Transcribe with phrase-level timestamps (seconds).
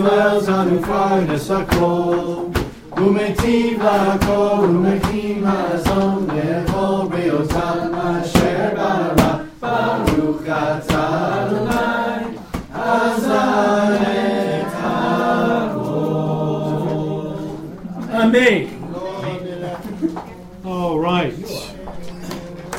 [0.00, 2.52] Yumel zanu farnes hakol
[3.06, 10.88] Umetiv lakol Umekim hazon Lechol beotam asher bara Baruch et
[14.80, 16.00] hakol
[18.22, 18.62] Amen.
[20.64, 21.46] All right.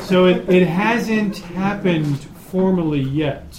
[0.08, 2.18] So it, it hasn't happened
[2.50, 3.51] formally yet.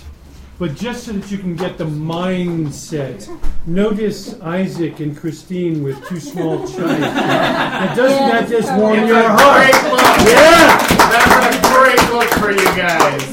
[0.63, 3.27] But just so that you can get the mindset,
[3.67, 7.01] notice Isaac and Christine with two small children.
[7.01, 9.69] Doesn't that just warm It's your a heart?
[9.69, 10.17] great look.
[10.25, 10.77] Yeah.
[11.11, 13.29] That's a great look for you guys.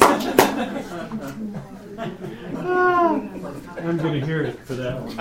[3.78, 5.16] I'm going to hear it for that one.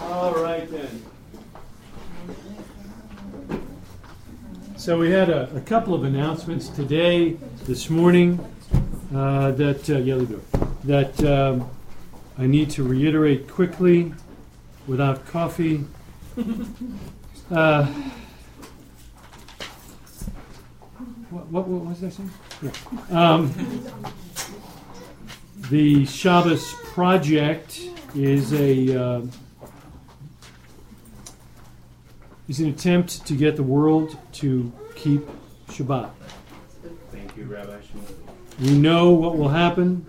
[0.12, 1.02] All right then.
[4.76, 8.38] So we had a, a couple of announcements today, this morning,
[9.14, 10.40] uh, that uh, yeah, leave
[10.84, 11.68] that um,
[12.38, 14.12] I need to reiterate quickly,
[14.86, 15.84] without coffee.
[17.50, 17.84] Uh,
[21.28, 22.30] what, what, what was I saying?
[22.62, 22.72] Yeah.
[23.10, 23.52] Um,
[25.70, 27.82] the Shabbos project
[28.14, 29.22] is a uh,
[32.48, 35.28] is an attempt to get the world to keep
[35.68, 36.10] Shabbat.
[37.12, 38.23] Thank you, Rabbi Shmuel.
[38.60, 40.06] We know what will happen.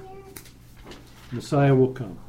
[1.31, 2.19] Messiah will come.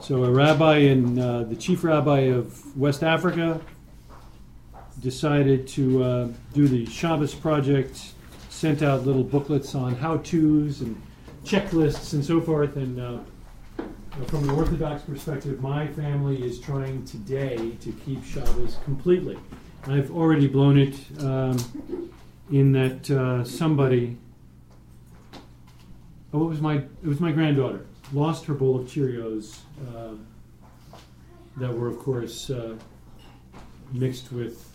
[0.00, 3.60] So a rabbi in uh, the chief rabbi of West Africa
[5.00, 8.12] decided to uh, do the Shabbos project.
[8.50, 11.00] Sent out little booklets on how-tos and
[11.44, 12.76] checklists and so forth.
[12.76, 13.18] And uh,
[14.26, 19.36] from an Orthodox perspective, my family is trying today to keep Shabbos completely.
[19.88, 22.12] I've already blown it um,
[22.52, 24.18] in that uh, somebody
[26.32, 27.86] Oh, it was my it was my granddaughter.
[28.12, 30.14] Lost her bowl of Cheerios uh,
[31.58, 32.74] that were, of course, uh,
[33.92, 34.68] mixed with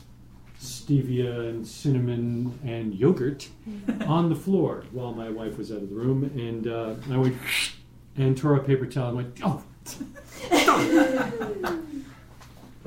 [0.60, 3.50] stevia and cinnamon and yogurt
[4.08, 7.36] on the floor while my wife was out of the room, and uh, I went
[8.18, 9.64] and tore a paper towel and went, oh.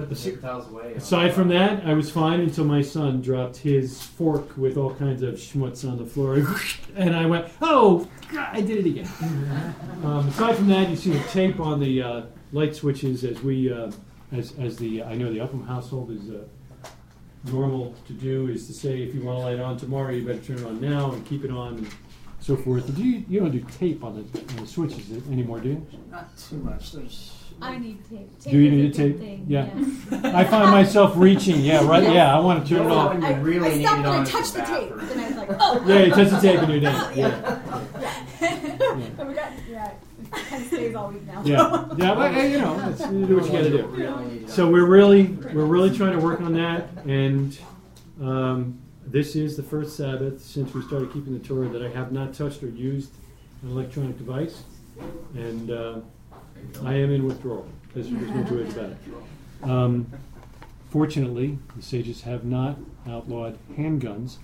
[0.00, 0.94] Put the paper towels away.
[0.94, 5.22] Aside from that, I was fine until my son dropped his fork with all kinds
[5.22, 6.42] of schmutz on the floor,
[6.96, 9.08] and I went, "Oh, God, I did it again."
[10.00, 12.22] Um, aside from that, you see the tape on the uh,
[12.52, 13.90] light switches as we, uh,
[14.32, 16.46] as as the I know the Upham household is uh,
[17.52, 20.38] normal to do is to say if you want to light on tomorrow, you better
[20.40, 21.90] turn it on now and keep it on and
[22.40, 22.94] so forth.
[22.96, 25.86] Do you, you don't do tape on the, on the switches anymore, do you?
[26.10, 26.92] Not too much.
[26.92, 28.38] There's I need tape.
[28.40, 29.18] tape Do you need a a tape?
[29.18, 29.44] Thing.
[29.48, 29.68] Yeah.
[29.76, 30.32] yeah.
[30.38, 31.60] I find myself reaching.
[31.60, 32.02] Yeah, right.
[32.02, 33.12] Yeah, I want to turn it off.
[33.12, 34.66] When you I, really I need stopped it when on I is touched the the
[34.66, 34.90] tape.
[34.90, 35.08] bathroom.
[35.08, 35.84] Then I was like, oh.
[35.86, 37.16] Yeah, you touch the tape and you're done.
[37.16, 37.60] Yeah,
[38.40, 39.96] And we got, yeah, it
[40.48, 41.42] kind of stays all week now.
[41.44, 42.14] yeah, yeah.
[42.14, 43.86] But hey, you know, it's, you do what you got to do.
[43.86, 47.58] Really need it So we're really, we're really trying to work on that, and
[48.22, 52.12] um, this is the first Sabbath since we started keeping the Torah that I have
[52.12, 53.12] not touched or used
[53.62, 54.62] an electronic device,
[55.34, 56.00] and uh,
[56.84, 57.66] I am in withdrawal.
[57.94, 58.96] There's, there's no two ways about it.
[59.62, 60.06] Um,
[60.90, 62.76] fortunately, the sages have not
[63.08, 64.36] outlawed handguns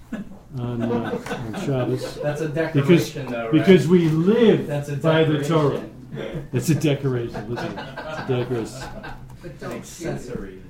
[0.58, 2.16] on, uh, on Shabbos.
[2.16, 3.52] That's a Because, decoration, though, right?
[3.52, 5.90] because we live That's a by the decoration.
[6.14, 6.42] Torah.
[6.52, 7.54] It's a decoration.
[7.54, 8.88] Listen, it's a decoration.
[9.62, 10.62] An accessory.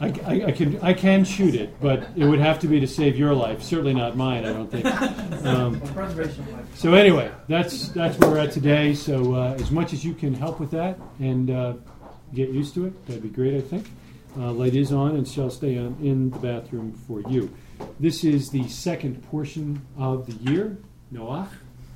[0.00, 2.86] I, I, I can I can shoot it, but it would have to be to
[2.86, 3.62] save your life.
[3.62, 4.44] Certainly not mine.
[4.44, 4.84] I don't think.
[5.46, 6.78] Um, Well, preservation of life.
[6.78, 8.92] so anyway, that's that's where we're at today.
[8.94, 11.74] So uh, as much as you can help with that and uh,
[12.34, 13.54] get used to it, that'd be great.
[13.56, 13.86] I think.
[14.38, 17.50] Uh, light is on and shall stay on in the bathroom for you.
[17.98, 20.76] This is the second portion of the year,
[21.10, 21.48] Noach.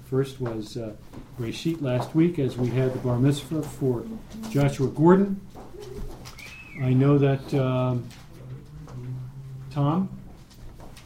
[0.08, 0.94] First was uh,
[1.38, 4.04] Reshit last week as we had the bar mitzvah for
[4.48, 5.38] Joshua Gordon.
[6.82, 8.08] I know that um,
[9.70, 10.08] Tom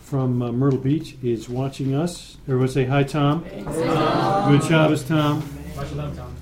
[0.03, 2.37] from uh, Myrtle Beach is watching us.
[2.44, 3.43] Everyone say hi, Tom.
[3.44, 5.43] Good Shabbos, Tom.
[5.76, 6.37] Much love, Tom.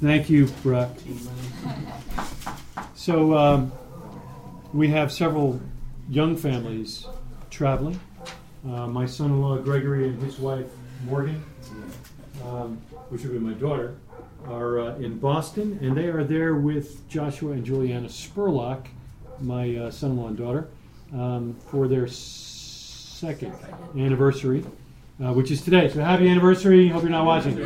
[0.00, 0.90] Thank you, Brock.
[2.94, 3.72] So um,
[4.72, 5.60] we have several
[6.08, 7.06] young families
[7.50, 7.98] traveling.
[8.64, 10.66] Uh, my son-in-law Gregory and his wife
[11.04, 11.42] Morgan
[12.44, 12.78] um,
[13.08, 13.96] which would be my daughter,
[14.46, 18.86] are uh, in Boston, and they are there with Joshua and Juliana Spurlock,
[19.40, 20.68] my uh, son-in-law and daughter,
[21.12, 23.52] um, for their second
[23.96, 24.64] anniversary,
[25.24, 25.88] uh, which is today.
[25.88, 26.88] So happy anniversary!
[26.88, 27.58] Hope you're not watching.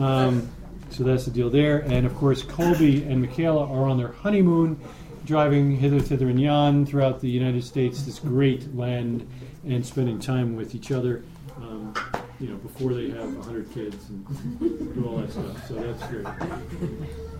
[0.00, 0.50] Um,
[0.90, 1.80] so that's the deal there.
[1.80, 4.78] And of course, Colby and Michaela are on their honeymoon,
[5.24, 9.26] driving hither, thither, and yon throughout the United States, this great land,
[9.64, 11.22] and spending time with each other.
[11.56, 11.94] Um,
[12.42, 14.58] you know, before they have 100 kids and
[14.94, 15.68] do all that stuff.
[15.68, 16.26] So that's great.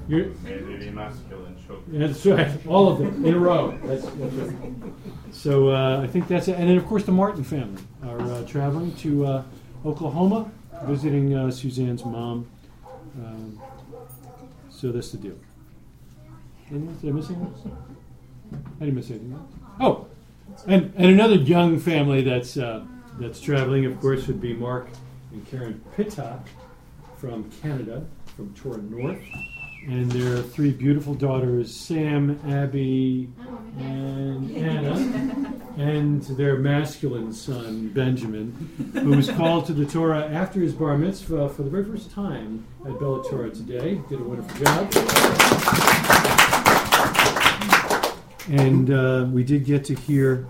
[0.07, 1.83] You're, Maybe the masculine choke.
[1.89, 3.77] that's right, all of them in a row.
[3.85, 4.73] That's, that's right.
[5.33, 6.57] So uh, I think that's it.
[6.57, 9.43] And then, of course, the Martin family are uh, traveling to uh,
[9.85, 10.51] Oklahoma,
[10.85, 12.49] visiting uh, Suzanne's mom.
[13.25, 13.61] Um,
[14.71, 15.37] so that's the deal.
[16.71, 16.97] Anything?
[17.01, 17.77] Did I miss anything?
[18.53, 19.33] I didn't miss anything.
[19.33, 19.53] else.
[19.81, 20.07] Oh,
[20.69, 22.85] and, and another young family that's uh,
[23.23, 24.89] that's traveling, of course, would be Mark
[25.33, 26.47] and Karen Pittock
[27.17, 28.05] from Canada,
[28.37, 29.19] from Toronto,
[29.87, 33.29] and their three beautiful daughters, Sam, Abby,
[33.79, 40.73] and Anna, and their masculine son, Benjamin, who was called to the Torah after his
[40.73, 44.01] bar mitzvah for the very first time at Bella Torah today.
[44.09, 44.93] Did a wonderful job.
[48.49, 50.47] And uh, we did get to hear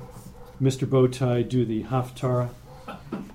[0.60, 0.86] Mr.
[0.86, 2.50] Bowtie do the Haftarah,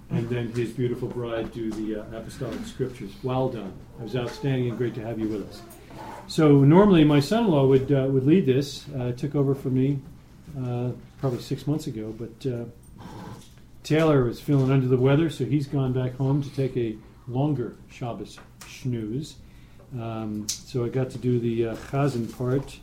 [0.09, 3.11] and then his beautiful bride do the uh, Apostolic Scriptures.
[3.23, 3.73] Well done.
[3.99, 5.61] It was outstanding and great to have you with us.
[6.27, 8.85] So normally my son-in-law would uh, would lead this.
[8.97, 9.99] Uh, took over from me
[10.65, 12.65] uh, probably six months ago, but uh,
[13.83, 16.95] Taylor was feeling under the weather, so he's gone back home to take a
[17.27, 18.37] longer Shabbos
[18.67, 19.35] snooze.
[19.97, 22.77] Um, so I got to do the uh, Chazan part,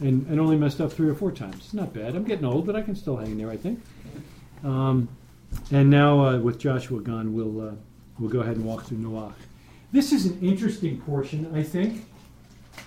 [0.00, 1.56] and, and only messed up three or four times.
[1.56, 2.14] It's not bad.
[2.14, 3.82] I'm getting old, but I can still hang there, I think.
[4.62, 5.08] Um,
[5.70, 7.74] and now uh, with Joshua gone, we'll uh,
[8.18, 9.34] we'll go ahead and walk through Noach.
[9.92, 12.06] This is an interesting portion, I think.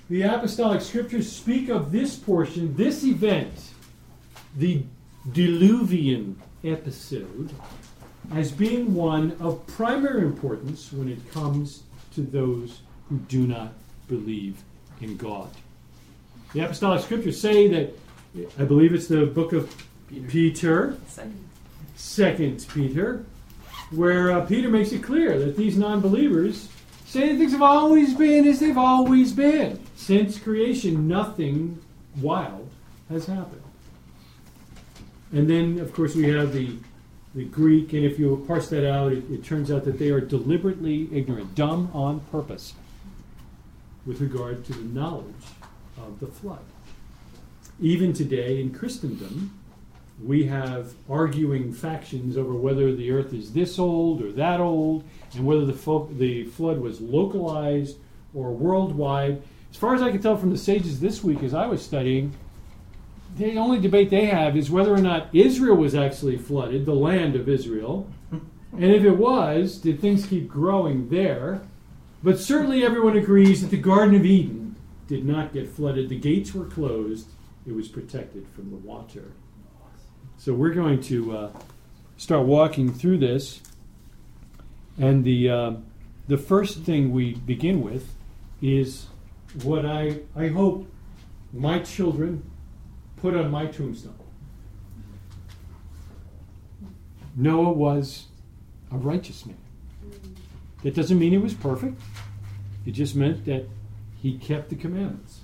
[0.10, 3.54] The apostolic scriptures speak of this portion, this event,
[4.56, 4.84] the
[5.32, 7.52] diluvian episode,
[8.34, 11.84] as being one of primary importance when it comes
[12.16, 13.74] to those who do not
[14.08, 14.64] believe
[15.02, 15.50] in God.
[16.54, 17.98] The apostolic scriptures say that,
[18.60, 19.74] I believe it's the book of
[20.28, 21.43] Peter, Second
[22.68, 23.26] Peter,
[23.92, 26.70] where uh, Peter makes it clear that these non-believers
[27.06, 29.80] say that things have always been as they've always been.
[29.96, 31.80] Since creation, nothing
[32.20, 32.70] wild
[33.10, 33.62] has happened.
[35.32, 36.78] And then, of course, we have the
[37.36, 40.22] the Greek, and if you parse that out, it, it turns out that they are
[40.22, 42.76] deliberately ignorant, dumb on purpose,
[44.06, 45.34] with regard to the knowledge
[45.98, 46.64] of the flood.
[47.80, 49.60] Even today in Christendom,
[50.26, 55.04] we have arguing factions over whether the earth is this old or that old,
[55.34, 57.98] and whether the, fo- the flood was localized
[58.34, 59.42] or worldwide.
[59.72, 62.34] As far as I can tell from the sages this week, as I was studying,
[63.38, 67.36] the only debate they have is whether or not Israel was actually flooded, the land
[67.36, 68.08] of Israel.
[68.32, 71.62] And if it was, did things keep growing there?
[72.24, 74.76] But certainly everyone agrees that the Garden of Eden
[75.08, 76.10] did not get flooded.
[76.10, 77.28] The gates were closed,
[77.68, 79.32] it was protected from the water.
[80.44, 81.50] So we're going to uh,
[82.18, 83.62] start walking through this.
[85.00, 85.72] And the, uh,
[86.28, 88.14] the first thing we begin with
[88.62, 89.06] is
[89.64, 90.86] what I, I hope
[91.54, 92.44] my children
[93.16, 94.20] put on my tombstone.
[97.38, 98.26] Noah was
[98.92, 99.56] a righteous man.
[100.84, 102.02] That doesn't mean he was perfect.
[102.86, 103.70] It just meant that
[104.22, 105.40] he kept the commandments.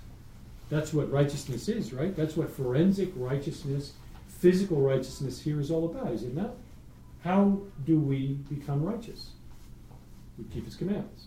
[0.69, 2.13] That's what righteousness is, right?
[2.17, 3.93] That's what forensic righteousness,
[4.39, 6.55] physical righteousness here is all about, is it not?
[7.24, 9.31] How do we become righteous?
[10.38, 11.25] We keep his commandments.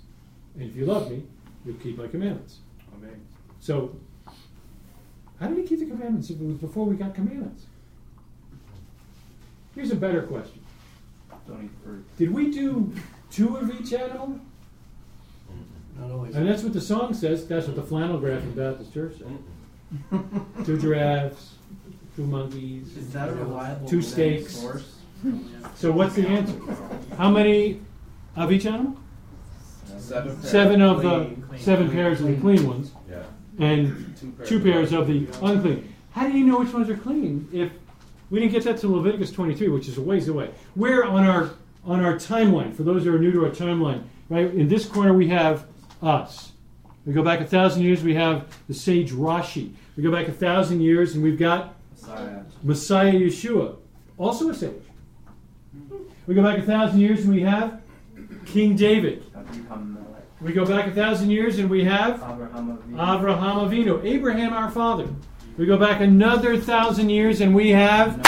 [0.55, 1.23] And if you love me,
[1.65, 2.59] you'll keep my commandments.
[2.97, 3.21] Amen.
[3.61, 3.95] So,
[5.39, 7.67] how did we keep the commandments if it was before we got commandments?
[9.75, 10.65] Here's a better question.
[11.47, 12.05] Don't eat fruit.
[12.17, 12.93] Did we do
[13.31, 14.41] two of each animal?
[15.99, 16.35] Not always.
[16.35, 17.47] And that's what the song says.
[17.47, 20.65] That's what the flannel graph in Baptist Church says.
[20.65, 21.55] two giraffes,
[22.17, 22.97] two monkeys.
[22.97, 24.57] Is that a reliable Two genetic steaks.
[24.57, 24.95] source?
[25.77, 26.55] So what's the answer?
[27.17, 27.81] How many
[28.37, 28.97] of each animal?
[29.99, 30.33] Seven.
[30.37, 31.45] pairs Seven of the clean.
[31.59, 33.23] seven pairs of the clean ones, Yeah.
[33.59, 34.49] and Two pairs.
[34.49, 35.89] two pairs of the unclean.
[36.11, 37.71] How do you know which ones are clean if
[38.31, 40.51] we didn't get that to Leviticus 23, which is a ways away?
[40.75, 41.51] Where on our
[41.85, 45.13] on our timeline, for those who are new to our timeline, right in this corner
[45.15, 45.67] we have
[46.03, 46.53] us.
[47.07, 49.73] We go back a thousand years, we have the sage Rashi.
[49.97, 52.43] We go back a thousand years, and we've got Messiah.
[52.63, 53.77] Messiah Yeshua,
[54.19, 54.73] also a sage.
[56.27, 57.81] We go back a thousand years, and we have
[58.47, 59.25] King David.
[59.35, 59.43] Uh,
[60.41, 63.17] we go back a thousand years and we have Abraham Avinu.
[63.17, 65.07] Abraham Avinu, Abraham our father.
[65.57, 68.21] We go back another thousand years and we have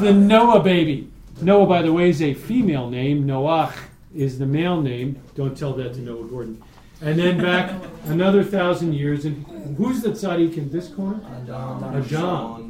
[0.00, 1.10] the Noah baby.
[1.42, 3.24] Noah, by the way, is a female name.
[3.24, 3.76] Noach
[4.14, 5.20] is the male name.
[5.34, 6.62] Don't tell that to Noah Gordon.
[7.02, 7.72] And then back
[8.04, 9.44] another thousand years, and
[9.76, 11.20] who's the tzaddik in this corner?
[11.26, 11.84] Adam.
[11.84, 12.69] Adam.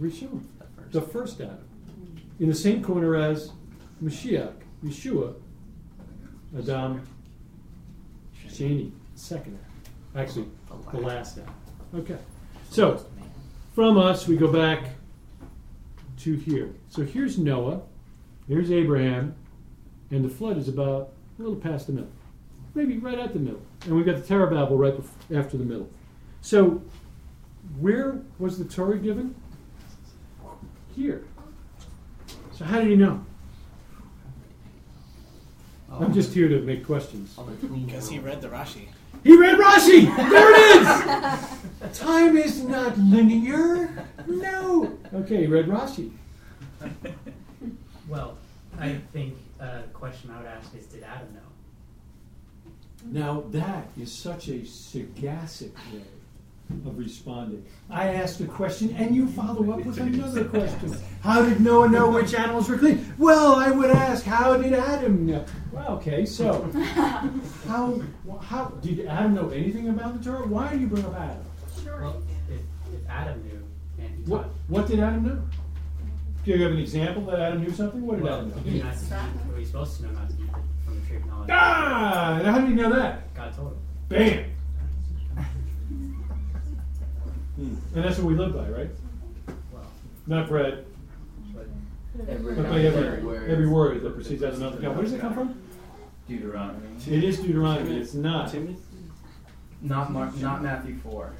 [0.00, 0.44] Rishon,
[0.90, 1.58] the first Adam.
[2.40, 3.52] In the same corner as
[4.02, 4.52] Mashiach,
[4.84, 5.34] Yeshua,
[6.56, 7.06] Adam,
[8.48, 9.58] Sheni, second
[10.14, 10.28] Adam.
[10.28, 10.48] Actually,
[10.92, 11.54] the last Adam.
[11.94, 12.18] Okay.
[12.70, 13.04] So,
[13.74, 14.90] from us, we go back
[16.18, 16.74] to here.
[16.88, 17.80] So here's Noah,
[18.46, 19.34] here's Abraham,
[20.10, 22.10] and the flood is about a little past the middle,
[22.74, 23.62] maybe right at the middle.
[23.84, 25.88] And we've got the Tower of Babel right bef- after the middle.
[26.40, 26.82] So,
[27.78, 29.34] where was the Torah given?
[30.98, 31.22] Here.
[32.50, 33.24] So how did he know?
[35.92, 37.38] Um, I'm just here to make questions.
[37.86, 38.88] Because he read the Rashi.
[39.22, 40.16] He read Rashi.
[40.16, 41.98] There it is.
[42.00, 44.08] Time is not linear.
[44.26, 44.98] No.
[45.14, 46.10] Okay, he read Rashi.
[48.08, 48.38] Well,
[48.80, 52.70] I think a question I would ask is, did Adam know?
[53.04, 56.17] Now that is such a sagacious way
[56.70, 57.64] of responding.
[57.90, 60.96] I ask a question and you follow up with another question.
[61.22, 63.12] How did Noah know which animals were clean?
[63.18, 65.44] Well, I would ask, how did Adam know?
[65.72, 66.70] Well, okay, so
[67.66, 68.00] how
[68.42, 70.46] how did Adam know anything about the Torah?
[70.46, 71.44] Why do you bring up Adam?
[71.86, 72.60] Well, if,
[72.94, 73.62] if Adam knew,
[73.98, 75.42] and What what did Adam know?
[76.44, 78.06] Do you have an example that Adam knew something?
[78.06, 78.56] What did well, Adam know?
[78.62, 80.50] he knew not to he's supposed to know not to eat
[80.84, 81.50] from the tree of knowledge.
[81.50, 82.40] Ah!
[82.42, 83.34] Now how did he know that?
[83.34, 83.78] God told him.
[84.08, 84.44] Bam!
[87.58, 87.74] Hmm.
[87.94, 88.90] And that's what we live by, right?
[89.72, 89.82] Well,
[90.28, 90.84] Not bread,
[91.52, 91.66] but
[92.28, 94.94] Every, but by every, every word that proceeds out of the mouth of God.
[94.94, 95.60] Where does it come from?
[96.28, 96.86] Deuteronomy.
[97.08, 97.96] It is Deuteronomy.
[97.98, 98.50] It's not.
[98.52, 98.76] Timothy?
[99.80, 101.32] Not Mark, not Matthew four.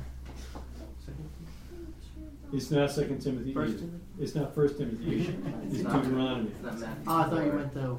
[2.52, 3.78] It's not Second Timothy First.
[3.78, 3.98] Timothy?
[4.20, 5.32] It's not First Timothy either.
[5.66, 6.02] It's It's not.
[6.02, 6.50] Deuteronomy.
[6.50, 7.96] It's not Oh, I thought you meant the.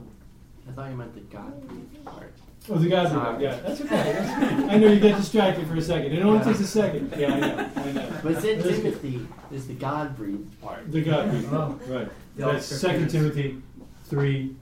[0.69, 2.31] I thought you meant the God breathed part.
[2.69, 3.43] Oh, the God Sorry.
[3.43, 3.89] yeah, that's okay.
[3.89, 4.69] That's okay.
[4.69, 6.11] I know you get distracted for a second.
[6.11, 7.11] It only takes a second.
[7.17, 7.69] Yeah, I know.
[7.75, 8.13] I know.
[8.23, 8.83] But it's in That's good.
[8.83, 10.91] Timothy is the God breathed part.
[10.91, 11.51] The God breathed.
[11.51, 11.79] Oh.
[11.87, 12.07] Right.
[12.35, 13.09] The That's Second.
[13.09, 13.61] Timothy
[14.05, 14.55] three.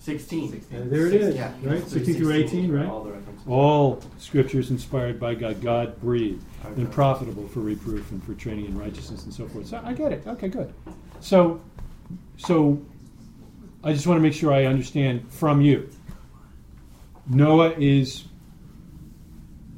[0.00, 0.62] Sixteen.
[0.72, 1.34] And there it is.
[1.34, 1.52] Yeah.
[1.62, 1.86] Right.
[1.86, 2.72] Sixteen through eighteen.
[2.72, 2.86] Right.
[2.86, 3.46] All the references.
[3.46, 6.82] All scriptures inspired by God, God breathed, Okay.
[6.82, 9.66] and profitable for reproof and for training in righteousness and so forth.
[9.66, 10.26] So I get it.
[10.26, 10.72] Okay, good.
[11.20, 11.60] So,
[12.38, 12.80] so
[13.82, 15.88] I just want to make sure I understand from you.
[17.26, 18.24] Noah is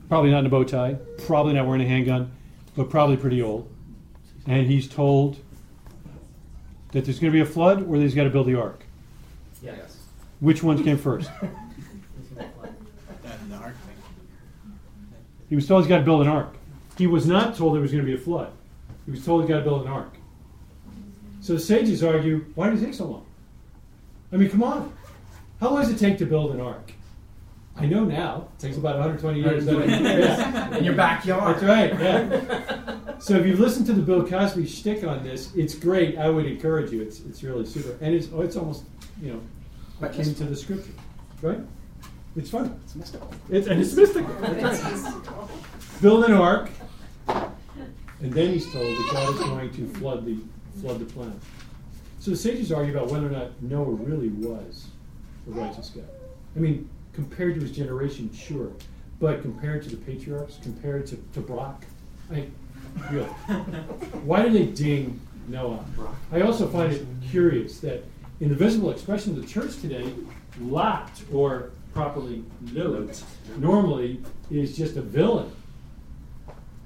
[0.08, 2.32] probably not in a bow tie, probably not wearing a handgun,
[2.76, 3.70] but probably pretty old,
[4.46, 5.38] and he's told
[6.92, 8.84] that there's going to be a flood, or that he's got to build the ark.
[9.62, 9.98] yes.
[10.40, 11.30] Which one came first?
[11.40, 12.74] He's flood.
[13.24, 13.74] And the ark.
[15.48, 16.54] He was told he's got to build an ark.
[16.98, 18.52] He was not told there was going to be a flood.
[19.06, 20.12] He was told he's got to build an ark.
[21.40, 23.26] So the sages argue, why did it take so long?
[24.32, 24.92] I mean, come on.
[25.60, 26.92] How long does it take to build an ark?
[27.76, 28.48] I know now.
[28.58, 29.66] It takes about 120 years.
[29.66, 30.76] Yeah.
[30.76, 31.60] In your backyard.
[31.60, 33.18] That's right, yeah.
[33.18, 36.18] So if you've listened to the Bill Cosby shtick on this, it's great.
[36.18, 37.02] I would encourage you.
[37.02, 37.96] It's, it's really super.
[38.04, 38.84] And it's, oh, it's almost,
[39.20, 39.40] you know,
[40.06, 40.92] akin to the scripture,
[41.40, 41.60] right?
[42.36, 42.78] It's fun.
[42.84, 43.30] It's mystical.
[43.50, 44.34] It's, and it's mystical.
[44.40, 45.52] That's right
[46.02, 46.68] build an ark,
[47.28, 50.36] and then he's told that God is going to flood the
[50.80, 51.36] flood the planet.
[52.22, 54.86] So the sages argue about whether or not Noah really was
[55.48, 56.02] a righteous guy.
[56.54, 58.70] I mean, compared to his generation, sure,
[59.18, 61.84] but compared to the patriarchs, compared to, to Brock,
[62.30, 62.46] I
[63.10, 63.26] really.
[64.22, 65.84] Why did they ding Noah?
[66.30, 68.04] I also find it curious that
[68.38, 70.08] in the visible expression of the church today,
[70.60, 73.20] Lot, or properly Lot,
[73.58, 75.50] normally is just a villain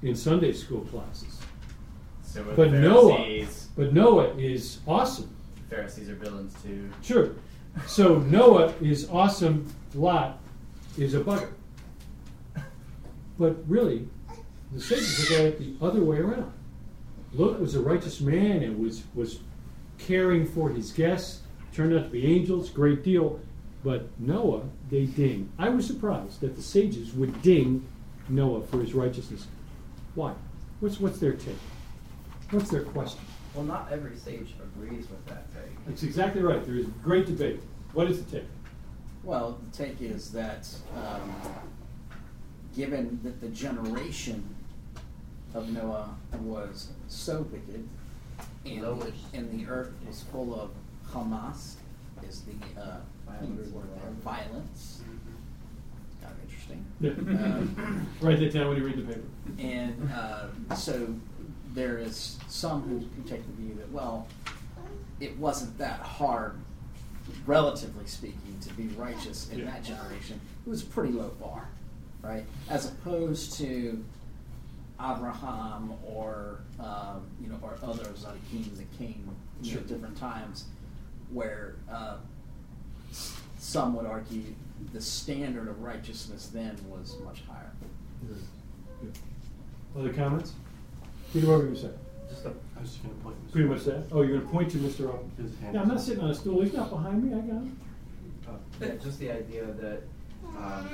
[0.01, 1.39] in Sunday school classes.
[2.23, 5.33] So But the Noah, Pharisees, but Noah is awesome.
[5.69, 6.89] Pharisees are villains too.
[7.03, 7.29] Sure.
[7.85, 9.71] So Noah is awesome.
[9.93, 10.39] Lot
[10.97, 11.51] is a bugger.
[13.37, 14.07] But really,
[14.73, 16.51] the sages look at it the other way around.
[17.33, 19.39] Lot was a righteous man and was was
[19.99, 21.41] caring for his guests.
[21.71, 23.39] Turned out to be angels, great deal.
[23.83, 25.51] But Noah, they ding.
[25.59, 27.87] I was surprised that the sages would ding
[28.27, 29.45] Noah for his righteousness.
[30.15, 30.33] Why?
[30.79, 31.55] What's what's their take?
[32.49, 33.21] What's their question?
[33.57, 35.85] Well, not every sage agrees with that take.
[35.87, 36.63] That's exactly right.
[36.63, 37.59] There is great debate.
[37.93, 38.47] What is the take?
[39.23, 41.33] Well, the take is that um,
[42.75, 44.47] given that the generation
[45.55, 47.89] of Noah was so wicked,
[48.63, 49.13] and, Lowest.
[49.33, 50.69] and the earth was full of
[51.11, 51.77] Hamas,
[52.29, 52.97] is the uh,
[53.41, 53.63] Hebrew
[54.23, 55.01] violence.
[56.21, 56.85] Kind of interesting.
[56.99, 57.11] Yeah.
[57.11, 59.25] Um, Write that down when you read the paper.
[59.57, 61.15] and uh, so
[61.77, 64.25] there is some who, who take the view that, well,
[65.19, 66.55] it wasn't that hard,
[67.45, 69.65] relatively speaking, to be righteous in Yeah.
[69.65, 70.41] that generation.
[70.65, 71.69] It was a pretty low bar,
[72.23, 72.45] right?
[72.67, 74.03] As opposed to
[74.99, 79.29] Abraham or um, you know or other tzaddikim that came
[79.61, 79.77] know, Sure.
[79.79, 80.65] at different times,
[81.31, 82.17] where uh,
[83.59, 84.41] some would argue
[84.93, 87.71] the standard of righteousness then was much higher.
[89.95, 90.53] Other comments?
[91.33, 91.97] Peter, what were you saying?
[92.29, 93.47] Just a, I was just gonna point.
[93.47, 93.51] Mr.
[93.51, 94.03] Pretty much that.
[94.11, 95.09] Oh, you're going to point to Mr.
[95.09, 95.31] Upton.
[95.37, 96.61] His hand Yeah, I'm not sitting on a stool.
[96.61, 97.33] He's not behind me.
[97.33, 97.79] I got him.
[98.47, 100.01] Uh, yeah, just the idea that
[100.57, 100.89] um,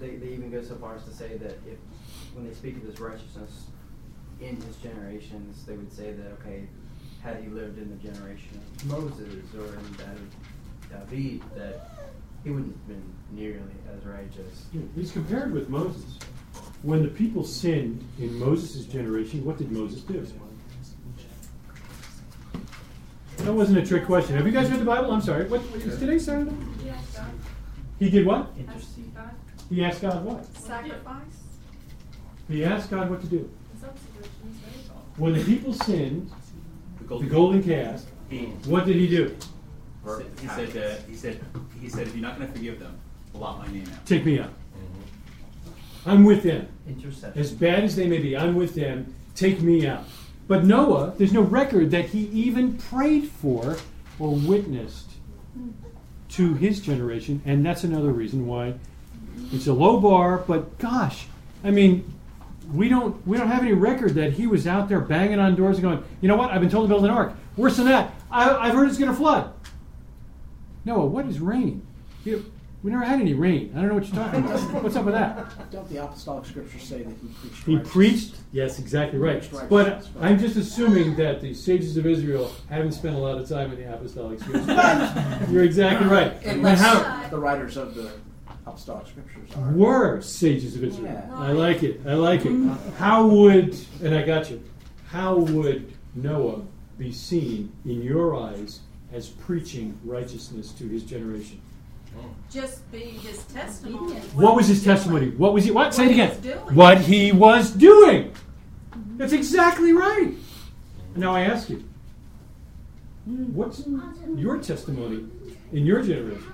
[0.00, 1.78] they, they even go so far as to say that if
[2.34, 3.66] when they speak of his righteousness
[4.40, 6.66] in his generations, they would say that okay,
[7.22, 10.16] had he lived in the generation of Moses or in that
[11.00, 11.90] of David, that
[12.44, 13.60] he wouldn't have been nearly
[13.96, 14.66] as righteous.
[14.72, 16.18] Yeah, He's compared with Moses.
[16.82, 20.26] When the people sinned in Moses' generation, what did Moses do?
[23.38, 24.36] That wasn't a trick question.
[24.36, 25.10] Have you guys read the Bible?
[25.10, 25.44] I'm sorry.
[25.46, 26.56] What, what is today Saturday?
[26.84, 27.26] Yes, God.
[27.98, 28.50] He did what?
[28.58, 29.12] Intercede.
[29.68, 30.44] He asked God what?
[30.56, 31.22] Sacrifice.
[32.48, 33.36] He asked God what to do.
[33.74, 35.04] In some situations, very well.
[35.16, 36.30] When the people sinned,
[36.98, 38.04] the golden calf,
[38.66, 39.36] what did he do?
[40.40, 41.40] He said, uh, he said,
[41.80, 42.96] he said, if you're not going to forgive them,
[43.32, 44.06] blot my name out.
[44.06, 44.50] Take me out.
[46.06, 46.68] I'm with them.
[46.88, 47.38] Intercession.
[47.38, 49.14] As bad as they may be, I'm with them.
[49.34, 50.04] Take me out.
[50.48, 53.76] But Noah, there's no record that he even prayed for
[54.18, 55.10] or witnessed
[56.30, 58.74] to his generation, and that's another reason why
[59.52, 60.38] it's a low bar.
[60.38, 61.26] But gosh,
[61.64, 62.12] I mean,
[62.72, 65.78] we don't we don't have any record that he was out there banging on doors
[65.78, 66.50] and going, you know what?
[66.50, 67.34] I've been told to build an ark.
[67.56, 69.52] Worse than that, I, I've heard it's going to flood.
[70.84, 71.84] Noah, what is rain?
[72.24, 72.44] You,
[72.86, 73.72] we never had any rain.
[73.74, 74.60] I don't know what you're talking about.
[74.84, 75.72] What's up with that?
[75.72, 77.64] Don't the apostolic scriptures say that he preached?
[77.64, 77.92] He righteousness?
[77.92, 79.40] preached, yes, exactly right.
[79.40, 80.30] Preached But righteousness, right.
[80.30, 83.80] I'm just assuming that the sages of Israel haven't spent a lot of time in
[83.80, 84.68] the apostolic scriptures.
[85.50, 86.34] You're exactly right.
[86.44, 88.12] And Unless how the writers of the
[88.68, 89.72] apostolic scriptures are.
[89.72, 91.12] were sages of Israel?
[91.12, 91.28] Yeah.
[91.34, 92.02] I like it.
[92.06, 92.54] I like it.
[92.98, 94.62] How would, and I got you,
[95.08, 96.62] how would Noah
[96.98, 98.78] be seen in your eyes
[99.12, 101.60] as preaching righteousness to his generation?
[102.50, 104.14] Just be his testimony.
[104.34, 105.30] What was his testimony?
[105.30, 105.70] What was he?
[105.70, 105.92] What?
[105.94, 106.28] Say it What he again.
[106.30, 106.76] was doing.
[106.76, 108.32] What he was doing.
[109.16, 110.32] That's exactly right.
[111.16, 111.82] Now I ask you,
[113.26, 113.82] what's
[114.36, 115.26] your testimony
[115.72, 116.44] in your generation?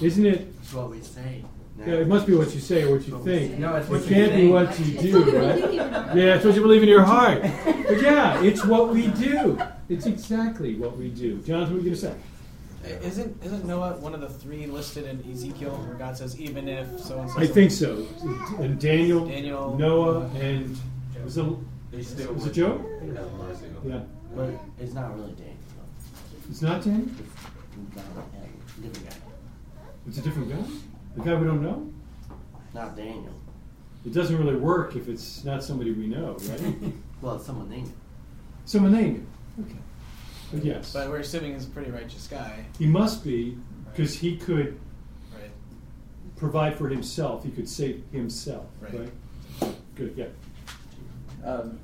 [0.00, 0.48] Isn't it?
[0.60, 1.44] It's what we say.
[1.76, 1.84] now.
[1.86, 3.58] Yeah, it must be what you say or what you think.
[3.58, 5.72] No, it's what it can't be what you do, right?
[5.74, 7.42] Yeah, it's what you believe in your heart.
[7.84, 9.60] But yeah, it's what we do.
[9.90, 11.36] It's exactly what we do.
[11.42, 12.14] Jonathan, what are you going to say?
[12.84, 16.86] Isn't isn't Noah one of the three listed in Ezekiel where God says even if
[17.00, 17.38] so and so?
[17.40, 18.06] I think so.
[18.58, 19.76] And Daniel, Daniel.
[19.76, 20.76] Noah, and
[21.24, 21.44] was it,
[21.90, 22.84] They was it would- Job?
[23.04, 23.20] Yeah.
[23.86, 24.00] Yeah.
[24.34, 25.54] But it's not really Daniel.
[26.50, 27.08] It's not Daniel?
[30.06, 30.56] It's a different guy.
[30.56, 30.66] A guy?
[31.16, 31.90] The guy we don't know?
[32.74, 33.32] Not Daniel.
[34.04, 36.74] It doesn't really work if it's not somebody we know, right?
[37.22, 37.94] Well, it's someone named him.
[38.66, 39.26] Someone name him.
[39.64, 39.78] Okay.
[40.54, 40.92] But yes.
[40.92, 43.58] But we're assuming he's a pretty righteous guy, He must be,
[43.90, 44.78] because he could
[45.34, 45.50] right?
[46.36, 47.44] provide for himself.
[47.44, 49.10] He could save himself, Right.
[49.60, 49.74] right?
[49.96, 50.26] Good, yeah.
[51.44, 51.78] Um,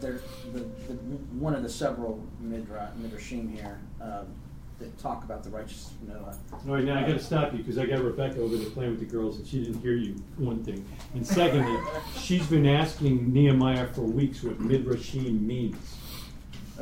[0.00, 0.20] there,
[0.52, 0.94] the, the,
[1.38, 4.26] one of the several midra, midrashim here um,
[4.80, 6.36] that talk about the righteous Noah.
[6.52, 8.90] All right, now I got to stop you because I got Rebecca over there playing
[8.92, 10.14] with the girls and she didn't hear you.
[10.38, 11.78] One thing, and secondly,
[12.18, 15.76] she's been asking Nehemiah for weeks what midrashim means.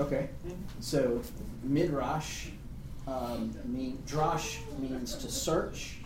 [0.00, 0.30] Okay,
[0.80, 1.20] so
[1.62, 2.48] midrash
[3.06, 5.98] um, mean drash means to search.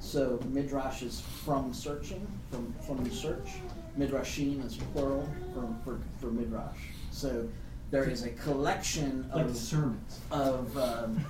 [0.00, 3.48] So midrash is from searching, from from the search.
[3.96, 6.78] Midrashim is plural for for, for midrash.
[7.12, 7.48] So
[7.92, 10.20] there is a collection Like of sermons.
[10.32, 11.24] of um,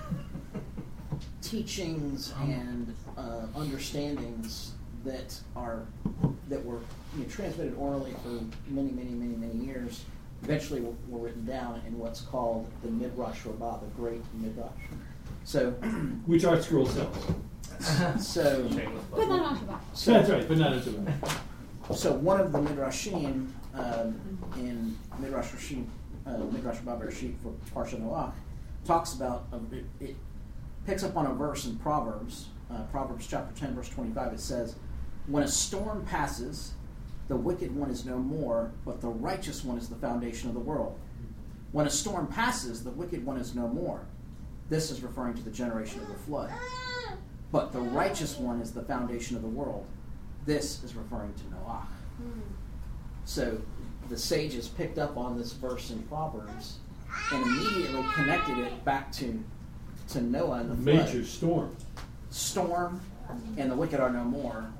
[1.43, 4.73] teachings and uh, understandings
[5.05, 5.83] that are
[6.49, 6.81] that were
[7.17, 8.31] you know, transmitted orally for
[8.71, 10.05] many, many, many, many years.
[10.43, 14.71] Eventually, were, were written down in what's called the Midrash Rabbah, the Great Midrash.
[15.45, 15.71] So,
[16.27, 18.25] Which ArtScroll sells.
[18.25, 18.69] so,
[19.11, 19.79] But not on Shabbat.
[19.95, 21.97] so That's right, but not into it.
[21.97, 24.21] So one of the midrashim um,
[24.57, 25.87] in Midrash Rashim,
[26.27, 28.33] uh, Midrash Rabbah Rashid for Parsha Noach
[28.85, 30.17] talks about uh, it, it
[30.87, 34.35] picks up on a verse in Proverbs, uh, Proverbs chapter ten, verse twenty-five.
[34.35, 34.77] It says,
[35.29, 36.73] "When a storm passes,
[37.29, 40.61] the wicked one is no more, but the righteous one is the foundation of the
[40.61, 40.99] world.
[41.73, 44.01] When a storm passes, the wicked one is no more,
[44.71, 46.51] This is referring to the generation of the flood.
[47.53, 49.87] But the righteous one is the foundation of the world.
[50.45, 51.87] This is referring to Noah.
[53.25, 53.61] So
[54.09, 56.79] the sages picked up on this verse in Proverbs
[57.33, 59.43] and immediately connected it back to
[60.09, 61.07] to Noah and the flood.
[61.07, 61.77] Major storm.
[62.31, 63.01] storm
[63.59, 64.71] and the wicked are no more.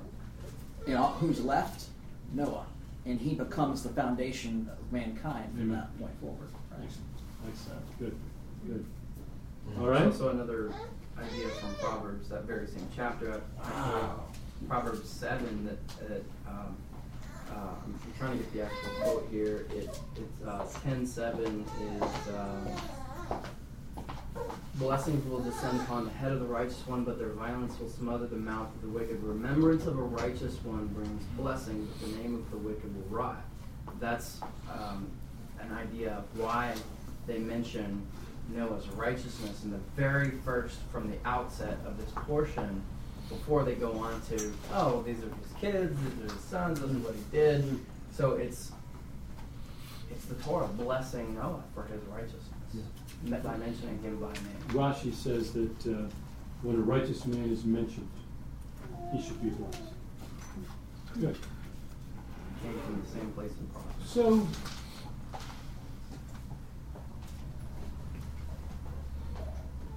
[0.87, 1.85] You know, who's left?
[2.33, 2.65] Noah.
[3.05, 5.77] And he becomes the foundation of mankind from Amen.
[5.79, 6.49] that point forward.
[6.71, 6.89] Right?
[7.47, 7.99] Excellent.
[7.99, 8.15] Good.
[8.67, 8.85] Good.
[9.67, 10.05] There's All right.
[10.05, 10.71] Also another
[11.17, 14.01] idea from Proverbs, that very same chapter, actually,
[14.67, 16.75] Proverbs seven, that, that, um,
[17.51, 21.65] uh, I'm I'm trying to get the actual quote here, it, it's, uh, ten seven
[21.81, 22.01] is,
[22.35, 23.41] um,
[24.75, 28.27] Blessings will descend upon the head of the righteous one, but their violence will smother
[28.27, 29.21] the mouth of the wicked.
[29.21, 33.43] Remembrance of a righteous one brings blessing, but the name of the wicked will rot.
[33.99, 34.39] That's
[34.71, 35.09] um,
[35.59, 36.73] an idea of why
[37.27, 38.01] they mention
[38.55, 42.81] Noah's righteousness in the very first, from the outset of this portion,
[43.27, 46.89] before they go on to, oh, these are his kids, these are his sons, this
[46.89, 47.79] is what he did.
[48.13, 48.71] So it's
[50.09, 52.83] it's the Torah blessing Noah for his righteousness me-
[53.27, 54.43] by mentioning him by name.
[54.69, 56.09] Rashi says that uh,
[56.61, 58.09] when a righteous man is mentioned,
[59.13, 59.81] he should be blessed.
[61.19, 61.37] Good.
[62.63, 64.09] Came from the same place in Proverbs.
[64.09, 64.47] So,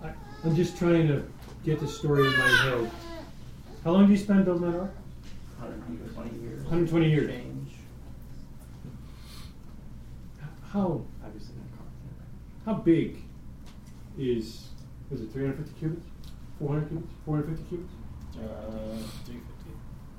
[0.02, 0.12] I,
[0.44, 1.24] I'm just trying to
[1.64, 2.90] get the story in my head.
[3.84, 4.94] How long do you spend building that ark?
[5.58, 6.62] 120 years.
[6.62, 7.30] 120 years.
[7.30, 7.72] Change.
[10.72, 11.11] How Obviously not carpenter.
[12.64, 13.22] How big
[14.18, 14.68] is
[15.10, 16.06] was it 350 cubits?
[16.58, 17.12] 400 cubits?
[17.24, 17.92] 450 cubits?
[18.34, 18.40] Uh,
[19.24, 19.38] 350.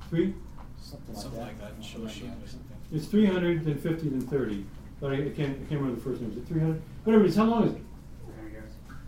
[0.10, 0.34] Three?
[0.78, 1.46] Something like Something that.
[1.48, 1.72] like that.
[1.78, 2.46] in Something like that.
[2.46, 2.78] or something.
[2.92, 4.66] It's 300, then 50, then 30.
[5.00, 6.32] But I, I can't I can't remember the first name.
[6.32, 6.82] Is it 300?
[7.04, 7.36] Whatever it is.
[7.36, 7.82] How long is it?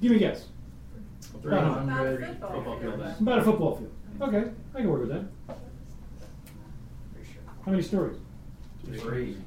[0.01, 0.47] Give me a guess.
[1.43, 2.95] About 300 football football field.
[2.95, 3.15] field.
[3.21, 3.91] About a football field.
[4.21, 5.25] Okay, I can work with that.
[7.13, 7.41] Pretty sure.
[7.65, 8.17] How many stories?
[8.85, 8.99] Three.
[8.99, 9.37] Three.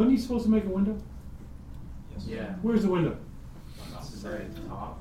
[0.00, 0.96] Wasn't he supposed to make a window?
[2.10, 2.24] Yes.
[2.26, 2.54] Yeah.
[2.62, 3.18] Where's the window?
[3.98, 4.98] This is at the top.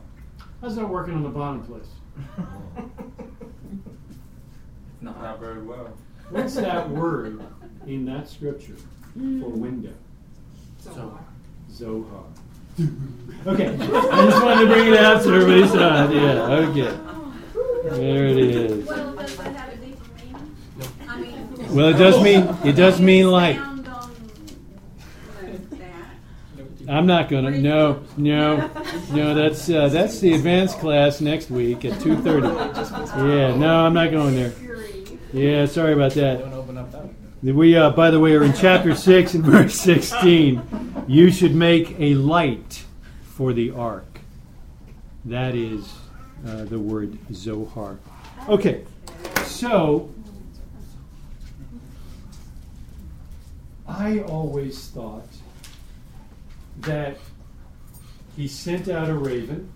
[0.60, 1.88] How's that working on the bottom place?
[2.18, 2.28] It's
[5.00, 5.22] not.
[5.22, 5.94] Not very well.
[6.32, 7.42] What's that word
[7.88, 8.76] in that scripture
[9.14, 9.52] for mm.
[9.52, 9.94] window?
[10.80, 11.18] So,
[11.72, 12.26] Zohar.
[13.48, 16.14] Okay, I just wanted to bring it out so everybody saw it.
[16.14, 16.94] Yeah, okay.
[17.98, 18.86] There it is.
[18.86, 20.58] Well, does that have a deeper meaning?
[21.08, 21.56] I mean.
[21.74, 23.56] Well, it does mean it does mean light.
[23.56, 24.26] Expound on, you
[25.38, 26.10] know, that.
[26.90, 27.52] I'm not gonna.
[27.52, 28.70] No, no,
[29.12, 29.34] no.
[29.36, 32.48] That's uh, that's the advanced class next week at two thirty.
[33.20, 34.54] Yeah, no, I'm not going there.
[35.34, 36.40] Yeah, sorry about that.
[36.40, 37.60] Don't open up that window.
[37.60, 41.06] We, uh, by the way, are in chapter 6 and verse 16.
[41.08, 42.84] You should make a light
[43.24, 44.20] for the ark.
[45.26, 45.94] That is
[46.48, 48.00] uh, the word Zohar.
[48.48, 48.84] Okay,
[49.44, 50.10] so
[53.88, 55.28] I always thought
[56.80, 57.18] that
[58.36, 59.72] he sent out a raven.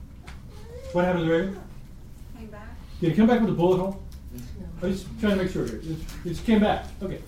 [0.93, 1.59] What happened to the raven?
[2.37, 2.67] Came back.
[3.01, 4.01] Did he come back with a bullet hole?
[4.81, 5.77] I was trying to make sure here.
[5.77, 6.85] It, it just came back.
[7.01, 7.21] Okay.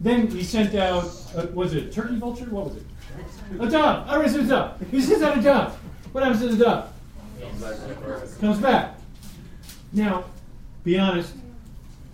[0.00, 1.04] Then he sent out,
[1.36, 2.46] uh, was it a turkey vulture?
[2.46, 2.84] What was it?
[3.58, 4.08] A dove.
[4.08, 4.80] I was a dove.
[4.90, 5.76] He sends out a dove.
[6.12, 6.92] What happens to the dove?
[8.40, 8.98] Comes back.
[9.92, 10.24] Now,
[10.84, 11.34] be honest.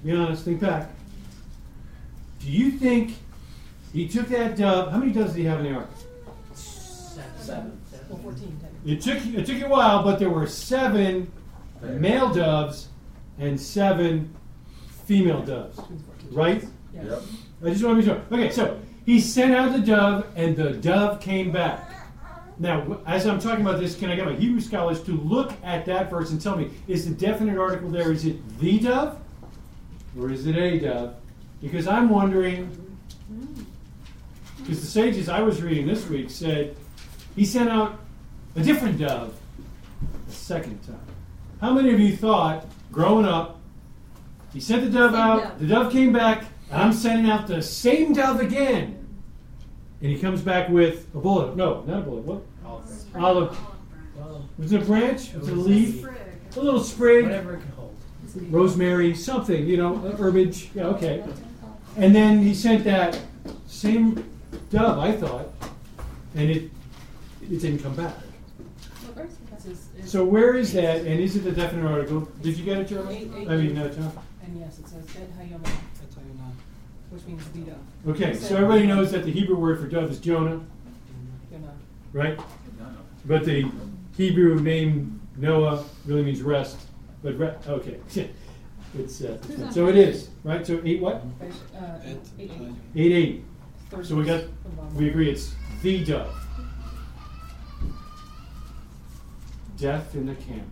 [0.05, 0.44] Be honest.
[0.44, 0.90] Think back.
[2.40, 3.14] Do you think
[3.92, 4.90] he took that dove?
[4.90, 5.90] How many doves did he have in the ark?
[7.46, 7.80] Seven.
[8.09, 11.30] Well, 14, It took it took you a while, but there were seven
[11.80, 12.88] male doves
[13.38, 14.35] and seven
[15.04, 15.78] female doves,
[16.32, 16.64] right?
[16.92, 17.22] Yes.
[17.64, 18.20] I just want to be sure.
[18.32, 21.88] Okay, so he sent out the dove, and the dove came back.
[22.59, 25.85] Now, as I'm talking about this, can I get my Hebrew scholars to look at
[25.87, 28.11] that verse and tell me is the definite article there?
[28.11, 29.20] Is it the dove,
[30.18, 31.14] or is it a dove?
[31.61, 32.66] Because I'm wondering.
[33.32, 33.62] Mm-hmm.
[34.59, 36.76] Because the sages I was reading this week said
[37.37, 38.01] he sent out
[38.57, 39.35] a different dove
[40.29, 40.99] a second time.
[41.61, 43.61] How many of you thought, growing up,
[44.53, 45.59] he sent the dove Same out, dove.
[45.61, 49.07] the dove came back, and I'm sending out the same dove again?
[50.01, 51.57] And he comes back with a bullet.
[51.57, 52.25] No, not a bullet.
[52.25, 52.42] What?
[53.14, 53.57] Olive.
[54.59, 55.35] Was it a branch?
[55.35, 55.99] Was it a leaf?
[55.99, 56.14] Sprig.
[56.57, 57.25] A little sprig?
[57.27, 57.96] Whatever it can hold.
[58.51, 60.70] rosemary, something, you know, herbage.
[60.75, 61.22] Yeah, okay.
[61.96, 63.18] And then he sent that
[63.66, 64.25] same
[64.70, 65.49] dove, I thought,
[66.35, 66.70] and it
[67.50, 68.14] it didn't come back.
[69.04, 69.59] What verse is that?
[69.70, 71.00] It's- it's- So where is that?
[71.06, 72.28] And is it a definite article?
[72.42, 73.30] Did you get it, Jeremy?
[73.48, 74.12] I mean, no, John.
[74.44, 76.52] And yes, it says Bet Hayom, That's how you know.
[77.11, 77.76] which means the dove.
[78.09, 80.61] Okay, so everybody knows that the Hebrew word for dove is Jonah,
[82.12, 82.38] right?
[83.26, 83.68] but the
[84.16, 86.78] Hebrew name Noah really means rest.
[87.22, 87.98] But re- okay,
[88.98, 89.37] it's uh,
[89.72, 90.64] so it is right.
[90.66, 91.22] So eight what?
[91.76, 92.50] Uh, eight, eight.
[92.94, 93.44] Eight eight.
[94.02, 94.94] So we got verse from bottom.
[94.96, 96.45] we agree it's the dove.
[99.76, 100.64] Death in the camp.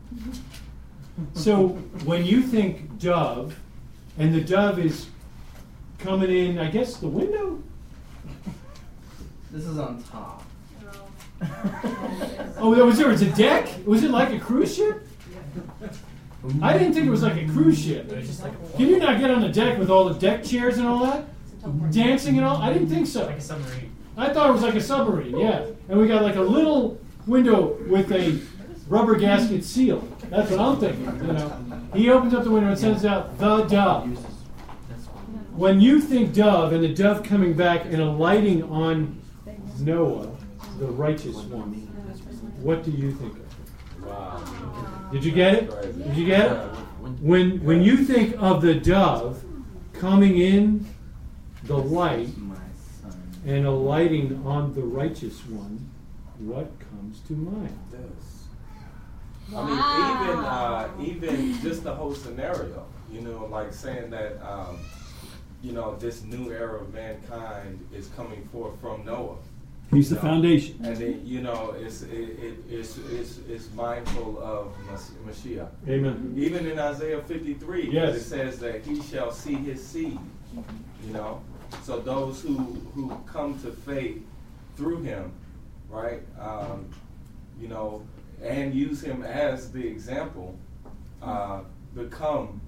[1.34, 1.68] So
[2.04, 3.58] when you think dove,
[4.18, 5.06] and the dove is
[5.98, 7.62] coming in, I guess the window.
[9.52, 10.44] This is on top.
[12.56, 13.68] Oh, there was there was a deck.
[13.84, 15.06] Was it like a cruise ship?
[16.62, 18.10] I didn't think it was like a cruise ship.
[18.10, 20.18] It was just like a Can you not get on the deck with all the
[20.18, 21.90] deck chairs and all that, It's a teleport.
[21.92, 22.56] dancing and all?
[22.58, 23.26] I didn't think so.
[23.26, 23.94] like a submarine.
[24.16, 25.66] I thought it was like a submarine, yeah.
[25.88, 28.38] And we got like a little window with a
[28.88, 30.06] rubber gasket seal.
[30.30, 31.60] That's what I'm thinking, you know.
[31.94, 34.08] He opens up the window and sends out the dove.
[34.08, 35.24] Uses this one.
[35.56, 39.20] When you think dove and the dove coming back and alighting on
[39.78, 40.28] Noah,
[40.78, 41.72] the righteous one,
[42.60, 44.04] what do you think of?
[44.06, 45.08] Wow.
[45.12, 45.70] Did you get it?
[46.04, 46.56] Did you get it?
[47.20, 49.44] When when you think of the dove
[49.92, 50.86] coming in
[51.64, 52.28] the light
[53.46, 55.90] and alighting on the righteous one,
[56.38, 57.78] what comes to mind?
[59.54, 59.62] This.
[59.62, 64.78] I mean, even uh, even just the whole scenario, you know, like saying that, um,
[65.62, 69.36] you know, this new era of mankind is coming forth from Noah.
[69.90, 70.22] He's the No.
[70.22, 70.78] foundation.
[70.82, 75.68] And then, you know, it's it, it, it's, it's it's mindful of Mas- Mashiach.
[75.88, 76.34] Amen.
[76.36, 78.16] Even in Isaiah 53, Yes.
[78.16, 80.18] it says that he shall see his seed.
[81.06, 81.42] You know,
[81.82, 82.56] so those who
[82.94, 84.20] who come to faith
[84.76, 85.32] through him,
[85.90, 86.22] right?
[86.40, 86.86] Um,
[87.60, 88.02] you know,
[88.44, 90.57] and use him as the example,
[91.22, 91.61] uh,
[91.94, 92.61] become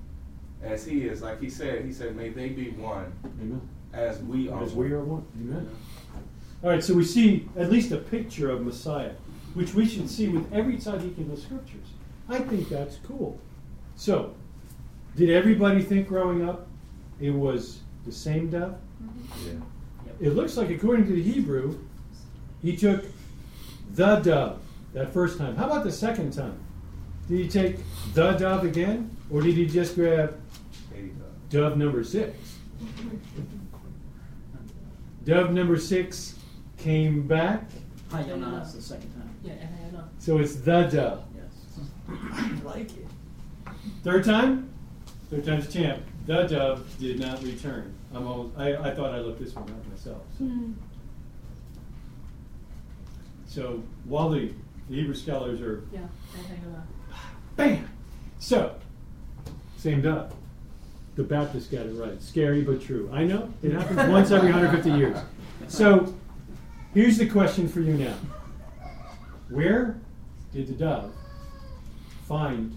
[0.63, 1.23] as he is.
[1.23, 3.61] Like he said, he said, "May they be one Amen.
[3.93, 5.25] as we are." As one." we are one.
[5.41, 5.69] Amen.
[6.63, 9.13] All right, so we see at least a picture of Messiah,
[9.55, 11.89] which we should see with every tzaddik in the scriptures.
[12.29, 13.39] I think that's cool.
[13.95, 14.35] So,
[15.17, 16.67] did everybody think growing up
[17.21, 18.77] it was the same dove?
[19.45, 19.53] Yeah.
[20.19, 21.79] It looks like, according to the Hebrew,
[22.63, 23.05] he took
[23.95, 24.61] the dove
[24.97, 25.55] that first time.
[25.57, 26.59] How about the second time?
[27.29, 27.77] Did he take
[28.15, 30.41] the dove again, or did he just grab
[30.91, 31.25] There you go.
[31.51, 32.35] dove number six?
[35.25, 36.39] Dove number six
[36.79, 37.65] came back,
[38.11, 39.29] Hayonah is the second time.
[39.45, 41.25] Yeah, and I so it's the dove.
[41.35, 41.79] Yes.
[42.33, 43.07] I like it.
[44.03, 44.71] Third time?
[45.31, 46.03] Third time's champ.
[46.27, 47.93] The dove did not return.
[48.15, 50.23] I'm almost, I, I thought I looked this one up myself.
[50.39, 50.73] So, Hmm.
[53.47, 54.53] so while the,
[54.89, 56.01] the Hebrew scholars are Yeah,
[56.35, 56.83] I know.
[57.57, 57.89] Bam!
[58.39, 58.75] So,
[59.77, 60.33] same dove.
[61.17, 62.21] The Baptist got it right.
[62.23, 63.11] Scary but true.
[63.13, 63.53] I know.
[63.63, 65.19] It happens once every 150 years.
[65.69, 66.15] So,
[66.93, 68.15] here's the question for you now
[69.49, 69.99] Where
[70.53, 71.13] did the dove
[72.29, 72.77] find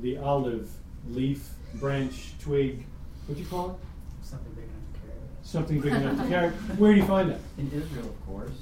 [0.00, 0.70] the olive
[1.10, 2.86] leaf, branch, twig?
[3.26, 3.76] What'd you call it?
[4.24, 5.20] Something big enough to carry.
[5.42, 6.50] Something big enough to carry.
[6.78, 7.40] Where do you find that?
[7.58, 8.52] In Israel, of course.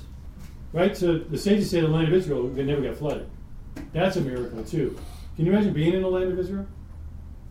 [0.75, 0.97] Right?
[0.97, 3.31] So, the sages say the land of Israel they never got flooded.
[3.93, 4.99] That's a miracle, too.
[5.37, 6.67] Can you imagine being in the land of Israel?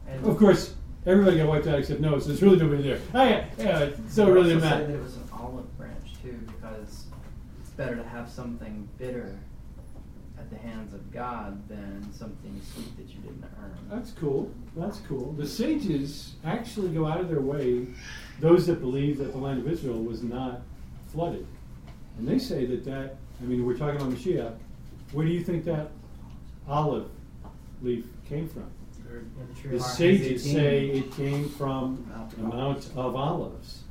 [0.09, 2.99] And Of course, everybody got wiped out except Noah, so there's really nobody there.
[3.13, 4.87] Oh, yeah, yeah, so really didn't matter.
[4.87, 7.05] that it was an olive branch too, because
[7.61, 9.39] it's better to have something bitter
[10.37, 13.77] at the hands of God than something sweet that you didn't earn.
[13.89, 14.51] That's cool.
[14.75, 15.31] That's cool.
[15.31, 17.87] The sages actually go out of their way,
[18.41, 20.61] those that believe that the land of Israel was not
[21.07, 21.47] flooded.
[22.17, 24.55] And they say that that, I mean, we're talking about Mashiach.
[25.11, 25.89] Where do you think that
[26.67, 27.09] olive
[27.81, 28.65] leaf came from?
[29.07, 32.05] The tree The of our- sages say it came from
[32.37, 33.83] the Mount of Olives.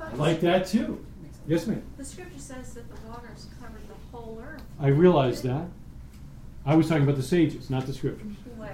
[0.00, 1.04] I like that too.
[1.46, 1.82] Yes, ma'am.
[1.98, 4.62] The scripture says that the waters covered the whole earth.
[4.78, 5.66] I realize that.
[6.64, 8.32] I was talking about the sages, not the scriptures.
[8.56, 8.68] Well.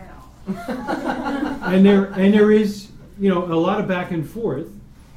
[1.65, 4.69] and there and there is you know a lot of back and forth,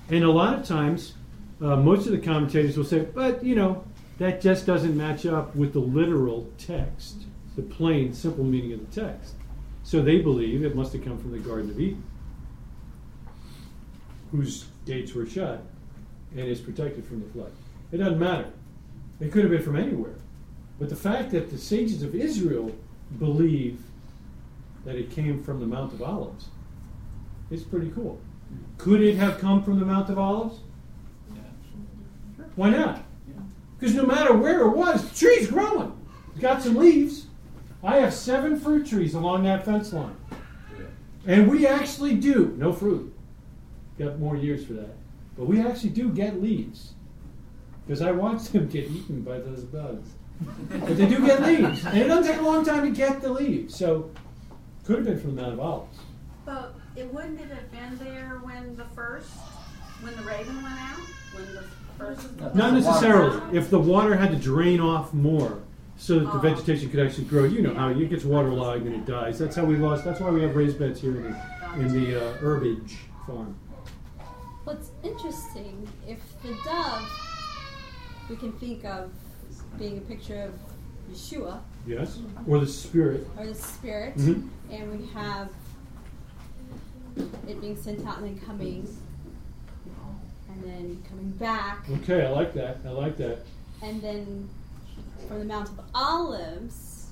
[0.09, 1.13] and a lot of times,
[1.61, 3.83] uh, most of the commentators will say, but you know
[4.17, 7.23] that just doesn't match up with the literal text,
[7.55, 9.35] the plain, simple meaning of the text.
[9.83, 12.03] So they believe it must have come from the Garden of Eden,
[14.31, 15.63] whose gates were shut
[16.31, 17.51] and is protected from the flood.
[17.91, 18.51] It doesn't matter.
[19.19, 20.15] It could have been from anywhere.
[20.77, 22.71] But the fact that the sages of Israel
[23.17, 23.81] believe
[24.85, 26.47] that it came from the Mount of Olives
[27.49, 28.19] is pretty cool.
[28.77, 30.59] Could it have come from the Mount of Olives?
[32.59, 33.05] Why not?
[33.79, 35.97] Because no matter where it was, the tree's growing.
[36.31, 37.27] It's got some leaves.
[37.81, 40.17] I have seven fruit trees along that fence line.
[41.25, 43.17] And we actually do, no fruit.
[43.97, 44.93] Got more years for that.
[45.37, 46.95] But we actually do get leaves.
[47.87, 50.09] Because I watch them get eaten by those bugs.
[50.69, 53.31] But they do get leaves, and it doesn't take a long time to get the
[53.31, 53.73] leaves.
[53.73, 54.11] So,
[54.83, 55.97] could have been from the Mount of Olives.
[56.45, 59.29] But it wouldn't it have been there when the first,
[60.01, 60.99] when the raven went out?
[61.33, 61.63] When the?
[62.53, 63.57] Not necessarily.
[63.57, 65.59] If the water had to drain off more,
[65.97, 66.39] so that the Oh.
[66.39, 67.43] vegetation could actually grow.
[67.43, 69.37] You know how it gets waterlogged and it dies.
[69.37, 70.05] That's how we lost.
[70.05, 73.53] That's why we have raised beds here in the, in the uh, herbage farm.
[74.63, 77.03] What's interesting, if the dove
[78.29, 79.11] we can think of
[79.77, 80.53] being a picture of
[81.13, 83.27] Yeshua Yes, or the spirit.
[83.37, 84.47] or the Spirit, Mhm.
[84.71, 85.49] and we have
[87.47, 88.87] it being sent out and then coming,
[90.63, 92.77] and then coming back, Okay, I like that.
[92.85, 93.39] I like that.
[93.81, 94.49] and then
[95.27, 97.07] from the Mount of Olives.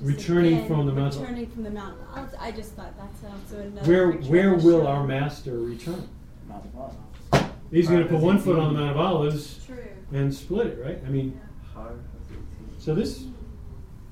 [0.00, 2.34] Returning again, from the Mount of- returning from the Mount of Olives.
[2.40, 3.86] I just thought that's also another.
[3.86, 4.86] Where where will Yeshua.
[4.88, 6.08] our master return?
[6.48, 7.52] Mount of Olives.
[7.70, 9.76] He's going to put one foot on the Mount of Olives True.
[10.12, 10.98] and split it, right?
[11.06, 11.38] I mean,
[11.74, 12.82] Hard as it seems.
[12.84, 13.24] so this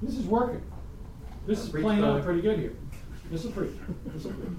[0.03, 0.63] this is working.
[1.47, 2.77] This is playing out pretty good here.
[3.31, 3.73] This is pretty.
[4.07, 4.53] This is pretty.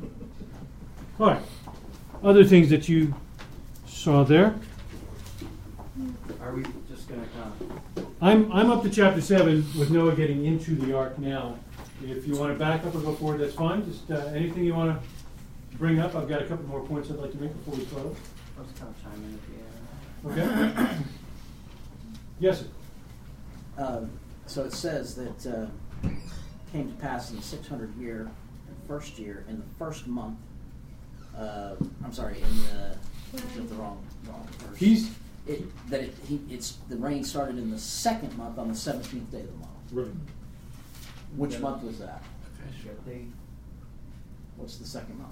[1.20, 1.42] All right.
[2.24, 3.14] Other things that you
[4.00, 4.56] saw there.
[6.42, 8.08] Are we just gonna kind of?
[8.22, 11.58] I'm I'm up to chapter seven with Noah getting into the ark now.
[12.02, 13.84] If you want to back up or go forward, that's fine.
[13.84, 16.16] Just uh, anything you want to bring up.
[16.16, 18.16] I've got a couple more points I'd like to make before we close.
[18.58, 20.88] I'll just kind of chime in at the end.
[20.88, 20.98] Okay.
[22.40, 22.62] yes.
[22.62, 22.68] Sir.
[23.78, 24.12] Um,
[24.46, 26.10] so it says that uh,
[26.72, 28.32] came to pass in the 600 year,
[28.88, 30.38] first year, in the first month.
[31.38, 32.98] Uh, I'm sorry, in the
[33.34, 34.78] is the wrong wrong verse?
[34.78, 35.12] He's
[35.48, 39.32] it, that it, he, it's the rain started in the second month on the 17th
[39.32, 39.72] day of the month.
[39.92, 40.08] right.
[41.36, 41.60] Which Yeah.
[41.60, 42.24] month was that?
[43.06, 43.26] They,
[44.58, 45.32] What's the second month?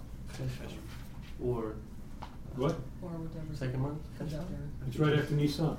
[1.44, 1.76] Or
[2.56, 2.76] What?
[3.02, 3.56] Or whatever.
[3.56, 4.00] second month?
[4.88, 5.78] It's right after Nissan.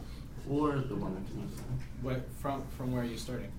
[0.51, 1.53] Or the one that's
[2.03, 3.51] What, from, from where are you starting?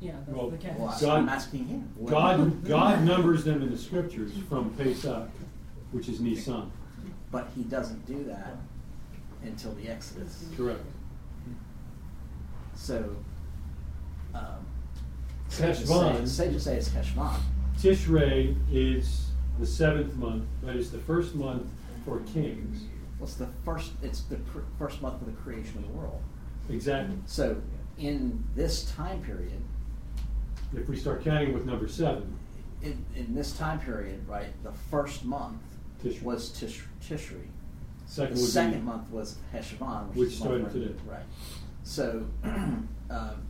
[0.00, 0.56] Yeah, that's Well, the.
[0.78, 1.88] Well, God- I'm asking him.
[1.96, 5.28] When- God God numbers them in the scriptures from Pesach,
[5.92, 6.68] which is Nissan.
[7.34, 8.54] But he doesn't do that
[9.42, 10.44] until the Exodus.
[10.56, 10.78] Correct.
[12.76, 13.16] So,
[14.32, 14.64] um,
[15.48, 16.20] safe say, Heshvan.
[16.52, 17.40] to say it's Heshvan.
[17.76, 21.66] Tishrei is the seventh month, but it's the first month
[22.04, 22.84] for kings.
[23.18, 23.90] What's the first?
[24.00, 26.22] It's the cr- first month of the creation of the world.
[26.70, 27.16] Exactly.
[27.26, 27.60] So,
[27.98, 29.60] in this time period,
[30.72, 32.38] If we start counting with number seven,
[32.80, 35.60] in, in this time period, right, the first month
[36.04, 36.22] Tishri.
[36.22, 37.46] was Tish, Tishri.
[38.06, 40.94] second the would second be month was Heshvan, which, Which is started today.
[41.06, 41.22] Right.
[41.82, 42.86] So, um,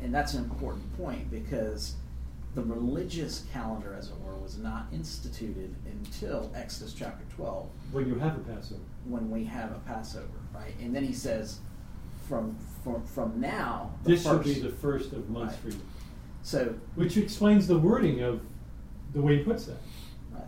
[0.03, 1.95] and that's an important point because
[2.55, 8.14] the religious calendar, as it were, was not instituted until Exodus chapter 12 when you
[8.17, 8.81] have a Passover.
[9.07, 10.73] when we have a Passover, right?
[10.81, 11.59] And then he says,
[12.29, 15.62] from from, from now, This should be the first of months Right.
[15.62, 15.83] for you,
[16.43, 18.40] so which explains the wording of
[19.14, 19.79] the way he puts that.
[20.33, 20.43] Right.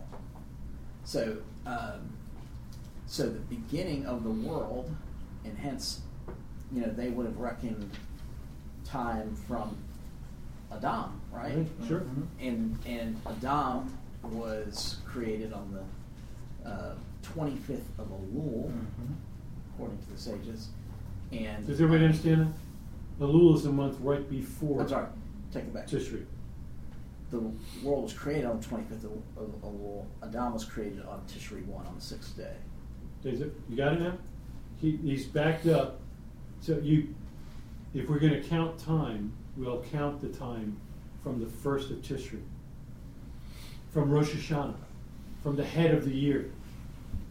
[1.03, 2.09] So, um,
[3.05, 4.93] so the beginning of the world,
[5.45, 6.01] and hence,
[6.73, 7.89] you know, they would have reckoned
[8.83, 9.77] time from
[10.71, 11.55] Adam, right?
[11.55, 12.03] Right, Sure.
[12.39, 15.73] And and Adam was created on
[16.63, 18.71] the uh, 25th of Elul,
[19.73, 20.69] according to the sages.
[21.31, 22.53] And Does everybody understand
[23.19, 23.25] that?
[23.25, 25.07] Elul is the month right before I'm sorry,
[25.51, 25.87] take it back.
[25.87, 26.25] Tishri.
[27.29, 27.39] The
[27.83, 30.05] world was created on the 25th of, of.
[30.23, 32.55] Adam was created on Tishri 1 on the sixth day.
[33.23, 33.53] Is it?
[33.69, 34.13] You got it now?
[34.79, 35.99] He, he's backed up.
[36.61, 37.13] So you,
[37.93, 40.77] if we're going to count time, we'll count the time
[41.23, 42.41] from the first of Tishri,
[43.91, 44.75] from Rosh Hashanah,
[45.43, 46.51] from the head of the year.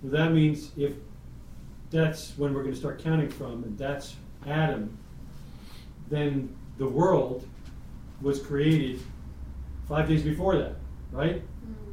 [0.02, 0.94] Well, that means if
[1.90, 4.98] that's when we're going to start counting from, and that's Adam,
[6.10, 7.48] then the world
[8.20, 9.00] was created
[9.88, 10.76] five days before that,
[11.12, 11.42] right?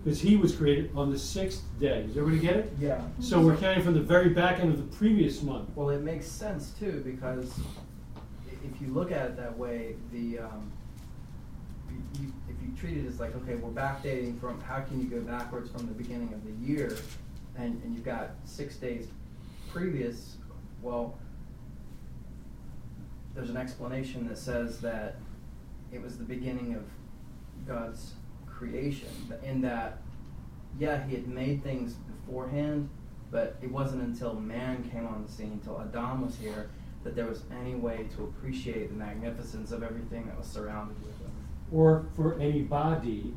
[0.03, 2.03] Because he was created on the sixth day.
[2.03, 2.73] Does everybody get it?
[2.79, 3.01] yeah.
[3.19, 5.69] So we're counting from the very back end of the previous month.
[5.75, 7.53] Well, it makes sense too because
[8.63, 10.71] if you look at it that way, the um,
[12.19, 15.21] you, if you treat it as like okay, we're backdating from how can you go
[15.21, 16.97] backwards from the beginning of the year,
[17.55, 19.07] and and you've got six days
[19.71, 20.35] previous.
[20.81, 21.17] Well,
[23.35, 25.15] there's an explanation that says that
[25.93, 26.83] it was the beginning of
[27.67, 28.13] God's
[28.45, 29.09] creation,
[29.43, 29.99] in that
[30.79, 32.89] yeah, he had made things beforehand,
[33.31, 36.69] but it wasn't until man came on the scene, until Adam was here,
[37.03, 41.17] that there was any way to appreciate the magnificence of everything that was surrounded with
[41.19, 41.31] him.
[41.71, 43.33] Or for anybody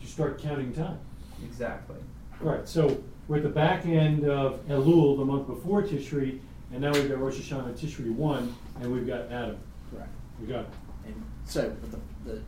[0.00, 0.98] to start counting time.
[1.44, 1.96] Exactly.
[2.42, 6.40] All right, so we're at the back end of Elul, the month before Tishri,
[6.72, 9.58] and now we've got Rosh Hashanah Tishri 1, and we've got Adam.
[9.90, 10.10] Correct.
[10.40, 10.68] We got it.
[11.06, 12.42] And so, the, the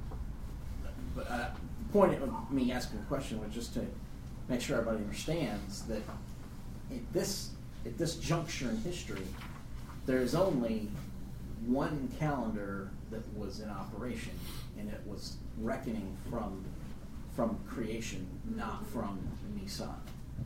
[1.14, 1.48] but uh,
[1.86, 3.86] the point of me asking the question was just to
[4.48, 6.02] make sure everybody understands that
[6.90, 7.50] at this
[7.84, 9.26] at this juncture in history,
[10.06, 10.88] there is only
[11.66, 14.32] one calendar that was in operation,
[14.78, 16.64] and it was reckoning from
[17.34, 19.18] from creation, not from
[19.56, 19.88] Nisan.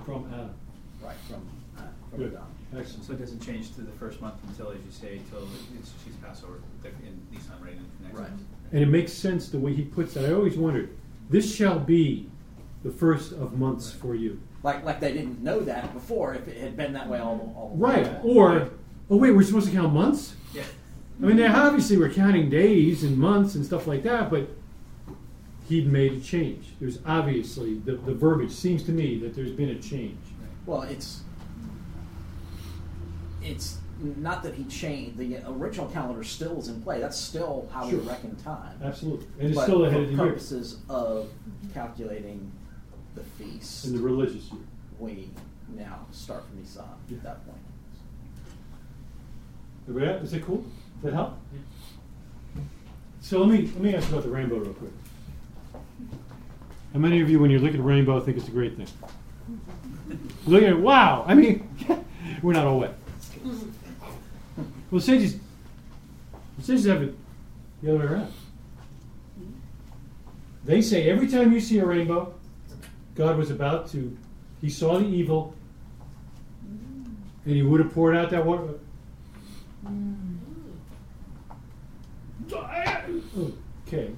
[0.04, 0.54] From Adam.
[1.02, 1.46] Right from
[1.76, 2.32] uh, from Good.
[2.34, 2.46] Adam.
[2.76, 3.04] Excellent.
[3.04, 5.46] So it doesn't change to the first month until, as you say, until
[5.78, 8.28] it's, she's Passover the- in Nissan, right, in next Right.
[8.30, 8.42] month.
[8.72, 10.28] And it makes sense the way he puts it.
[10.28, 10.90] I always wondered,
[11.30, 12.28] this shall be
[12.82, 14.40] the first of months for you.
[14.62, 16.34] Like like they didn't know that before.
[16.34, 18.10] If it had been that way all all Right.
[18.22, 18.70] Or,
[19.10, 20.34] oh wait, we're supposed to count months?
[20.52, 20.62] Yeah.
[21.22, 24.48] I mean, they obviously were counting days and months and stuff like that, but
[25.68, 26.74] he'd made a change.
[26.78, 30.18] There's obviously, the, the verbiage seems to me that there's been a change.
[30.66, 31.22] Well, it's
[33.42, 35.16] it's not that he changed.
[35.18, 37.00] The original calendar still is in play.
[37.00, 38.00] That's still how Sure.
[38.00, 38.78] we reckon time.
[38.82, 39.26] Absolutely.
[39.38, 40.26] And it's But still ahead for of the year.
[40.32, 41.28] purposes of
[41.72, 42.50] calculating
[43.14, 44.60] the feast, In the religious year.
[44.98, 45.30] we
[45.74, 47.16] now start from Nisan Yeah.
[47.18, 47.58] at that point.
[49.88, 50.58] Everybody, is it cool?
[50.96, 51.34] Does that help?
[53.20, 54.92] So let me let me ask about the rainbow real quick.
[56.92, 58.86] How many of you, when you look at a rainbow, think it's a great thing?
[60.46, 61.24] Look at it, wow!
[61.26, 61.68] I mean,
[62.42, 62.94] we're not all wet.
[64.90, 65.38] Well, sages,
[66.58, 67.14] the sages have it
[67.82, 68.32] the other way around.
[70.64, 72.34] They say every time you see a rainbow,
[73.14, 74.16] God was about to,
[74.60, 75.54] He saw the evil,
[77.44, 78.74] and He would have poured out that water.
[83.86, 84.10] Okay.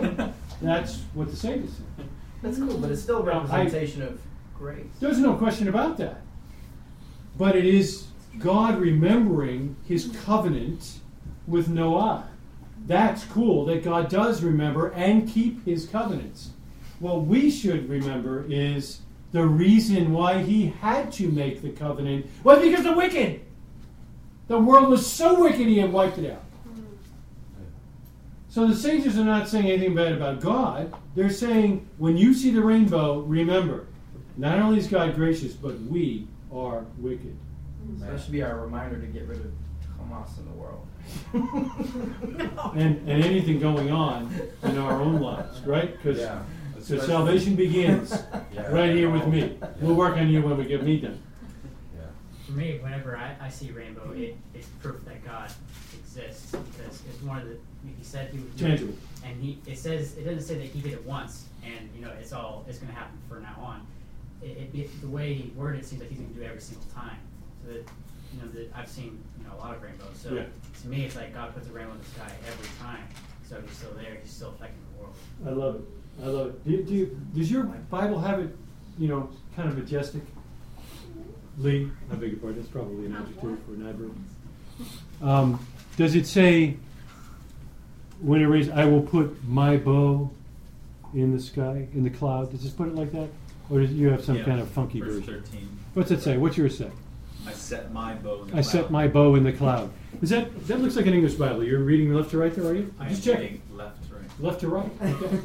[0.60, 2.04] That's what the sages say.
[2.42, 4.20] That's cool, but it's still a Now, I- representation of
[4.56, 4.86] grace.
[5.00, 6.22] There's no question about that.
[7.36, 8.06] But it is
[8.38, 11.00] God remembering his covenant
[11.46, 12.28] with Noah.
[12.86, 16.50] That's cool that God does remember and keep his covenants.
[17.00, 19.00] What we should remember is
[19.32, 23.40] the reason why he had to make the covenant was because the wicked.
[24.46, 26.44] The world was so wicked he had wiped it out.
[28.48, 30.94] So the sages are not saying anything bad about God.
[31.14, 33.86] They're saying when you see the rainbow, remember,
[34.38, 37.36] not only is God gracious, but we are wicked.
[37.98, 39.52] So that should be our reminder to get rid of
[40.00, 40.86] Hamas in the world.
[42.74, 44.32] And, and anything going on
[44.62, 45.92] in our own lives, right?
[45.96, 46.42] Because Yeah.
[46.80, 48.12] so salvation begins
[48.52, 48.68] Yeah.
[48.70, 49.58] right here with me.
[49.80, 51.18] We'll work on you when we get me done.
[51.96, 52.02] Yeah.
[52.46, 55.50] For me, whenever I, I see rainbow, it, it's proof that God
[55.98, 57.56] exists because it's one of the
[57.96, 58.80] he said he would do it,
[59.24, 62.10] and he it says it doesn't say that he did it once and you know
[62.20, 63.86] it's all it's going to happen from now on.
[64.42, 66.48] It, it, it the way he worded it seems like he's going to do it
[66.48, 67.16] every single time.
[67.68, 67.84] So that
[68.32, 70.16] you know that I've seen you know a lot of rainbows.
[70.22, 70.44] So Yeah.
[70.82, 73.04] to me, it's like God puts a rainbow in the sky every time.
[73.48, 74.16] So he's still there.
[74.22, 75.14] He's still affecting the world.
[75.46, 75.82] I love it.
[76.22, 76.64] I love it.
[76.64, 78.56] Do you, do you, does your Bible have it,
[78.98, 80.22] you know, kind of majestic?
[81.58, 84.14] Lee, I beg your pardon, that's probably an adjective for an adverb.
[85.22, 85.66] Um,
[85.96, 86.76] does it say,
[88.20, 90.30] when it rains, I will put my bow
[91.14, 92.50] in the sky, in the cloud?
[92.50, 93.28] Does it put it like that?
[93.70, 95.42] Or does you have some Yeah, kind of funky verse version?
[95.42, 95.68] 13.
[95.94, 96.36] What's it say?
[96.36, 96.90] What's yours say?
[97.48, 98.90] I set my bow in the I set cloud.
[98.90, 99.90] my bow in the cloud.
[100.20, 101.64] Is that that looks like an English Bible?
[101.64, 102.92] You're reading left to right there, are you?
[103.00, 103.62] I'm Just checking.
[103.72, 104.24] left to right.
[104.40, 104.90] Left to right.
[105.02, 105.38] Okay.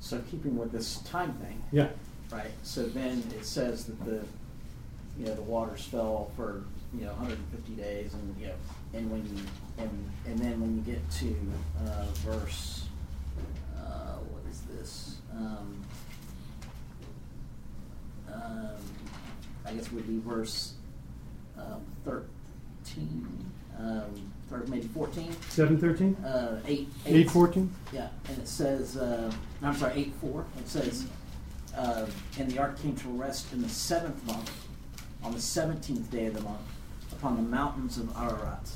[0.00, 1.88] So keeping with this time thing, yeah.
[2.30, 2.50] right?
[2.62, 4.20] So then it says that the
[5.18, 8.54] you know the waters fell for you know 150 days, and you know,
[8.94, 9.42] and when you
[9.78, 11.36] and and then when you get to
[11.86, 12.86] uh, verse,
[13.76, 15.16] uh, what is this?
[15.34, 15.84] Um,
[18.32, 18.76] um,
[19.66, 20.74] I guess would be verse
[21.58, 25.34] um, 13, um, or maybe 14.
[25.48, 26.14] Seven thirteen.
[26.16, 27.72] Uh, eight, Eight fourteen.
[27.92, 29.32] yeah, and it says, uh,
[29.62, 30.44] I'm sorry, eight four.
[30.58, 31.06] It says,
[31.76, 32.06] uh,
[32.38, 34.50] and the ark came to rest in the seventh month,
[35.22, 36.60] on the seventeenth day of the month,
[37.12, 38.70] upon the mountains of Ararat.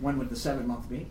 [0.00, 1.06] When would the seventh month be?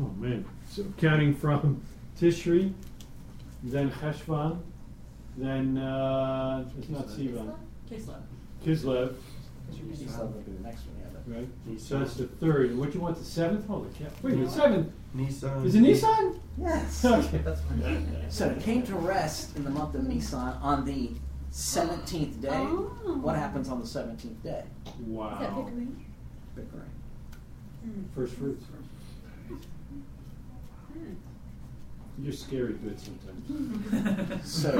[0.00, 0.44] Oh man!
[0.70, 1.82] So counting from
[2.20, 2.72] Tishri,
[3.64, 4.60] then Cheshvan,
[5.42, 7.54] then uh, it's not Sivan,
[7.90, 8.20] Kislev.
[8.64, 9.14] Kislev,
[9.70, 11.06] He's not looking at the next one, yeah.
[11.12, 11.80] but- right?
[11.80, 12.70] So that's the third.
[12.70, 13.18] And what do you want?
[13.18, 13.66] The seventh?
[13.66, 14.06] Holy cow!
[14.22, 15.64] Wait, the seventh Nissan.
[15.66, 16.38] is it Nissan?
[16.58, 17.04] Yes.
[17.04, 17.38] Okay.
[17.44, 18.06] That's fine.
[18.30, 21.10] So it came to rest in the month of Nisan on the
[21.50, 22.48] seventeenth day.
[22.52, 23.18] Oh.
[23.22, 24.64] What happens on the seventeenth day?
[24.86, 25.62] Is that Wow!
[25.64, 26.04] Pickering?
[26.56, 28.04] Bikkurim.
[28.14, 28.64] First fruits.
[30.92, 31.14] Hmm.
[32.22, 34.44] You're scary good sometimes.
[34.44, 34.70] So,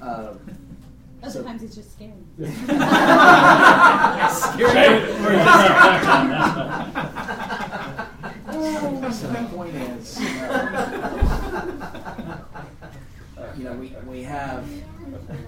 [0.00, 0.34] uh,
[1.22, 2.12] Other So- it's just scary.
[4.30, 5.12] scary.
[9.12, 12.38] So the point is, uh,
[13.56, 14.66] you know, we, we have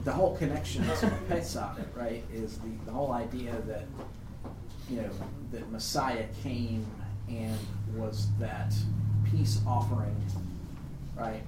[0.05, 2.25] the whole connection to Pesach, right?
[2.33, 3.85] Is the, the whole idea that
[4.91, 5.11] you know
[5.53, 6.87] that Messiah came
[7.29, 7.57] and
[7.95, 8.73] was that
[9.31, 10.17] peace offering,
[11.19, 11.43] right?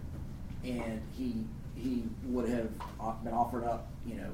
[0.64, 1.44] And he
[1.76, 2.70] he would have
[3.24, 4.30] been offered up, you know,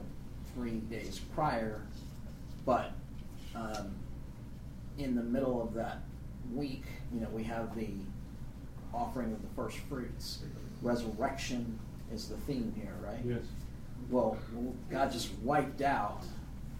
[0.55, 1.83] three days prior,
[2.65, 2.93] but
[3.55, 3.95] um,
[4.99, 5.99] in the middle of that
[6.53, 6.85] week,
[7.15, 7.89] you know, we have the
[8.93, 10.41] offering of the first fruits.
[10.83, 11.79] Resurrection
[12.13, 13.21] is the theme here, right?
[13.25, 13.43] Yes.
[14.11, 14.37] Well,
[14.91, 16.23] God just wiped out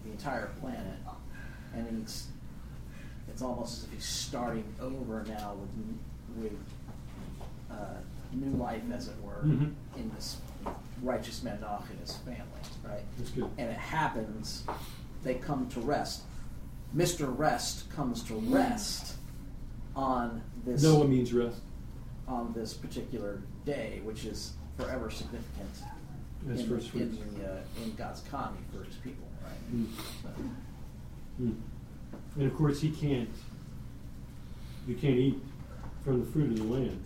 [0.03, 0.97] the entire planet,
[1.73, 2.27] and he's
[3.29, 5.55] it's almost as if he's starting over now
[6.35, 6.59] with with
[7.69, 7.97] uh,
[8.41, 9.73] new life, as it were, Mhm.
[9.97, 10.37] in this
[11.01, 12.41] righteous man Noach and his family,
[12.83, 13.03] right?
[13.17, 13.49] That's good.
[13.57, 14.63] And it happens,
[15.23, 16.23] they come to rest.
[16.95, 17.35] Mr.
[17.37, 19.15] Rest comes to rest
[19.95, 21.59] on this Noah means rest.
[22.27, 25.69] on this particular day, which is forever significant
[26.47, 29.73] in, first in, the, uh, in God's economy for His people, right?
[29.75, 29.87] Mm.
[30.23, 30.29] So,
[31.41, 31.55] Mm.
[32.35, 33.29] And of course, he can't.
[34.87, 35.39] You can't eat
[36.03, 37.03] from the fruit of the land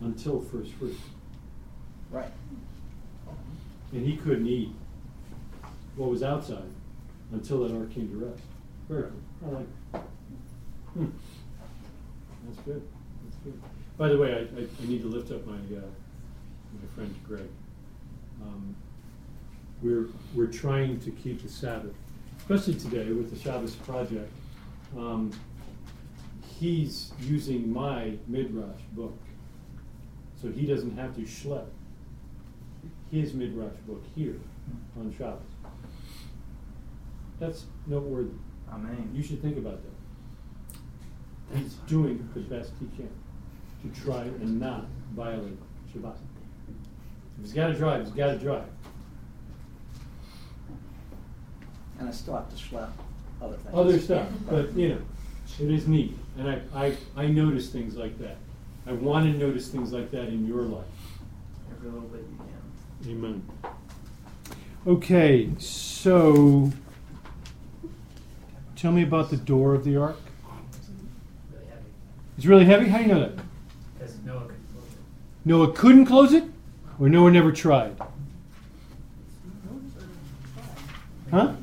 [0.00, 0.98] until first fruit,
[2.10, 2.30] right.
[3.92, 4.70] and he couldn't eat
[5.96, 6.70] what was outside
[7.32, 8.42] until that ark came to rest.
[8.88, 9.12] Very good.
[9.44, 10.04] I like.
[10.94, 11.06] Hmm.
[12.46, 12.82] That's good.
[13.24, 13.60] That's good.
[13.98, 15.80] By the way, I, I, I need to lift up my uh,
[16.72, 17.48] my friend Greg.
[18.42, 18.76] Um,
[19.82, 21.94] we're we're trying to keep the Sabbath,
[22.38, 24.32] especially today with the Shabbos project.
[24.96, 25.32] Um,
[26.58, 29.16] he's using my midrash book,
[30.40, 31.66] so he doesn't have to schlep
[33.10, 34.36] his midrash book here
[34.94, 35.00] hmm.
[35.00, 35.40] on Shabbos.
[37.38, 38.30] That's noteworthy.
[38.72, 39.10] Amen.
[39.14, 41.58] You should think about that.
[41.58, 43.10] He's doing the best he can
[43.82, 45.58] to try and not violate
[45.94, 46.16] Shabbat.
[47.38, 48.64] If he's got to drive, he's got to drive.
[51.98, 52.90] And I still have to schlep
[53.40, 53.74] other things.
[53.74, 55.02] Other stuff, but you know,
[55.60, 58.36] it is neat, and I, I, I notice things like that.
[58.86, 60.84] I want to notice things like that in your life.
[61.72, 63.10] Every little bit you can.
[63.10, 63.42] Amen.
[64.86, 66.70] Okay, so
[68.76, 70.16] tell me about the door of the ark.
[71.52, 71.82] Really heavy.
[72.36, 72.86] It's really heavy.
[72.88, 73.32] How do you know that?
[73.98, 74.98] Because Noah couldn't close it.
[75.44, 76.44] Noah couldn't close it,
[77.00, 77.96] or Noah never tried.
[81.30, 81.54] Huh?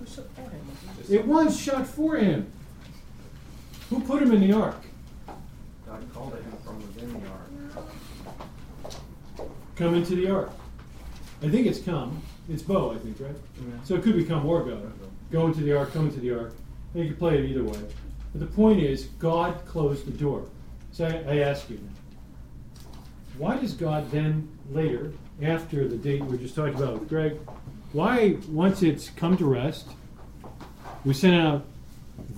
[1.10, 2.52] It was shut for him.
[3.90, 4.76] Who put him in the ark?
[5.86, 7.50] God called it from within the ark.
[9.76, 10.52] Come into the ark.
[11.42, 12.22] I think it's come.
[12.50, 13.36] It's Bo, I think, right?
[13.84, 14.82] So it could be come or go.
[15.32, 16.54] Go into the ark, come into the ark.
[16.94, 17.80] And you could play it either way.
[18.32, 20.46] But the point is, God closed the door.
[20.92, 21.80] So I, I ask you,
[23.38, 25.12] why does God then later,
[25.42, 27.40] after the date we just talked about with Greg,
[27.94, 29.88] why once it's come to rest,
[31.04, 31.66] we send out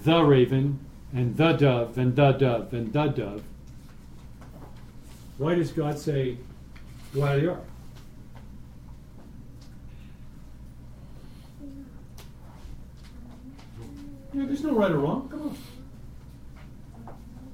[0.03, 0.79] the raven
[1.13, 3.43] and the dove and the dove and the dove.
[5.38, 6.38] Why does God say,
[7.16, 7.63] go out of the ark?
[14.34, 15.30] You know, there's no right or wrong.
[15.30, 15.57] Come on.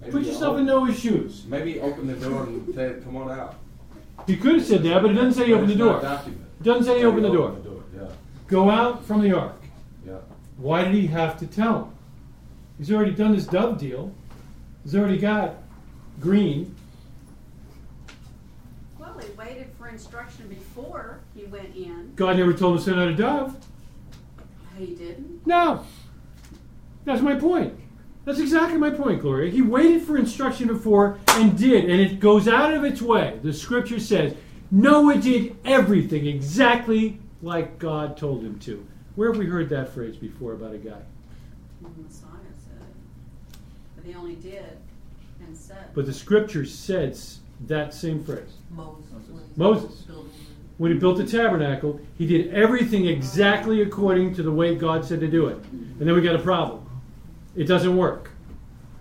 [0.01, 1.45] Maybe Put yourself in open- Noah's shoes.
[1.47, 3.55] Maybe open the door and say, "Come on out."
[4.25, 5.93] He could have said that, but it doesn't say he opened the door.
[5.93, 6.45] not documented.
[6.59, 7.49] It doesn't say he Maybe opened the door.
[7.49, 7.83] open the door.
[7.95, 8.07] Yeah,
[8.47, 9.61] Go out from the ark.
[10.05, 10.17] yeah.
[10.57, 11.85] Why did he have to tell him?
[12.77, 14.11] He's already done his dove deal.
[14.83, 15.55] He's already got
[16.19, 16.75] green.
[18.99, 22.13] Well, he waited for instruction before he went in.
[22.15, 23.55] God never told him to send out a dove.
[24.77, 25.45] He didn't.
[25.45, 25.85] No.
[27.05, 27.77] That's my point.
[28.23, 29.51] That's exactly my point, Gloria.
[29.51, 33.39] He waited for instruction before and did, and it goes out of its way.
[33.41, 34.35] The scripture says
[34.69, 38.85] Noah did everything exactly like God told him to.
[39.15, 41.01] Where have we heard that phrase before about a guy?
[41.81, 42.29] The Messiah
[42.63, 43.57] said it.
[43.95, 44.77] But he only did
[45.41, 45.93] and said.
[45.93, 48.53] But the scripture says that same phrase.
[48.69, 49.05] Moses.
[49.55, 50.03] Moses.
[50.77, 55.19] When he built the tabernacle, he did everything exactly according to the way God said
[55.19, 55.57] to do it.
[55.57, 56.89] And then we got a problem.
[57.55, 58.31] It doesn't work.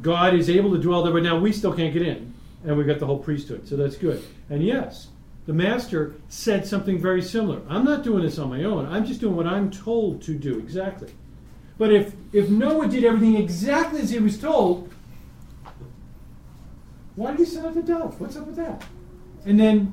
[0.03, 2.35] God is able to dwell there, but now we still can't get in.
[2.65, 3.67] And we got the whole priesthood.
[3.67, 4.23] So that's good.
[4.51, 5.09] And yes,
[5.47, 7.63] the master said something very similar.
[7.69, 8.87] I'm not doing this on my own.
[8.87, 11.13] I'm just doing what I'm told to do exactly.
[11.79, 14.93] But if if Noah did everything exactly as he was told,
[17.17, 18.21] why did he send out the dove?
[18.21, 18.85] What's up with that?
[19.45, 19.93] And then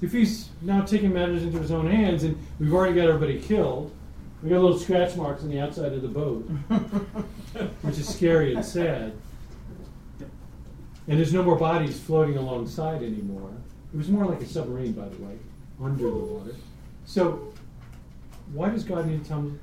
[0.00, 3.92] if he's now taking matters into his own hands and we've already got everybody killed,
[4.42, 6.42] we got little scratch marks on the outside of the boat,
[7.82, 9.12] which is scary and sad.
[11.08, 13.52] And there's no more bodies floating alongside anymore.
[13.92, 15.36] It was more like a submarine, by the way,
[15.82, 16.54] under the water.
[17.04, 17.52] So,
[18.52, 19.60] why does God need to tell him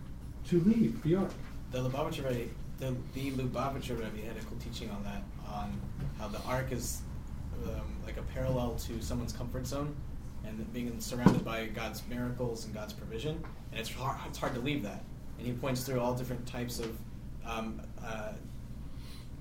[0.49, 1.31] to leave the ark?
[1.71, 5.79] The Lubavitcher Rebbe, the, the Lubavitcher Rebbe had a cool teaching on that, on
[6.19, 7.01] how the ark is
[7.65, 9.95] um, like a parallel to someone's comfort zone,
[10.45, 14.61] and being surrounded by God's miracles and God's provision, and it's hard, it's hard to
[14.61, 15.03] leave that.
[15.37, 16.97] And he points through all different types of
[17.45, 18.33] um, uh,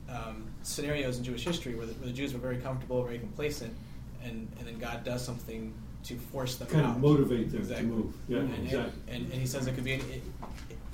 [0.09, 3.75] um, scenarios in Jewish history where the, where the Jews were very comfortable, very complacent,
[4.23, 5.73] and, and then God does something
[6.05, 6.97] to force them Kind out.
[6.97, 7.87] of motivate them Exactly.
[7.87, 8.15] to move.
[8.29, 8.93] Yeah, and, exactly.
[9.09, 10.23] and, and, he says it could be any,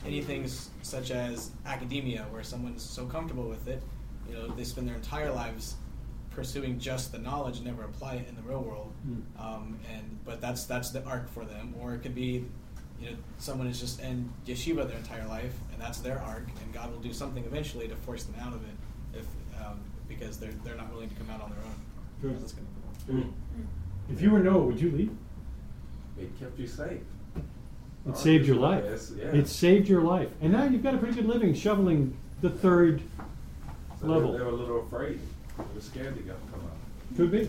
[0.06, 0.48] anything
[0.82, 3.82] such as academia, where someone's so comfortable with it,
[4.32, 5.74] you know, they spend their entire lives
[6.30, 8.92] pursuing just the knowledge and never apply it in the real world.
[9.06, 9.22] Mm.
[9.38, 11.74] Um, and but that's that's the arc for them.
[11.80, 12.44] Or it could be,
[13.00, 16.72] you know, someone is just in yeshiva their entire life, and that's their arc, and
[16.72, 19.26] God will do something eventually to force them out of it, if
[19.64, 21.74] um, because they're they're not willing to come out on their own.
[22.20, 22.32] Sure.
[22.40, 23.26] That's gonna-
[24.10, 25.10] If you were Noah, would you leave?
[26.18, 27.00] It kept you safe.
[27.36, 27.42] It
[28.10, 28.84] Ark saved your life.
[28.84, 29.26] best, yeah.
[29.26, 30.28] It saved your life.
[30.40, 33.02] And now you've got a pretty good living shoveling the third
[34.02, 34.32] So level.
[34.32, 35.20] They, they were a little afraid.
[35.58, 37.16] They were scared to go come out.
[37.16, 37.38] Could be.
[37.42, 37.48] Yeah.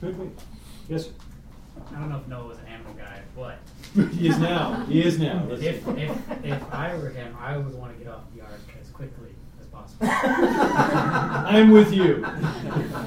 [0.00, 0.30] Could be.
[0.88, 1.10] Yes.
[1.94, 3.58] I don't know if Noah was an animal guy, but
[4.12, 4.84] he is now.
[4.86, 5.44] He is now.
[5.48, 5.90] Let's if, see.
[5.92, 9.30] if, if I were him, I would want to get off the ark as quickly
[9.60, 10.08] as possible.
[10.10, 12.24] I'm with you.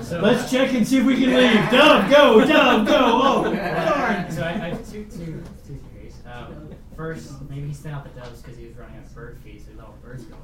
[0.04, 1.70] So- Let's check and see if we can leave.
[1.72, 2.96] Dove, go, dove, go.
[2.98, 4.32] Oh, darn.
[4.32, 6.16] So I, I have two, two, two theories.
[6.32, 9.38] Um, first, maybe he sent out the doves because he was running out of bird
[9.44, 10.36] feed, so he let all the birds go.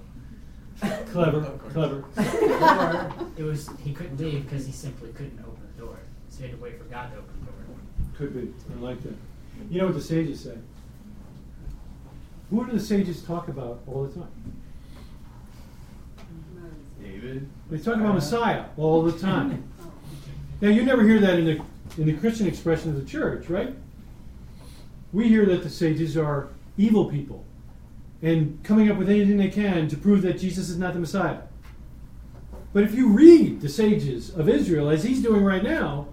[0.80, 1.42] Clever,
[1.74, 2.04] clever.
[2.18, 5.98] Or it was he couldn't leave because he simply couldn't open the door,
[6.30, 7.54] so he had to wait for God to open the door.
[8.18, 8.54] Could be.
[8.74, 9.16] I like that.
[9.70, 10.58] You know what the sages say?
[12.50, 14.32] Who do the sages talk about all the time?
[17.02, 17.50] David.
[17.70, 19.64] They talk about Messiah all the time.
[20.60, 21.62] Now you never hear that in the
[22.02, 23.76] in the Christian expression of the church, right?
[25.14, 26.48] We hear that the sages are
[26.80, 27.46] evil people
[28.22, 31.42] and coming up with anything they can to prove that Jesus is not the Messiah.
[32.74, 36.08] But if you read the sages of Israel, as he's doing right now,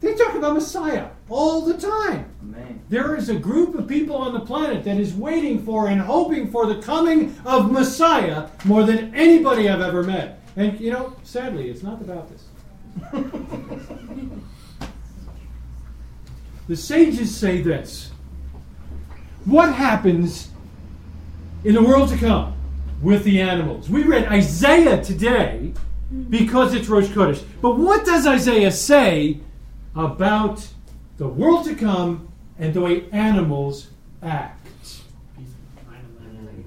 [0.00, 2.32] they talk about Messiah all the time.
[2.40, 2.80] Man.
[2.88, 6.50] There is a group of people on the planet that is waiting for and hoping
[6.50, 10.40] for the coming of Messiah more than anybody I've ever met.
[10.56, 12.46] And you know, sadly, it's not the Baptists.
[16.68, 18.12] the sages say this
[19.44, 20.50] What happens
[21.64, 22.54] in the world to come
[23.02, 23.88] with the animals?
[23.90, 25.72] We read Isaiah today
[26.12, 26.22] mm-hmm.
[26.24, 27.44] because it's Rosh Chodesh.
[27.60, 29.40] But what does Isaiah say
[29.94, 30.66] about
[31.16, 32.28] the world to come
[32.58, 33.88] and the way animals
[34.22, 34.54] act?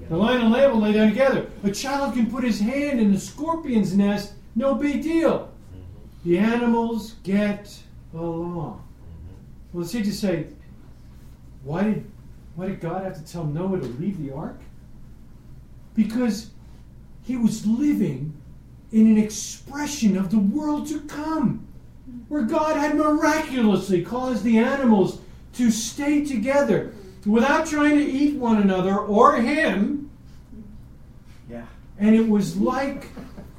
[0.08, 1.46] The lion and lamb will lay down together.
[1.62, 5.48] A child can put his hand in the scorpion's nest, no big deal.
[5.48, 6.28] Mm-hmm.
[6.28, 7.78] The animals get
[8.12, 8.86] along.
[9.72, 10.48] Well, the sages say,
[11.64, 12.10] why did,
[12.56, 14.60] why did God have to tell Noah to leave the ark?
[15.94, 16.50] Because
[17.22, 18.34] he was living
[18.92, 21.66] in an expression of the world to come,
[22.28, 25.20] where God had miraculously caused the animals
[25.54, 26.92] to stay together
[27.26, 30.10] without trying to eat one another or him.
[31.48, 31.64] Yeah.
[31.98, 33.08] And it was like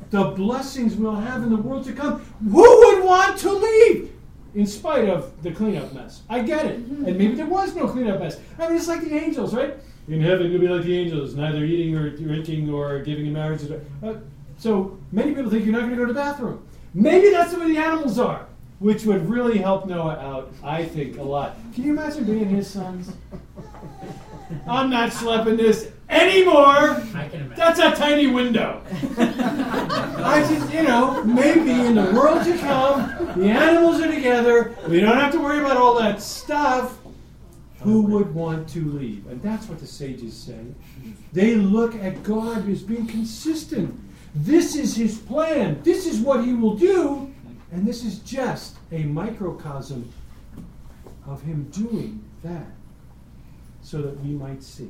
[0.10, 2.20] the blessings we'll have in the world to come.
[2.40, 4.12] Who would want to leave?
[4.54, 6.22] In spite of the cleanup mess.
[6.30, 6.76] I get it.
[6.76, 8.40] And maybe there was no cleanup mess.
[8.60, 9.76] I mean, it's like the angels, right?
[10.08, 13.62] In heaven, you'll be like the angels, neither eating or drinking or giving in marriage.
[14.04, 14.16] Uh,
[14.58, 16.66] so many people think you're not going to go to the bathroom.
[16.93, 18.45] Maybe that's the way the animals are,
[18.80, 21.56] which would really help Noah out, I think, a lot.
[21.74, 23.14] Can you imagine being his sons?
[24.68, 27.01] I'm not schlepping this anymore.
[27.16, 27.54] I can imagine.
[27.56, 28.82] That's a tiny window.
[29.18, 34.76] I just, you know, maybe in the world to come, the animals are together.
[34.88, 36.97] We don't have to worry about all that stuff.
[37.84, 39.28] Who would want to leave?
[39.28, 40.60] And that's what the sages say.
[41.34, 44.00] They look at God as being consistent.
[44.34, 45.82] This is his plan.
[45.84, 47.34] This is what he will do.
[47.72, 50.12] And this is just a microcosm
[51.26, 52.68] of him doing that
[53.82, 54.90] so that we might see.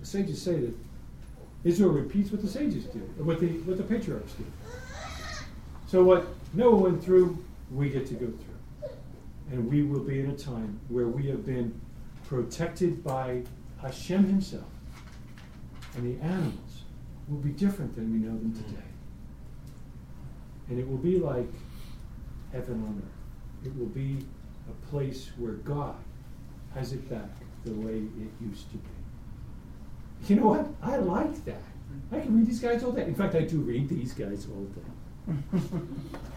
[0.00, 0.74] The sages say that
[1.64, 4.44] Israel repeats what the sages do, what the what the patriarchs do.
[5.86, 8.53] So what Noah went through, we get to go through.
[9.50, 11.78] And we will be in a time where we have been
[12.26, 13.42] protected by
[13.80, 14.64] Hashem himself.
[15.96, 16.82] And the animals
[17.28, 18.88] will be different than we know them today.
[20.68, 21.50] And it will be like
[22.52, 23.66] heaven on earth.
[23.66, 24.24] it will be
[24.68, 25.96] a place where God
[26.74, 27.28] has it back
[27.64, 28.88] the way it used to be.
[30.28, 30.66] You know what?
[30.82, 31.62] I like that.
[32.12, 33.04] I can read these guys all day.
[33.04, 35.34] In fact, I do read these guys all day.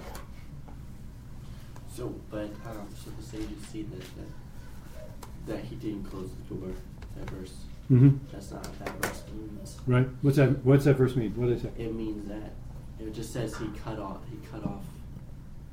[1.97, 6.69] So, but um, so the sages see that that, that he didn't close the door.
[7.15, 7.55] That verse.
[7.89, 8.17] Mm-hmm.
[8.31, 9.77] That's not what that verse means.
[9.87, 10.07] Right?
[10.21, 10.63] What's that?
[10.63, 11.33] What's that verse mean?
[11.35, 11.85] What did I say?
[11.85, 12.53] It means that
[12.99, 14.19] it just says he cut off.
[14.29, 14.83] He cut off,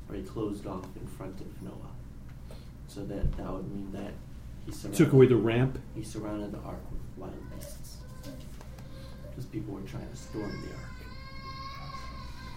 [0.09, 1.93] or he closed off in front of Noah.
[2.87, 4.13] So that that would mean that
[4.65, 5.77] he Took away the ramp.
[5.93, 7.97] He surrounded the ark with wild beasts
[9.29, 10.94] because people were trying to storm the ark.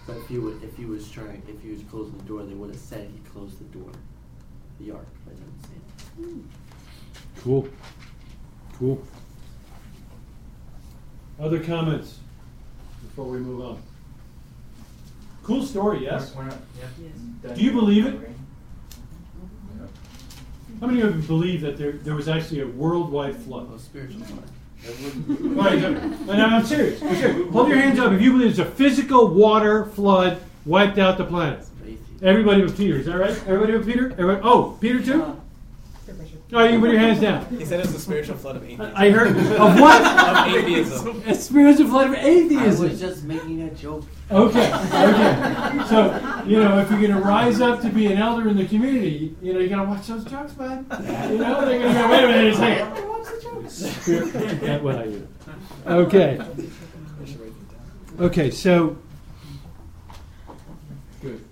[0.09, 2.55] But if he would, if he was trying, if he was closing the door, they
[2.55, 3.91] would have said he closed the door,
[4.81, 5.07] the ark.
[5.27, 6.33] But it doesn't say
[7.37, 7.43] that.
[7.43, 7.69] Cool.
[8.79, 9.03] Cool.
[11.39, 12.21] Other comments
[13.03, 13.83] before we move on?
[15.43, 16.35] Cool story, yes?
[16.35, 16.63] We're- we're not-
[17.45, 17.55] yeah.
[17.55, 18.31] Do you believe it?
[20.81, 23.69] How many of you believe that there, there was actually a worldwide flood?
[23.71, 24.49] Oh, spiritual flood.
[24.85, 27.03] No, no, I'm serious.
[27.03, 27.53] I'm serious.
[27.53, 31.25] Hold your hands up if you believe there's a physical water flood wiped out the
[31.25, 31.65] planet.
[32.23, 33.31] Everybody but Peter, is that right?
[33.47, 34.11] Everybody but Peter?
[34.13, 35.23] Everybody, oh, Peter too?
[35.23, 35.35] Uh,
[36.51, 37.45] All right, you can put your hands down.
[37.59, 38.93] He said it's a spiritual flood of atheism.
[38.97, 40.49] I heard of what?
[40.49, 41.23] of atheism.
[41.27, 42.59] A spiritual flood of atheism.
[42.59, 42.89] I atheism.
[42.89, 44.05] was just making a joke.
[44.31, 45.85] Okay, okay.
[45.89, 48.67] So, you know, if you're going to rise up to be an elder in the
[48.67, 50.87] community, you know, you got to watch those jokes, man.
[51.31, 52.87] You know, they're going to go, wait a minute a second.
[52.87, 53.73] Everybody watch the jokes.
[53.75, 55.29] Spirit- yeah, what I do.
[55.87, 56.41] Okay.
[58.21, 58.97] Okay, so.
[61.21, 61.45] Good,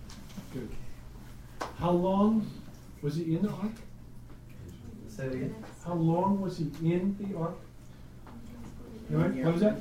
[0.55, 0.71] good.
[1.79, 2.51] How long
[3.03, 3.73] was he in the ark?
[5.17, 5.55] Say it again.
[5.83, 7.57] How long was he in the ark?
[9.11, 9.33] You right?
[9.33, 9.79] What was that?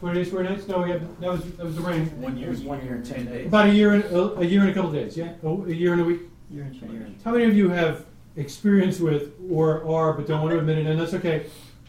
[0.00, 0.68] Four days, four nights?
[0.68, 2.04] No, we had, that was that was the rain.
[2.22, 3.48] One year, one year and ten days.
[3.48, 5.16] About a year and a, a year and a couple days.
[5.16, 6.20] Yeah, oh, a year and a week.
[6.48, 6.92] You're in charge.
[7.24, 10.86] How many of you have experience with or are but don't want to admit it?
[10.86, 11.46] And that's okay.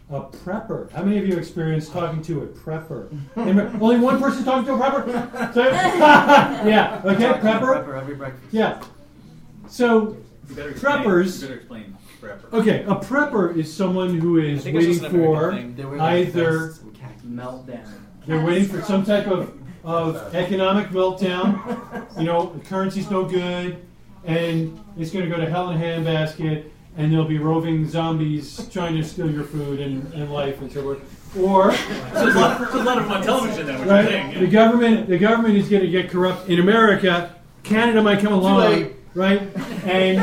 [0.09, 0.89] A prepper.
[0.91, 3.15] How many of you experienced talking to a prepper?
[3.79, 5.55] Only one person talking to a prepper.
[6.65, 7.01] Yeah.
[7.05, 7.85] Okay, Talk to the prepper.
[7.85, 8.51] Prepper every breakfast.
[8.51, 8.81] Yeah.
[9.67, 10.17] So
[10.49, 12.53] You better explain, Preppers- You better explain prepper.
[12.53, 15.75] Okay, a prepper is someone who is think it's waiting just an American for thing.
[15.75, 17.21] They wear like either vests and khakis.
[17.23, 17.87] Meltdown.
[18.25, 22.05] they're waiting for some type of, of economic meltdown.
[22.17, 23.85] You know, the currency's no good,
[24.25, 26.65] and it's going to go to hell in a handbasket,
[26.97, 30.81] and there'll be roving zombies trying to steal your food and, and life and so
[30.81, 31.37] forth.
[31.37, 31.77] Or So
[32.25, 34.39] there's a lot, there's a lot of them on television then, what you're right, saying.
[34.39, 37.35] the government the government is going to get corrupt in America.
[37.61, 38.93] Canada might come along, late.
[39.15, 39.41] Right,
[39.85, 40.19] and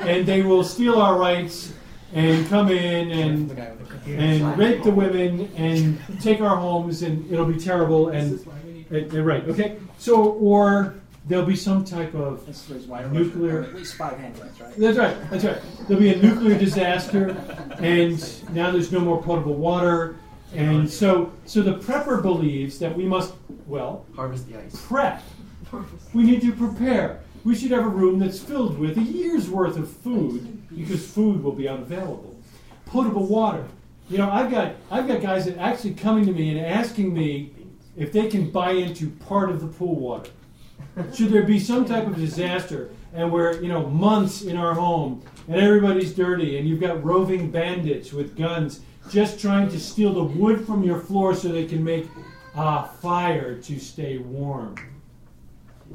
[0.00, 1.72] and they will steal our rights
[2.12, 4.20] and come in and The guy with the computer.
[4.22, 8.44] and rape the women and take our homes and it'll be terrible and,
[8.90, 10.94] and- and right okay so or
[11.28, 14.74] there'll be some type of This was why Nuclear- At least five handguns, right?
[14.76, 17.36] that's right that's right there'll be a nuclear disaster
[17.78, 18.18] and
[18.52, 20.16] now there's no more potable water
[20.52, 23.34] and so so the prepper believes that we must
[23.68, 24.84] well Harvest the ice.
[24.88, 25.22] prep
[26.12, 29.76] we need to prepare we should have a room that's filled with a year's worth
[29.76, 32.36] of food because food will be unavailable.
[32.86, 33.66] Potable water.
[34.08, 37.52] You know i've got i've got guys that actually coming to me and asking me
[37.96, 40.30] if they can buy into part of the pool water.
[41.14, 45.22] Should there be some type of disaster and we're you know months in our home
[45.46, 48.80] and everybody's dirty and you've got roving bandits with guns
[49.10, 52.06] just trying to steal the wood from your floor so they can make
[52.56, 54.74] a fire to stay warm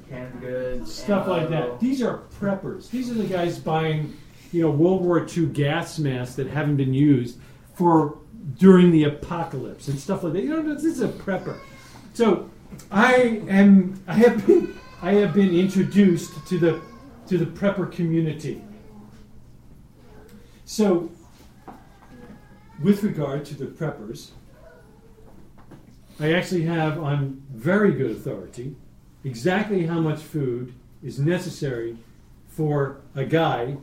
[0.10, 0.94] Canned goods.
[0.94, 1.80] stuff like that.
[1.80, 2.90] these are preppers.
[2.90, 4.16] These are the guys buying
[4.52, 7.40] you know world war ii gas masks that haven't been used
[7.74, 8.20] for
[8.58, 10.44] during the apocalypse and stuff like that.
[10.44, 11.58] You know this is a prepper.
[12.14, 12.50] So
[12.92, 16.82] i am i have been i have been introduced to the
[17.28, 18.62] to the prepper community.
[20.66, 21.10] So
[22.82, 24.32] with regard to the preppers
[26.20, 28.76] i actually have on very good authority
[29.26, 30.74] exactly how much food
[31.04, 31.98] is necessary
[32.48, 33.76] for a guy,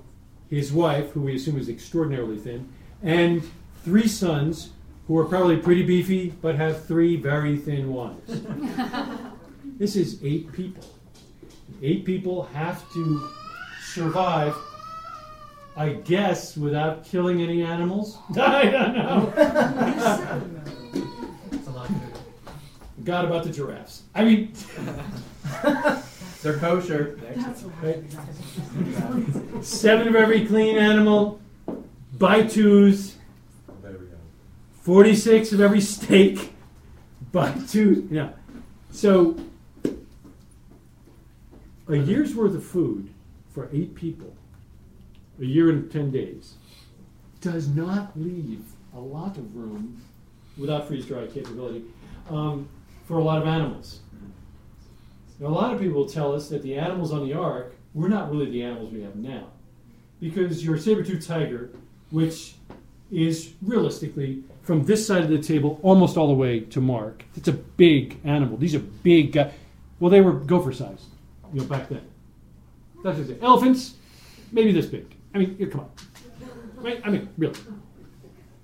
[0.49, 2.73] his wife, who we assume is extraordinarily thin,
[3.03, 3.43] and
[3.85, 4.71] three sons
[5.07, 8.41] who are probably pretty beefy but have three very thin wives.
[9.79, 10.85] this is eight people.
[11.83, 13.29] Eight people have to
[13.83, 14.55] survive,
[15.77, 18.19] I guess, without killing any animals.
[18.39, 19.33] I don't know.
[21.51, 23.05] It's a lot of food.
[23.05, 24.05] God about the giraffes.
[24.15, 24.53] I mean,
[26.43, 27.19] They're kosher.
[27.83, 28.05] Right?
[29.65, 31.41] Seven of every clean animal,
[32.19, 33.17] by twos,
[33.83, 34.17] There we go.
[34.83, 36.53] 46 of every steak,
[37.31, 37.99] by twos.
[38.11, 38.33] You know.
[38.91, 39.37] So,
[41.89, 43.09] a year's worth of food
[43.55, 44.35] for eight people,
[45.41, 46.55] a year and 10 days,
[47.41, 48.65] does not leave
[48.95, 50.01] a lot of room
[50.57, 51.83] without freeze dry capability
[52.31, 52.69] um,
[53.07, 54.01] for a lot of animals.
[55.43, 58.31] Now, a lot of people tell us that the animals on the ark were not
[58.31, 59.49] really the animals we have now.
[60.21, 61.71] Because your saber toothed tiger,
[62.11, 62.55] which
[63.11, 67.49] is realistically from this side of the table almost all the way to Mark, it's
[67.49, 68.57] a big animal.
[68.57, 69.53] These are big guys.
[69.99, 71.07] Well, they were gopher sized,
[71.53, 72.07] you know, back then.
[73.03, 73.43] That's what.
[73.43, 73.95] Elephants,
[74.53, 75.13] maybe this big.
[75.35, 75.91] I mean, come on.
[76.77, 77.03] Right?
[77.05, 77.59] I mean, really.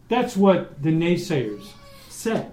[0.08, 1.66] That's what the naysayers
[2.08, 2.52] said.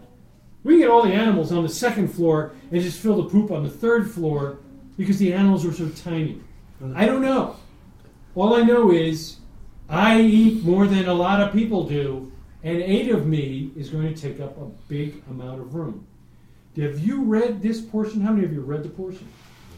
[0.66, 3.52] We can get all the animals on the second floor and just fill the poop
[3.52, 4.58] on the third floor
[4.98, 6.42] because the animals were so tiny.
[6.96, 7.58] I don't know.
[8.34, 9.38] All I know is
[9.88, 12.32] I eat more than a lot of people do,
[12.64, 16.08] and eight of me is going to take up a big amount of room.
[16.76, 18.22] Have you read this portion?
[18.22, 19.28] How many of you read the portion?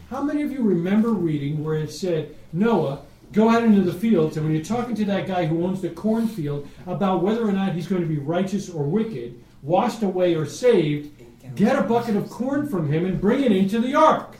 [0.08, 3.02] How many of you remember reading where it said, Noah,
[3.34, 5.90] go out into the fields, and when you're talking to that guy who owns the
[5.90, 10.46] cornfield about whether or not he's going to be righteous or wicked, washed away or
[10.46, 11.10] saved,
[11.54, 14.36] get a bucket of corn from him and bring it into the ark.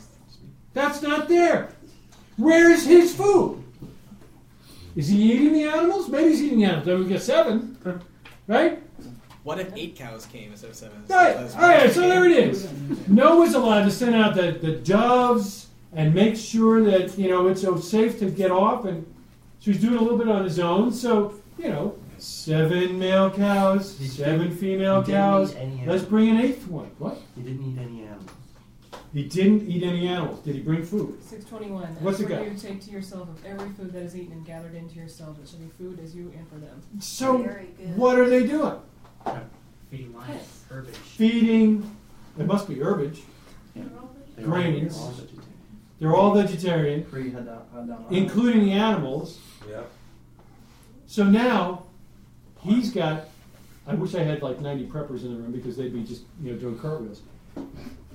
[0.73, 1.73] That's not there.
[2.37, 3.63] Where is his food?
[4.95, 6.09] Is he eating the animals?
[6.09, 6.85] Maybe he's eating the animals.
[6.85, 7.77] Then we get seven,
[8.47, 8.81] right?
[9.43, 11.03] What if eight cows came instead of seven?
[11.07, 11.35] Right.
[11.35, 11.91] All right.
[11.91, 12.69] So there it is.
[13.07, 17.61] Noah's allowed to send out the, the doves and make sure that you know it's
[17.61, 19.05] so safe to get off, and
[19.59, 20.91] so he's doing a little bit on his own.
[20.91, 25.51] So you know, seven male cows, seven female He didn't cows.
[25.53, 26.91] eat any Let's bring an eighth one.
[26.97, 27.17] What?
[27.35, 28.29] He didn't eat any animals.
[29.13, 30.39] He didn't eat any animals.
[30.41, 31.23] Did he bring food?
[31.23, 31.87] Six twenty-one.
[32.01, 32.45] What's As it got?
[32.45, 35.47] you take to yourself of every food that is eaten and gathered into yourself, it
[35.49, 36.81] shall be food as you and for them.
[36.99, 37.97] So Very good.
[37.97, 38.75] what are they doing?
[39.89, 40.95] Feeding lions, herbage.
[40.95, 41.95] Feeding.
[42.37, 43.21] It must be herbage.
[43.75, 44.95] They were- Grains.
[44.95, 45.43] they were all vegetarian.
[45.99, 48.11] They're all vegetarian, Pre Hadam.
[48.11, 49.39] including the animals.
[49.69, 49.81] Yeah.
[51.07, 51.83] So now
[52.61, 53.25] he's got.
[53.87, 56.51] I wish I had like 90 preppers in the room because they'd be just you
[56.53, 57.21] know doing cartwheels.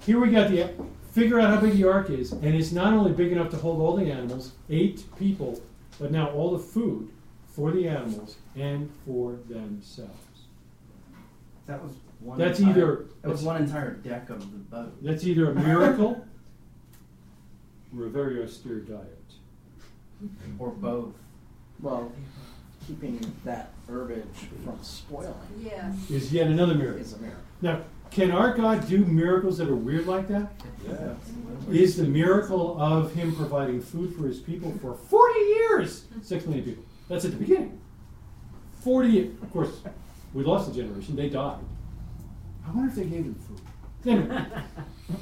[0.02, 0.70] Here we got the
[1.12, 3.80] figure out how big the ark is, and it's not only big enough to hold
[3.80, 5.60] all the animals, eight people,
[5.98, 7.08] but now all the food
[7.46, 10.10] for the animals and for themselves.
[11.66, 12.38] That was one.
[12.38, 14.92] That's entire, either- That was one entire deck of the boat.
[15.02, 16.24] That's either a miracle
[17.96, 19.10] or a very austere diet.
[20.58, 21.14] Or both.
[21.80, 22.12] Well,
[22.86, 24.24] keeping that herbage
[24.64, 26.10] from spoiling Yes.
[26.10, 27.00] Is yet another miracle.
[27.00, 27.42] is a miracle.
[27.62, 27.80] Now,
[28.10, 30.52] can our God do miracles that are weird like that?
[30.86, 31.14] Yeah.
[31.70, 36.04] Is the miracle of Him providing food for His people for 40 years?
[36.22, 36.84] Six million people.
[37.08, 37.80] That's at the beginning.
[38.82, 39.42] 40 years.
[39.42, 39.80] Of course,
[40.32, 41.16] we lost a generation.
[41.16, 41.58] They died.
[42.66, 43.60] I wonder if they gave them food.
[44.06, 44.44] Anyway,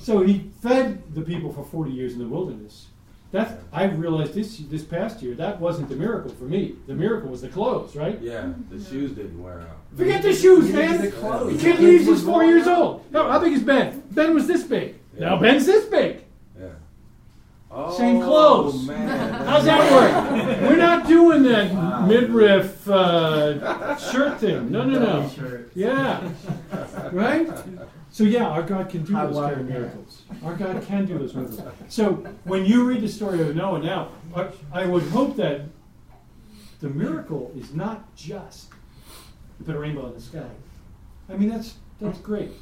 [0.00, 2.88] so He fed the people for 40 years in the wilderness.
[3.32, 6.76] That I realized this this past year that wasn't the miracle for me.
[6.86, 8.20] The miracle was the clothes, right?
[8.20, 8.52] Yeah.
[8.70, 8.90] The mm-hmm.
[8.90, 9.78] shoes didn't wear out.
[9.96, 11.00] Forget the shoes, You man.
[11.00, 11.56] the clothes.
[11.56, 13.10] The kid leaves, he's four years old.
[13.10, 14.02] No, how big is Ben?
[14.10, 14.96] Ben was this big.
[15.18, 16.21] Now Ben's this big.
[17.92, 18.86] Oh, Same clothes.
[18.86, 20.62] Man, How's that work?
[20.62, 24.70] We're not doing that midriff uh, shirt thing.
[24.70, 25.64] No, no, no.
[25.74, 26.26] Yeah.
[27.12, 27.50] Right?
[28.10, 30.22] So yeah, our God can do those kind of miracles.
[30.42, 31.60] Our God can do those miracles.
[31.88, 32.14] So
[32.44, 34.08] when you read the story of Noah now,
[34.72, 35.62] I, would hope that
[36.80, 38.70] the miracle is not just
[39.64, 40.48] put a rainbow in the sky.
[41.28, 42.52] I mean that's that's great.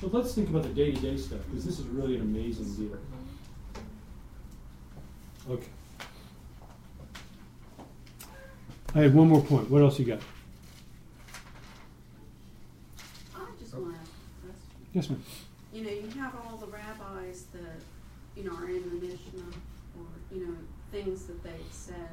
[0.00, 2.72] But let's think about the day to day stuff because this is really an amazing
[2.74, 2.98] deal.
[5.50, 5.68] Okay.
[8.94, 9.70] I have one more point.
[9.70, 10.20] What else you got?
[13.34, 14.90] I just want to ask a question.
[14.92, 15.22] Yes, ma'am.
[15.72, 17.80] You know, you have all the rabbis that,
[18.36, 19.42] you know, are in the Mishnah
[19.98, 20.54] or, you know,
[20.90, 22.10] things that they've said,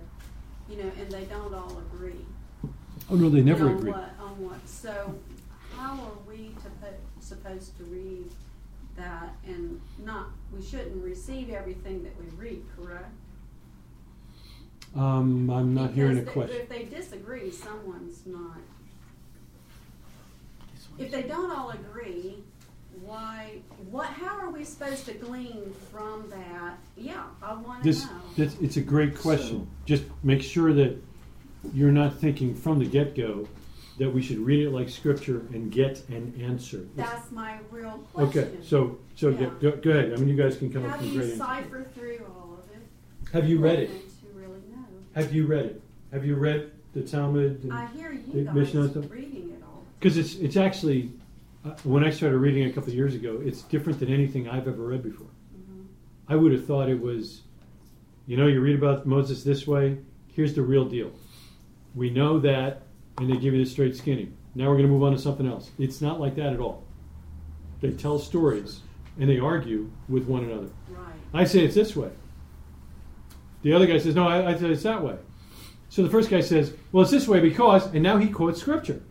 [0.69, 2.25] you know, and they don't all agree.
[3.11, 3.91] Oh no, they never on agree.
[3.91, 4.67] What, on what?
[4.67, 5.15] So,
[5.75, 8.31] how are we to put, supposed to read
[8.95, 10.27] that and not?
[10.55, 13.11] We shouldn't receive everything that we read, correct?
[14.95, 16.57] Um, I'm not hearing a Because question.
[16.61, 18.57] If they disagree, someone's not.
[20.97, 22.43] If they don't all agree,
[23.01, 23.59] why?
[23.89, 24.07] What?
[24.07, 26.77] How are we supposed to glean from that?
[26.97, 28.11] Yeah, I want to This, know.
[28.35, 29.69] that's, it's a great question.
[29.85, 30.97] Just make sure that
[31.73, 33.47] you're not thinking from the get-go
[33.99, 36.85] that we should read it like scripture and get an answer.
[36.95, 38.43] That's my real question.
[38.43, 39.49] Okay, so, so yeah, Yeah.
[39.61, 40.13] go, go ahead.
[40.13, 41.37] I mean, you guys can come How up do with you great answers.
[41.45, 43.31] cipher through all of it?
[43.33, 43.89] Have you read it?
[43.89, 44.85] And To really know.
[45.15, 45.81] Have you read it?
[46.11, 47.63] Have you read the Talmud?
[47.63, 49.05] and- I hear you the guys Mishnah stuff?
[49.09, 49.83] reading it all.
[49.99, 51.11] Because it's it's actually
[51.65, 54.47] uh, when I started reading it a couple of years ago, it's different than anything
[54.49, 55.27] I've ever read before.
[55.27, 55.85] Mhm.
[56.27, 57.41] I would have thought it was,
[58.27, 59.97] you know, you read about Moses this way.
[60.29, 61.11] Here's the real deal.
[61.95, 62.83] We know that,
[63.17, 64.29] and they give you the straight skinny.
[64.55, 65.71] Now we're going to move on to something else.
[65.77, 66.83] It's not like that at all.
[67.81, 68.81] They tell stories
[69.19, 70.69] and they argue with one another.
[70.89, 71.13] Right.
[71.33, 72.09] I say it's this way.
[73.61, 75.15] The other guy says, no, I, I say it's that way.
[75.89, 79.01] So the first guy says, well, it's this way because, and now he quotes scripture.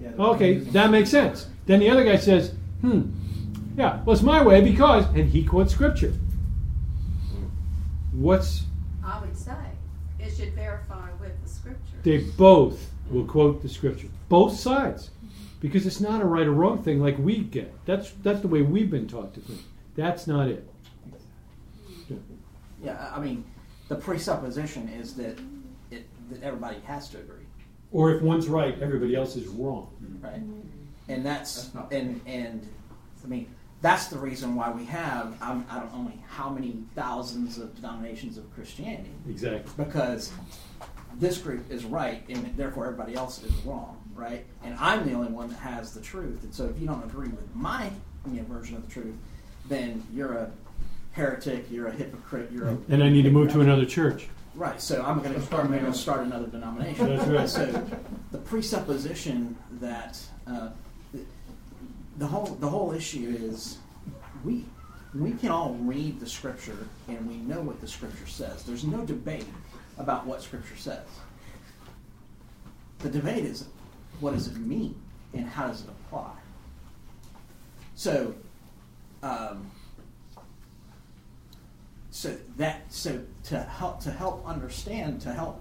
[0.00, 1.48] Yeah, Okay, that makes sense.
[1.66, 3.10] Then the other guy says, hmm,
[3.76, 6.12] yeah, well, it's my way because, and he quotes scripture.
[8.12, 8.64] What's,
[9.04, 9.56] I would say
[10.20, 11.96] it should verify with the scripture.
[12.02, 14.08] they both will quote the scripture.
[14.28, 15.10] Both sides.
[15.60, 17.72] Because it's not a right or wrong thing like we get.
[17.86, 19.60] That's, that's the way we've been taught to think.
[19.96, 20.68] That's not it.
[22.08, 22.16] Yeah.
[22.82, 23.44] Yeah, I I mean,
[23.88, 25.38] the presupposition is that
[25.90, 27.44] it, that everybody has to agree,
[27.92, 29.90] Or if one's right, everybody else is wrong.
[30.22, 30.34] right?
[30.40, 30.60] Mm-hmm.
[31.08, 32.66] And that's, That's not and and
[33.22, 33.46] I mean
[33.82, 38.38] that's the reason why we have I'm, I don't know how many thousands of denominations
[38.38, 39.84] of Christianity Exactly.
[39.84, 40.32] because
[41.18, 44.46] this group is right and therefore everybody else is wrong, right?
[44.64, 46.42] And I'm the only one that has the truth.
[46.42, 47.90] And so if you don't agree with my
[48.30, 49.14] you know, version of the truth,
[49.68, 50.50] then you're a
[51.14, 54.28] heretic, you're a hypocrite, you're a And I need to move to another church.
[54.54, 55.68] Right, so I'm going to start.
[55.68, 57.16] Going to start another denomination.
[57.16, 57.48] That's right.
[57.48, 57.86] So
[58.30, 60.70] the presupposition that uh,
[61.12, 61.24] the,
[62.18, 63.78] the whole the whole issue is
[64.44, 64.64] we
[65.12, 68.62] we can all read the scripture and we know what the scripture says.
[68.62, 69.46] There's no debate
[69.98, 71.06] about what scripture says.
[73.00, 73.66] The debate is
[74.20, 74.94] what does it mean
[75.32, 76.32] and how does it apply.
[77.96, 78.34] So.
[79.22, 79.70] Um,
[82.14, 85.60] so that so to help to help understand to help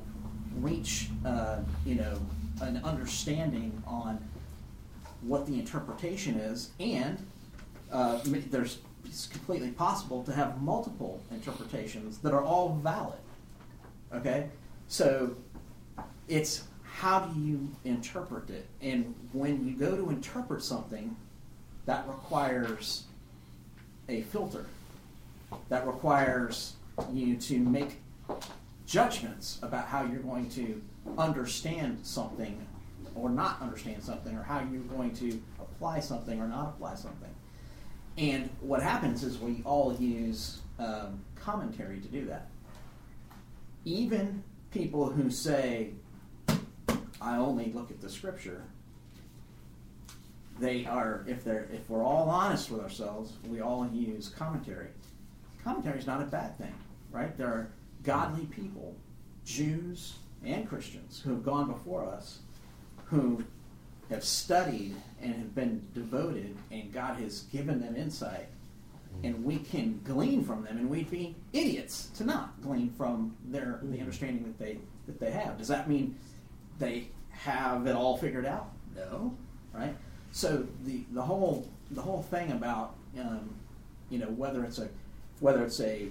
[0.57, 2.19] reach uh, you know
[2.61, 4.23] an understanding on
[5.21, 7.17] what the interpretation is and
[7.91, 13.19] uh, there's it's completely possible to have multiple interpretations that are all valid
[14.13, 14.49] okay?
[14.87, 15.35] So
[16.27, 18.67] it's how do you interpret it?
[18.81, 21.15] And when you go to interpret something
[21.85, 23.03] that requires
[24.07, 24.65] a filter
[25.69, 26.73] that requires
[27.11, 27.99] you to make
[28.85, 30.81] judgments about how you're going to
[31.17, 32.65] understand something
[33.15, 37.29] or not understand something or how you're going to apply something or not apply something.
[38.17, 42.47] And what happens is we all use um, commentary to do that.
[43.85, 45.91] Even people who say,
[47.21, 48.63] I only look at the scripture,
[50.59, 54.89] they are, if they're, if we're all honest with ourselves, we all use commentary
[55.63, 56.73] commentary is not a bad thing,
[57.11, 57.35] right?
[57.37, 57.69] There are
[58.03, 58.95] godly people,
[59.45, 62.39] Jews and Christians, who have gone before us,
[63.05, 63.43] who
[64.09, 68.47] have studied and have been devoted, and God has given them insight,
[69.23, 73.79] and we can glean from them, and we'd be idiots to not glean from their
[73.83, 75.57] the understanding that they that they have.
[75.57, 76.17] Does that mean
[76.79, 78.71] they have it all figured out?
[78.95, 79.35] No,
[79.73, 79.95] right?
[80.31, 83.53] So the the whole the whole thing about um,
[84.09, 84.89] you know whether it's a
[85.39, 86.07] whether it's a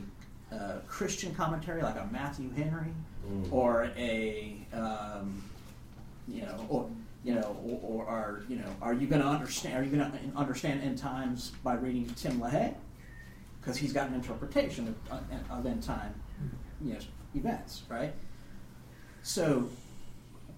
[0.53, 2.93] uh, Christian commentary like a Matthew Henry
[3.31, 3.53] Mm.
[3.53, 5.45] or a um,
[6.27, 6.91] you know or
[7.23, 10.11] you know or, or are you know are you going to understand are you going
[10.11, 12.75] to understand end times by reading Tim LaHaye
[13.61, 16.13] because he's got an interpretation of, of end time
[16.85, 16.99] you know
[17.37, 18.13] events right
[19.23, 19.69] so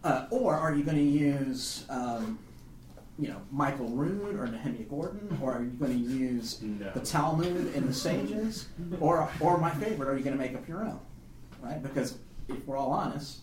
[0.05, 2.39] uh, or are you going to use um,
[3.19, 6.91] you know Michael Rood or Nehemiah Gordon, or are you going to use No.
[6.93, 8.69] the Talmud and the sages,
[9.01, 10.99] or or my favorite, are you going to make up your own,
[11.63, 11.83] right?
[11.83, 13.41] Because if we're all honest,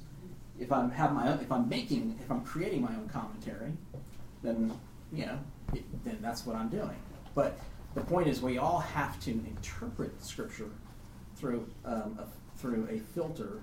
[0.59, 3.72] if I'm have my own, if I'm making if I'm creating my own commentary,
[4.43, 4.74] then
[5.13, 5.39] you know
[5.74, 6.95] it, then that's what I'm doing.
[7.34, 7.57] But
[7.95, 10.69] the point is, we all have to interpret Scripture
[11.36, 13.61] through um, a, through a filter,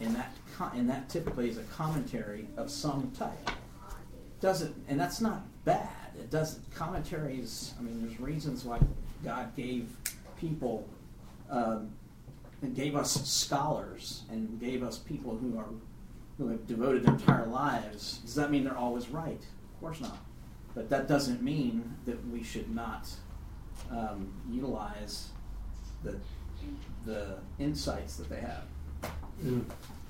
[0.00, 0.32] and that
[0.74, 3.50] and that typically is a commentary of some type
[4.46, 5.88] doesn't, and that's not bad.
[6.16, 6.72] It doesn't.
[6.72, 7.74] Commentaries.
[7.80, 8.78] I mean, there's reasons why
[9.24, 9.88] God gave
[10.40, 10.88] people,
[11.50, 11.90] um,
[12.62, 15.66] and gave us scholars, and gave us people who are,
[16.38, 18.18] who have devoted their entire lives.
[18.18, 19.40] Does that mean they're always right?
[19.74, 20.18] Of course not.
[20.76, 23.10] But that doesn't mean that we should not
[23.90, 25.30] um, utilize
[26.04, 26.16] the
[27.04, 28.62] the insights that they have.
[29.42, 29.58] Yeah.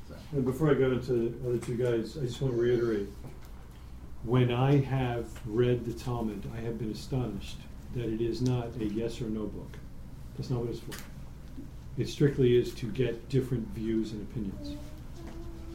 [0.08, 0.14] So.
[0.32, 3.08] And before I go into the other two guys, I just want to reiterate
[4.26, 7.58] when I have read the Talmud, I have been astonished
[7.94, 9.78] that it is not a yes or no book.
[10.36, 11.00] That's not what it's for.
[11.96, 14.76] It strictly is to get different views and opinions.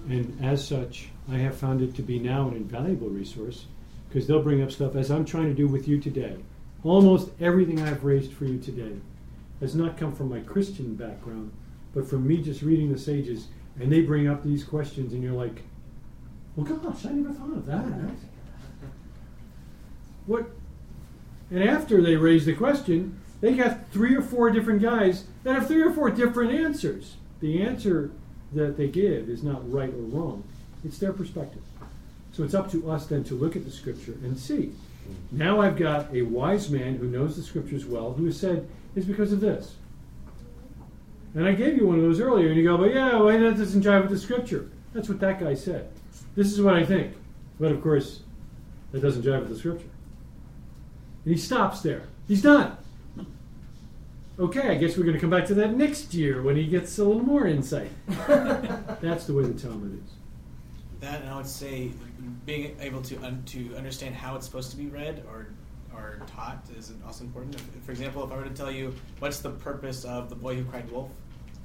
[0.10, 3.68] And as such, I have found it to be now an invaluable resource
[4.10, 6.36] because they'll bring up stuff as I'm trying to do with you today.
[6.84, 8.98] Almost everything I've raised for you today
[9.62, 11.54] has not come from my Christian background,
[11.94, 13.48] but from me just reading the sages,
[13.80, 15.62] and they bring up these questions, and you're like,
[16.58, 18.12] well, gosh, I never thought of that.
[20.26, 20.50] What?
[21.50, 25.68] And after they raise the question, they got three or four different guys that have
[25.68, 27.16] three or four different answers.
[27.40, 28.12] The answer
[28.54, 30.44] that they give is not right or wrong,
[30.86, 31.64] it's their perspective.
[32.32, 34.72] So it's up to us then to look at the scripture and see.
[35.32, 39.06] Now I've got a wise man who knows the scriptures well who has said it's
[39.06, 39.76] because of this.
[41.34, 43.58] And I gave you one of those earlier, and you go, but yeah, well, that
[43.58, 44.70] doesn't jive with the scripture.
[44.94, 45.90] That's what that guy said.
[46.36, 47.16] This is what I think.
[47.60, 48.22] But of course,
[48.92, 49.88] that doesn't jive with the scripture.
[51.26, 52.04] And he stops there.
[52.28, 52.78] He's done.
[54.40, 56.98] Okay, I guess we're going to come back to that next year when he gets
[56.98, 57.92] a little more insight.
[58.08, 60.12] That's the way the Talmud is.
[61.02, 61.92] That and I would say
[62.46, 65.48] being able to un- to understand how it's supposed to be read or
[65.94, 67.56] or taught is also important.
[67.56, 70.56] If, for example, if I were to tell you what's the purpose of the boy
[70.56, 71.10] who cried wolf,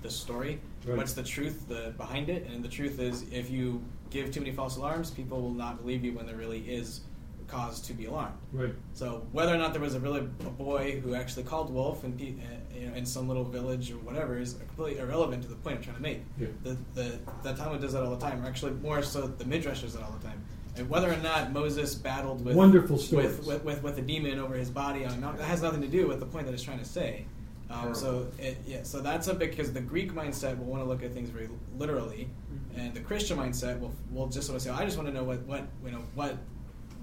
[0.03, 0.97] the story, Right.
[0.97, 4.53] what's the truth the, behind it, and the truth is if you give too many
[4.53, 7.01] false alarms, people will not believe you when there really is
[7.49, 8.37] cause to be alarmed.
[8.53, 8.75] Right.
[8.93, 12.13] So whether or not there was a really a boy who actually called wolf in,
[12.13, 15.57] pe- uh, you know, in some little village or whatever is completely irrelevant to the
[15.57, 16.23] point I'm trying to make.
[16.39, 16.49] Yeah.
[16.63, 19.83] The, the, the Talmud does that all the time, or actually more so the Midrash
[19.83, 20.45] does that all the time.
[20.77, 23.39] And whether or not Moses battled with Wonderful stories.
[23.39, 25.81] with, with, with, with a demon over his body on a mountain, that has nothing
[25.81, 27.25] to do with the point that it's trying to say.
[27.69, 30.89] Um, so it, yeah, so that's a big because the Greek mindset will want to
[30.89, 32.29] look at things very literally,
[32.77, 35.25] and the Christian mindset will will just sort of say, I just want to know
[35.25, 36.37] what, what you know what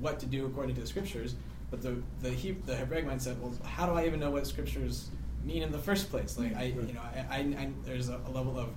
[0.03, 1.35] what to do according to the scriptures.
[1.71, 5.09] But the the he, the Hebraic mindset, well, how do I even know what scriptures
[5.43, 6.37] mean in the first place?
[6.37, 8.69] Like I you know I, I, I there's a, a level of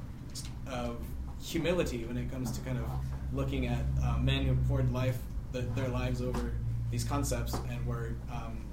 [0.66, 0.96] of
[1.42, 2.84] humility when it comes to kind of
[3.32, 5.18] looking at uh, men who poured life
[5.52, 6.52] the, their lives over
[6.90, 8.66] these concepts and were um,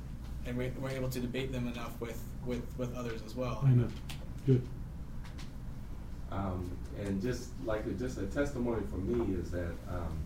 [0.45, 3.61] and we, we're able to debate them enough with, with, with others as well.
[3.65, 3.87] I know.
[4.45, 4.61] Good.
[6.31, 10.17] Um, and just like a, just a testimony for me is that um,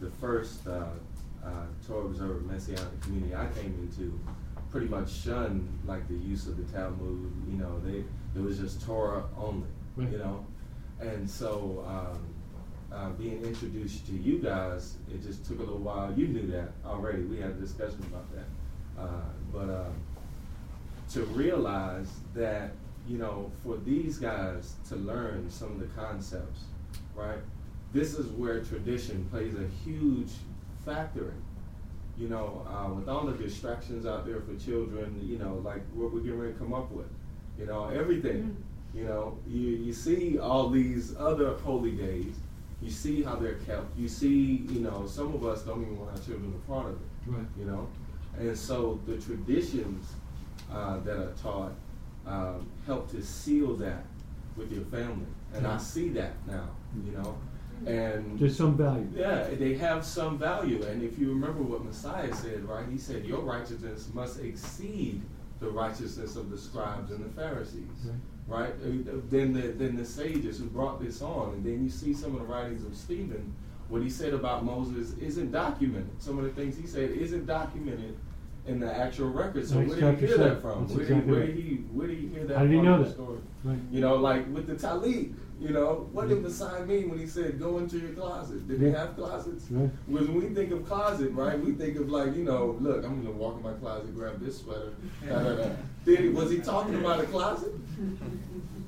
[0.00, 0.86] the first uh,
[1.48, 4.18] uh, Torah observer Messianic community I came into
[4.70, 7.32] pretty much shunned like the use of the Talmud.
[7.48, 8.04] You know, they
[8.38, 9.66] it was just Torah only.
[9.96, 10.10] Right.
[10.12, 10.46] You know,
[11.00, 16.12] and so um, uh, being introduced to you guys, it just took a little while.
[16.16, 17.22] You knew that already.
[17.22, 19.70] We had a discussion about that, uh, but.
[19.70, 19.94] Um,
[21.12, 22.72] to realize that
[23.06, 26.64] you know for these guys to learn some of the concepts
[27.14, 27.38] right
[27.92, 30.32] this is where tradition plays a huge
[30.88, 35.54] factor in you know uh, with all the distractions out there for children you know
[35.64, 37.06] like what we're getting ready to come up with
[37.58, 38.56] you know everything.
[38.94, 42.34] You know you, you see all these other holy days.
[42.80, 43.96] You see how they're kept.
[43.98, 46.92] You see you know some of us don't even want our children a part of
[46.92, 47.46] it Right.
[47.58, 47.86] you know?
[48.38, 50.04] And so the traditions
[50.72, 51.72] uh, that are taught
[52.26, 54.04] um, help to seal that
[54.56, 55.26] with your family.
[55.54, 56.68] And i see that now
[57.04, 57.36] you know
[57.86, 59.08] and There's some value.
[59.14, 60.82] yeah they have some value.
[60.84, 65.22] And if you remember what messiah said right he said your righteousness must exceed
[65.60, 67.82] the righteousness of the scribes and the pharisees.
[68.46, 68.70] Right.
[68.70, 71.54] Uh, then the then the sages who brought this on.
[71.54, 73.54] And then you see some of the writings of stephen
[73.88, 76.10] what he said about moses isn't documented.
[76.22, 78.16] Some of the things he said isn't documented
[78.66, 79.66] in the actual record.
[79.66, 80.86] So where did he hear that from?
[80.88, 81.46] Where, exactly did, where, right.
[81.56, 83.12] did he, where did he hear that How did he know that?
[83.14, 83.38] story?
[83.64, 83.78] Right.
[83.90, 87.58] you know like with the talib you know what did Messiah mean when he said
[87.58, 88.98] go into your closet did Yeah.
[88.98, 89.90] have closets Right.
[90.06, 93.34] when we think of closet, right, we think of like, you know, look, I'm gonna
[93.34, 94.92] walk in my closet, grab this sweater.
[95.28, 95.68] Da, da, da.
[96.04, 97.72] Did he, was he talking about a closet?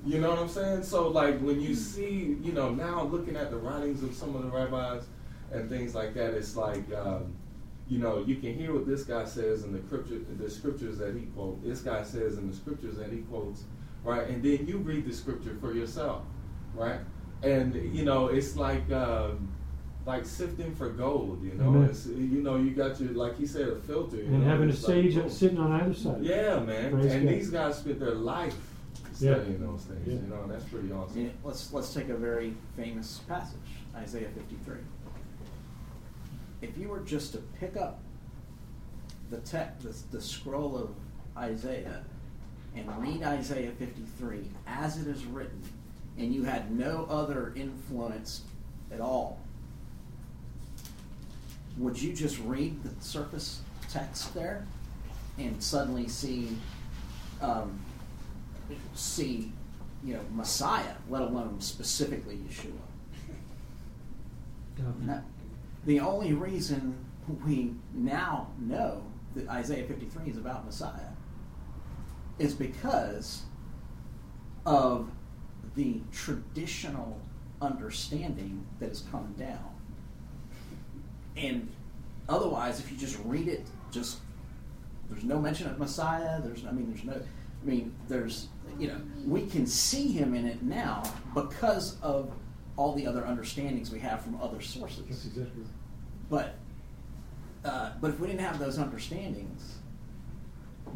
[0.06, 0.84] You know what I'm saying?
[0.84, 4.42] So like when you see, you know, now looking at the writings of some of
[4.44, 5.04] the rabbis
[5.52, 7.32] and things like that, it's like, um,
[7.88, 11.14] you know, you can hear what this guy says in the scripture, the scriptures that
[11.16, 11.62] he quotes.
[11.64, 13.64] This guy says in the scriptures that he quotes,
[14.04, 14.28] right?
[14.28, 16.22] And then you read the scripture for yourself,
[16.74, 17.00] right?
[17.42, 18.90] And you know, it's like.
[18.92, 19.48] Um,
[20.06, 21.82] like sifting for gold, you know.
[21.82, 24.16] It's, you know, you got your like he said, a filter.
[24.16, 25.28] You And know, having a it's like, sage boom.
[25.30, 26.22] sitting on either side.
[26.22, 26.90] Yeah, man.
[26.92, 27.34] Praise and God.
[27.34, 28.56] these guys spent their life
[29.20, 29.34] Yeah.
[29.34, 30.06] studying those things.
[30.08, 30.14] Yeah.
[30.14, 31.16] You know, and that's pretty awesome.
[31.16, 33.58] mean, let's let's take a very famous passage,
[33.94, 34.76] Isaiah 53.
[36.62, 38.00] If you were just to pick up
[39.28, 40.90] the text, the, the scroll of
[41.36, 42.04] Isaiah,
[42.74, 45.62] and read Isaiah 53 as it is written,
[46.20, 48.42] and you had no other influence
[48.92, 49.40] at all,
[51.78, 54.66] would you just read the surface text there
[55.38, 56.56] and suddenly see
[57.40, 57.80] um,
[58.94, 59.50] see
[60.04, 62.72] you know Messiah, let alone specifically Yeshua?
[65.06, 65.22] No.
[65.86, 66.98] The only reason
[67.46, 69.02] we now know
[69.34, 71.12] that Isaiah 53 is about Messiah
[72.38, 73.42] is because
[74.66, 75.10] of
[75.74, 77.20] the traditional
[77.62, 79.74] understanding that is coming down.
[81.36, 81.68] And
[82.28, 84.18] otherwise, if you just read it, just
[85.08, 86.40] there's no mention of Messiah.
[86.40, 88.48] There's, I mean, there's no, I mean, there's,
[88.78, 91.02] you know, we can see him in it now
[91.34, 92.32] because of
[92.76, 95.04] all the other understandings we have from other sources.
[95.08, 95.64] That's exactly.
[96.30, 96.54] But,
[97.64, 99.78] uh, but if we didn't have those understandings,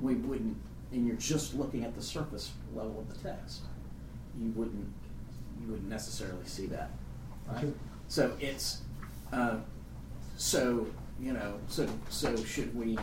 [0.00, 0.56] we wouldn't.
[0.92, 3.62] And you're just looking at the surface level of the text,
[4.40, 4.88] you wouldn't,
[5.60, 6.90] you wouldn't necessarily see that.
[7.52, 7.74] Right?
[8.08, 8.82] So it's,
[9.32, 9.56] uh,
[10.36, 10.86] so
[11.20, 12.98] you know, so so should we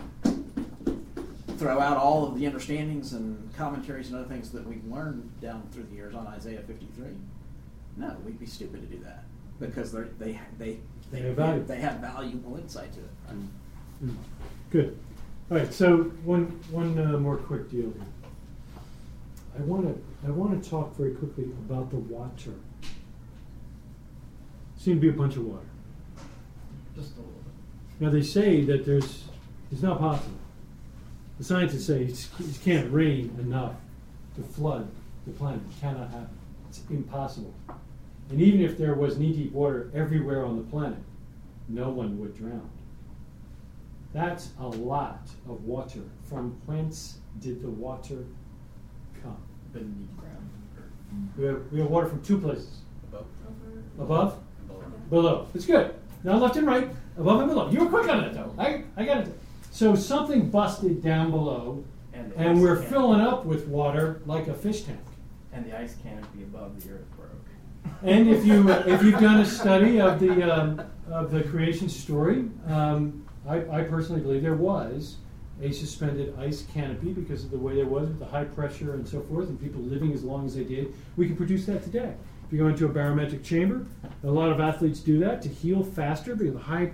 [1.58, 5.68] throw out all of the understandings and commentaries and other things that we've learned down
[5.72, 7.06] through the years on Isaiah 53?
[7.98, 9.24] No, we'd be stupid to do that
[9.60, 10.80] because they're, they they
[11.12, 13.10] They have they have valuable insight to it.
[13.30, 13.50] And
[14.04, 14.16] Mm.
[14.72, 14.98] Good.
[15.50, 15.72] All right.
[15.74, 18.06] So one one uh, more quick deal here.
[19.58, 22.54] I want to I want to talk very quickly about the water.
[24.78, 25.66] Seem to be a bunch of water.
[26.96, 28.02] Just a little bit.
[28.02, 29.26] Now they say that there's
[29.72, 30.38] it's not possible.
[31.38, 32.28] The scientists say it
[32.64, 33.76] can't rain enough
[34.36, 34.90] to flood
[35.26, 35.62] the planet.
[35.70, 36.38] It cannot happen.
[36.70, 37.54] It's impossible.
[38.30, 41.00] And even if there was knee-deep water everywhere on the planet,
[41.68, 42.70] no one would drown.
[44.14, 46.02] That's a lot of water.
[46.24, 48.41] From whence did the water come?
[49.74, 50.50] Beneath ground.
[51.38, 52.80] We have, we have water from two places.
[53.12, 53.26] Above.
[54.00, 54.84] Above, and below.
[55.10, 55.48] below.
[55.54, 55.94] It's good.
[56.24, 57.70] Now left and right, above and below.
[57.70, 58.54] You were quick on it though.
[58.58, 59.40] I, I got it.
[59.72, 61.84] So something busted down below,
[62.14, 65.00] And and we're canopy- filling up with water like a fish tank.
[65.54, 67.30] And the ice canopy above the earth broke.
[68.04, 72.46] And if you if you've done a study of the um, of the creation story,
[72.68, 75.18] um, I, I personally believe there was
[75.62, 79.08] a suspended ice canopy because of the way there was with the high pressure and
[79.08, 80.94] so forth, and people living as long as they did.
[81.18, 82.14] We can produce that today.
[82.46, 83.86] If you go into a barometric chamber,
[84.24, 86.92] a lot of athletes do that to heal faster because of the high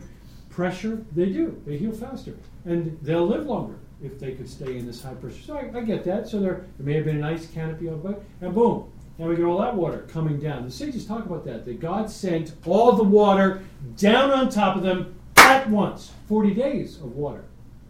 [0.49, 1.03] pressure.
[1.15, 1.61] They do.
[1.65, 2.35] They heal faster,
[2.65, 5.41] and they'll live longer if they could stay in this high pressure.
[5.41, 6.27] So I, I get that.
[6.27, 9.35] So there, there may have been an ice canopy on, above, and boom, now we
[9.35, 10.63] get all that water coming down.
[10.63, 11.65] The sages talk about that.
[11.65, 13.63] That God sent all the water
[13.95, 16.11] down on top of them at once.
[16.27, 17.45] Forty days of water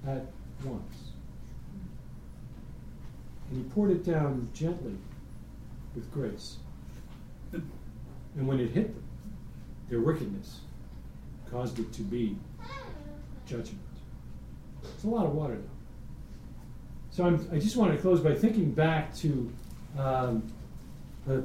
[0.07, 0.25] at
[0.63, 1.11] once.
[3.49, 4.97] And he poured it down gently
[5.95, 6.57] with grace.
[7.51, 9.03] And when it hit them,
[9.89, 10.59] their wickedness
[11.49, 12.37] caused it to be
[13.45, 13.79] judgment.
[14.83, 15.69] It's a lot of water, though.
[17.09, 19.51] So I'm, I just want to close by thinking back to
[19.97, 20.43] um,
[21.27, 21.41] a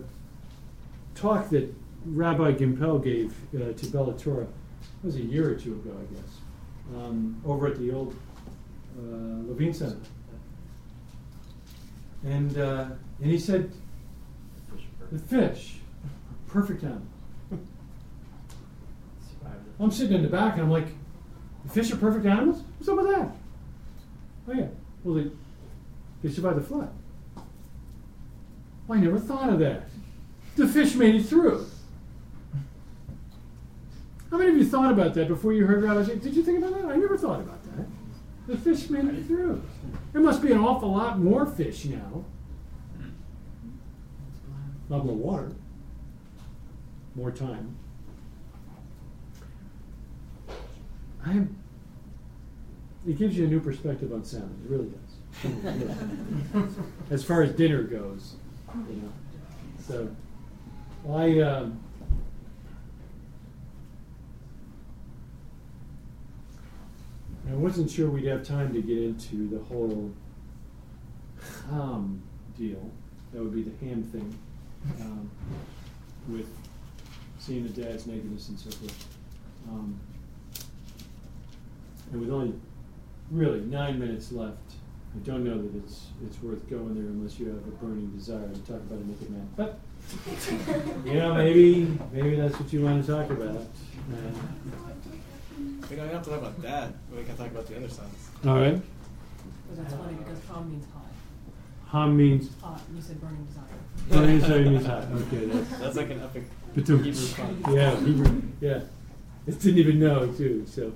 [1.15, 1.73] talk that
[2.05, 4.43] Rabbi Gimpel gave uh, to Bellatora.
[4.43, 8.15] It was a year or two ago, I guess, um, over at the old
[8.99, 9.75] uh, Levine
[12.25, 12.87] And, uh,
[13.21, 13.73] and he said,
[15.11, 15.77] the fish,
[16.47, 17.03] perfect animal.
[19.79, 20.87] I'm sitting in the back and I'm like,
[21.65, 22.63] the fish are perfect animals?
[22.79, 23.33] What's up with that?
[24.49, 24.69] Oh yeah,
[25.05, 25.31] well they,
[26.23, 26.91] they survived the flood.
[28.89, 29.89] I never thought of that.
[30.57, 31.67] The fish made it through.
[34.31, 36.75] How many of you thought about that before you heard Rabbi did you think about
[36.75, 36.91] that?
[36.91, 37.62] I never thought about that.
[38.47, 39.63] The fish made it through.
[40.13, 42.25] There must be an awful lot more fish now.
[44.89, 45.53] A lot more water.
[47.15, 47.77] More time.
[51.25, 51.57] I am.
[53.07, 54.57] It gives you a new perspective on salmon.
[54.65, 56.75] It really does.
[57.11, 58.35] as far as dinner goes,
[58.89, 59.13] you know.
[59.87, 60.09] So,
[61.09, 61.41] I.
[61.41, 61.81] Um,
[67.51, 70.13] I wasn't sure we'd have time to get into the whole
[71.71, 72.23] ham
[72.57, 72.91] deal.
[73.33, 74.39] That would be the ham thing,
[75.01, 75.31] um,
[76.29, 76.49] with
[77.39, 79.07] seeing the dad's nakedness and so forth.
[79.69, 79.99] Um,
[82.13, 82.55] and with only
[83.31, 84.59] really nine minutes left,
[85.15, 88.49] I don't know that it's it's worth going there unless you have a burning desire
[88.49, 89.49] to talk about a naked man.
[89.57, 89.79] But
[91.05, 93.57] you know, maybe maybe that's what you want to talk about.
[93.57, 94.31] Uh,
[95.91, 96.93] We don't have to talk about that.
[97.11, 98.15] but We can talk about the other sons.
[98.47, 98.81] all right.
[99.69, 101.03] But that's funny because Ham means hot.
[101.89, 102.81] Ham means Hot.
[102.95, 103.65] You said burning desire.
[104.11, 105.05] Oh, burning desire means hot.
[105.05, 106.45] Okay, that's That's like an epic
[106.75, 107.05] Batum.
[107.05, 107.65] Hebrew song.
[107.71, 108.43] Yeah, Hebrew.
[108.61, 108.81] Yeah,
[109.47, 110.65] it didn't even know too.
[110.67, 110.93] So,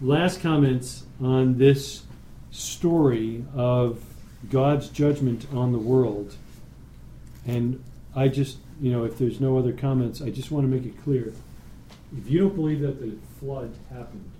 [0.00, 2.02] last comments on this
[2.50, 4.02] story of
[4.50, 6.36] God's judgment on the world,
[7.46, 7.82] and
[8.14, 11.02] I just, you know, if there's no other comments, I just want to make it
[11.02, 11.32] clear:
[12.16, 14.30] if you don't believe that the flood happened,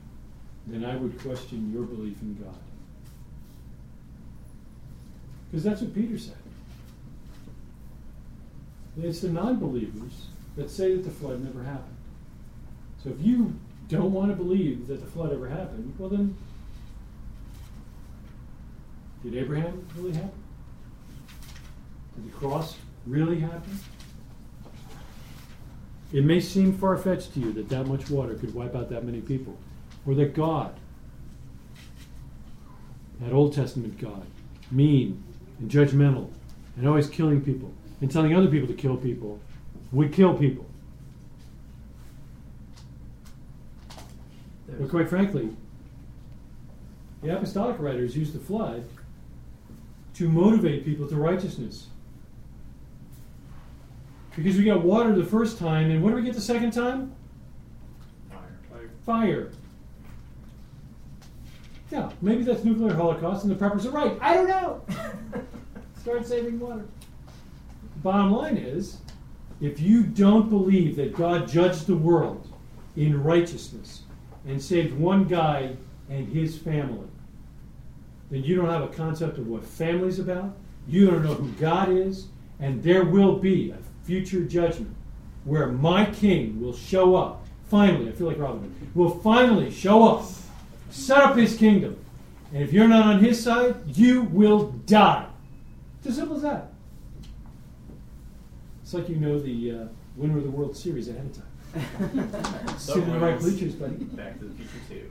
[0.68, 2.54] then I would question your belief in God,
[5.50, 6.36] because that's what Peter said.
[9.02, 11.96] It's the non-believers that say that the flood never happened.
[13.02, 13.58] So if you
[13.88, 16.36] don't want to believe that the flood ever happened, well then,
[19.24, 20.30] did Abraham really happen?
[22.14, 22.76] Did the cross
[23.06, 23.80] really happen?
[26.12, 29.04] It may seem far fetched to you that that much water could wipe out that
[29.04, 29.56] many people,
[30.06, 30.74] or that God,
[33.20, 34.26] that Old Testament God,
[34.70, 35.22] mean
[35.58, 36.28] and judgmental
[36.76, 39.40] and always killing people and telling other people to kill people,
[39.90, 40.66] would kill people.
[44.78, 45.50] But quite frankly,
[47.22, 48.84] the apostolic writers used the flood
[50.14, 51.86] to motivate people to righteousness.
[54.36, 57.12] Because we got water the first time, and what do we get the second time?
[58.30, 58.90] Fire.
[59.04, 59.52] Fire.
[61.90, 64.16] Yeah, maybe that's nuclear holocaust, and the preppers are right.
[64.20, 64.82] I don't know.
[66.00, 66.86] Start saving water.
[68.02, 68.98] Bottom line is,
[69.60, 72.50] if you don't believe that God judged the world
[72.96, 74.02] in righteousness
[74.46, 75.76] and saved one guy
[76.08, 77.06] and his family,
[78.30, 80.56] then you don't have a concept of what family's about.
[80.88, 82.28] You don't know who God is,
[82.58, 84.94] and there will be a future judgment
[85.44, 87.46] where my king will show up.
[87.68, 90.24] Finally, I feel like Robin Hood, will finally show up,
[90.90, 91.96] set up his kingdom.
[92.52, 95.26] And if you're not on his side, you will die.
[95.98, 96.72] It's as simple as that.
[98.82, 102.76] It's like you know the uh, winner of the World Series ahead of time.
[102.78, 103.94] Sitting in the right bleachers, buddy.
[103.94, 105.10] Back to the Future too.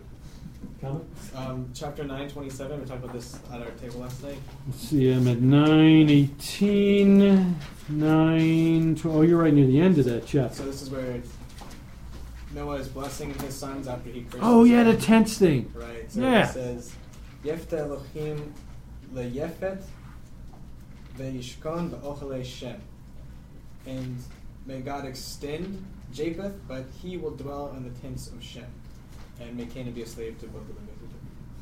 [0.80, 1.32] Comments?
[1.36, 4.38] Um, chapter 927, we talked about this at our table last night.
[4.68, 7.56] Let's see, I'm at 918,
[7.90, 10.64] 9, oh, you're right near the end of that So chapter.
[10.64, 11.22] this is where
[12.56, 14.40] Noah is blessing his sons after he curses.
[14.42, 15.26] Oh, yeah, the them.
[15.26, 15.72] thing.
[15.76, 16.12] Right.
[16.12, 16.50] So Yeah.
[16.50, 16.96] it says,
[17.46, 18.54] Yefta Elohim
[19.14, 19.84] leyefet
[21.18, 22.82] ve'yishkon ba'ochale shem.
[23.86, 24.18] And
[24.66, 28.66] may God extend Japheth, but he will dwell in the tents of Shem.
[29.42, 30.88] And may Canaan be a slave to both of them.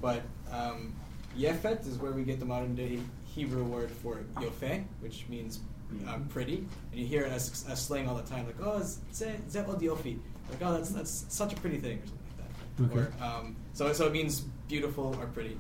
[0.02, 0.94] But um,
[1.36, 5.60] Yefet is where we get the modern day Hebrew word for Yofeh, which means
[6.08, 6.66] uh, pretty.
[6.92, 8.82] And you hear it as, as slang all the time, like, oh,
[9.14, 10.20] zeh od yofi.
[10.50, 12.98] Like, oh, that's, that's such a pretty thing, or something like that.
[12.98, 13.24] Okay.
[13.24, 15.58] Or, um, so, so it means beautiful or pretty.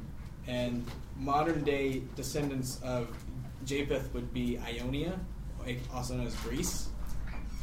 [0.48, 0.86] And
[1.18, 3.16] modern day descendants of
[3.66, 5.20] Japheth would be Ionia,
[5.94, 6.90] also known as Greece.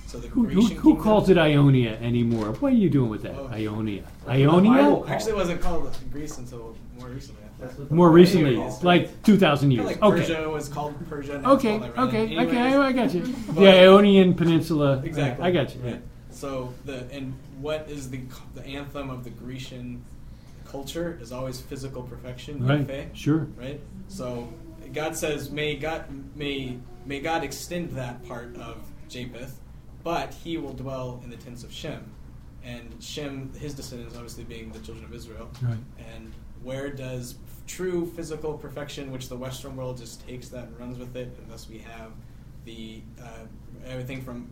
[0.06, 2.52] So the Who, who, who calls it Ionia anymore?
[2.52, 3.34] What are you doing with that?
[3.34, 3.48] Oh.
[3.52, 4.04] Ionia.
[4.24, 5.04] Well, Ionia?
[5.08, 7.42] Actually, it wasn't called Greece until more recently.
[7.42, 7.80] I That's thought.
[7.80, 9.84] what the More recently, like 2,000 years.
[9.84, 10.20] Like okay.
[10.20, 11.42] Persia was called Persia.
[11.44, 12.08] Okay, it's called Iran.
[12.08, 13.22] okay, okay, I got you.
[13.54, 15.02] The Ionian Peninsula.
[15.04, 15.44] Exactly.
[15.44, 15.80] I got you.
[15.80, 16.02] Right.
[16.30, 18.20] So the and what is the
[18.54, 20.04] the anthem of the Grecian
[20.68, 22.64] culture is always physical perfection.
[22.66, 22.86] Right.
[22.86, 23.48] Yofeh, Sure.
[23.56, 23.80] Right.
[24.08, 24.52] So
[24.92, 26.04] God says, may God
[26.36, 28.76] may may God extend that part of
[29.08, 29.52] Japheth,
[30.06, 32.12] but He will dwell in the tents of Shem,
[32.62, 35.50] and Shem, his descendants, obviously being the children of Israel.
[35.60, 35.78] Right.
[36.14, 37.34] And where does
[37.66, 41.50] true physical perfection, which the Western world just takes that and runs with it, and
[41.50, 42.12] thus we have
[42.64, 43.46] the uh,
[43.84, 44.48] everything from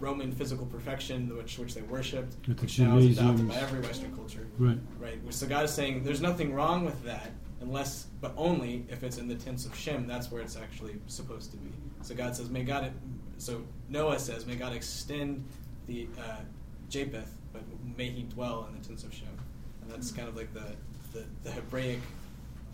[0.00, 4.16] Roman physical perfection, which which they worshipped, With which now is adopted by every Western
[4.16, 4.48] culture.
[4.58, 4.80] Right.
[4.98, 5.20] Right.
[5.30, 7.30] So God is saying there's nothing wrong with that,
[7.60, 10.08] unless, but only if it's in the tents of Shem.
[10.08, 11.70] That's where it's actually supposed to be.
[12.02, 12.92] So God says, may God.
[13.38, 15.44] So Noah says, may God extend
[15.86, 16.40] the uh,
[16.90, 17.62] Japheth, but
[17.96, 19.28] may he dwell in the tents of Shem.
[19.82, 20.74] And that's kind of like the
[21.12, 22.00] the, the Hebraic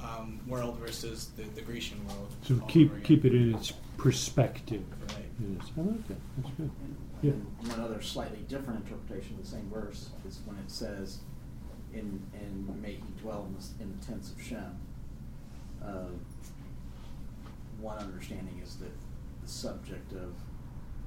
[0.01, 2.35] um, world versus the, the Grecian world.
[2.43, 4.83] So keep keep it in its perspective.
[5.09, 5.19] Right.
[5.41, 5.71] Yes.
[5.77, 6.17] I like that.
[6.39, 6.71] That's good.
[7.23, 7.31] Yeah.
[7.31, 11.19] And one other slightly different interpretation of the same verse is when it says,
[11.93, 14.79] "In in may he dwell in the, in the tents of Shem."
[15.85, 16.09] Uh,
[17.81, 18.93] one understanding is that
[19.43, 20.33] the subject of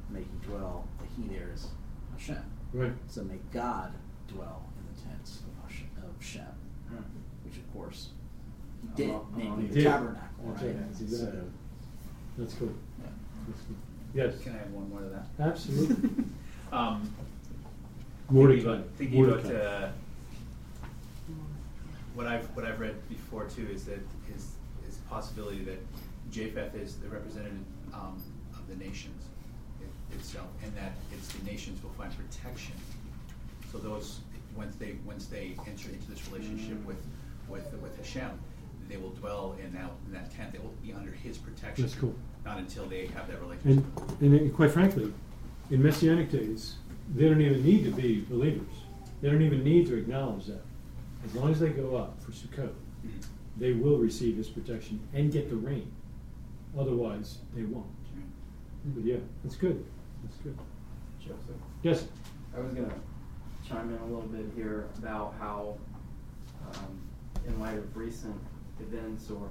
[0.10, 1.68] may he dwell, the he there is
[2.14, 2.44] Hashem.
[2.74, 2.92] Right.
[3.08, 3.94] So may God
[4.28, 6.44] dwell in the tents of Hashem, of Shem,
[6.90, 7.04] Hmm.
[7.44, 8.10] which of course
[8.82, 9.84] he did, oh, namely he the did.
[9.86, 10.68] tabernacle, That's right?
[10.76, 10.88] right.
[10.90, 11.40] That's exactly.
[11.40, 11.46] So,
[12.38, 12.74] That's cool.
[13.04, 13.10] yeah.
[13.48, 13.76] That's good.
[14.14, 14.40] Yes.
[14.44, 15.28] Can I add one more to that?
[15.40, 16.24] Absolutely.
[16.70, 17.10] Um,
[18.30, 18.82] Mordecai.
[18.98, 19.90] Thinking about, thinking about uh,
[22.14, 24.00] what I've what I've read before too is that
[24.36, 24.52] is
[24.86, 25.80] is a possibility that
[26.30, 27.58] Japheth is the representative
[27.94, 28.22] um,
[28.54, 29.27] of the nations it,
[30.18, 32.74] itself, and that it's the nations will find protection.
[33.72, 34.20] So those
[34.56, 36.98] once they once they enter into this relationship with
[37.48, 38.32] with with Hashem,
[38.90, 40.54] they will dwell in that in that tent.
[40.54, 41.86] They will be under His protection.
[41.86, 42.16] That's cool.
[42.46, 43.84] Not until they have that relationship.
[44.22, 45.14] And, and quite frankly,
[45.70, 46.76] in Messianic days,
[47.16, 48.74] they don't even need to be believers.
[49.22, 50.62] They don't even need to acknowledge that.
[51.26, 52.72] As long as they go up for Sukkot,
[53.06, 53.26] Mhm.
[53.58, 55.92] they will receive His protection and get the rain.
[56.78, 57.88] Otherwise, they won't.
[58.86, 59.84] But yeah, that's good.
[60.24, 60.58] That's good.
[61.20, 61.56] Joseph.
[61.84, 62.08] Yes.
[62.56, 62.94] I was gonna
[63.68, 65.78] chime in a little bit here about how,
[66.74, 67.00] um,
[67.48, 68.36] in light of recent
[68.80, 69.50] events or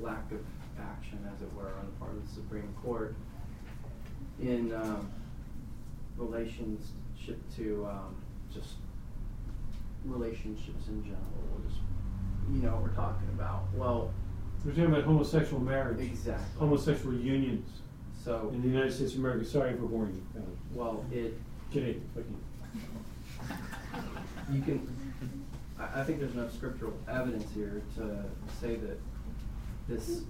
[0.00, 0.40] lack of
[0.80, 3.14] action, as it were, on the part of the Supreme Court,
[4.40, 5.10] in um,
[6.16, 8.14] relationship to um,
[8.52, 8.74] just
[10.04, 11.22] relationships in general,
[11.52, 11.80] or just
[12.52, 13.64] you know what we're talking about.
[13.74, 14.12] Well,
[14.64, 16.00] We're talking about homosexual marriage.
[16.00, 16.44] Exactly.
[16.58, 17.68] Homosexual unions
[18.28, 19.42] so in the United States of America.
[19.42, 20.40] Sorry for boring you.
[20.40, 20.44] Uh,
[20.74, 21.32] well, it
[21.72, 22.02] you.
[24.52, 24.86] you can,
[25.78, 28.24] I, I think there's enough scriptural evidence here to
[28.60, 29.00] say that
[29.88, 30.24] this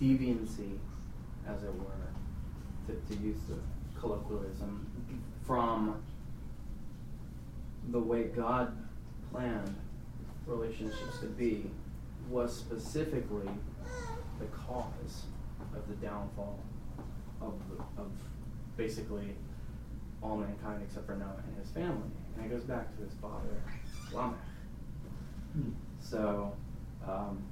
[0.00, 0.78] deviancy,
[1.46, 2.06] as it were,
[2.86, 4.86] to, to use the colloquialism,
[5.46, 6.02] from
[7.90, 8.74] the way God
[9.30, 9.76] planned
[10.46, 11.70] relationships to be,
[12.30, 13.50] was specifically
[14.40, 15.24] the cause
[15.74, 16.58] of the downfall
[17.40, 17.54] of,
[17.98, 18.10] of
[18.76, 19.34] basically
[20.22, 22.10] all mankind except for Noah and his family.
[22.36, 23.62] And it goes back to his father,
[24.12, 24.38] Lamech.
[25.52, 25.70] Hmm.
[26.00, 26.52] So,
[27.06, 27.42] um,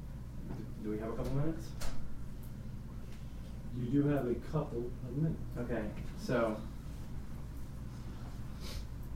[0.82, 1.68] do we have a couple minutes?
[3.78, 5.40] You do have a couple of minutes.
[5.58, 5.82] Okay,
[6.20, 6.56] so.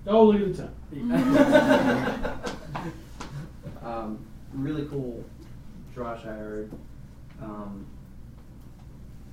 [0.07, 2.43] Oh, look at the time.
[3.83, 4.19] um,
[4.55, 5.25] really cool
[5.99, 6.73] Drosh I heard.
[7.43, 7.87] Um,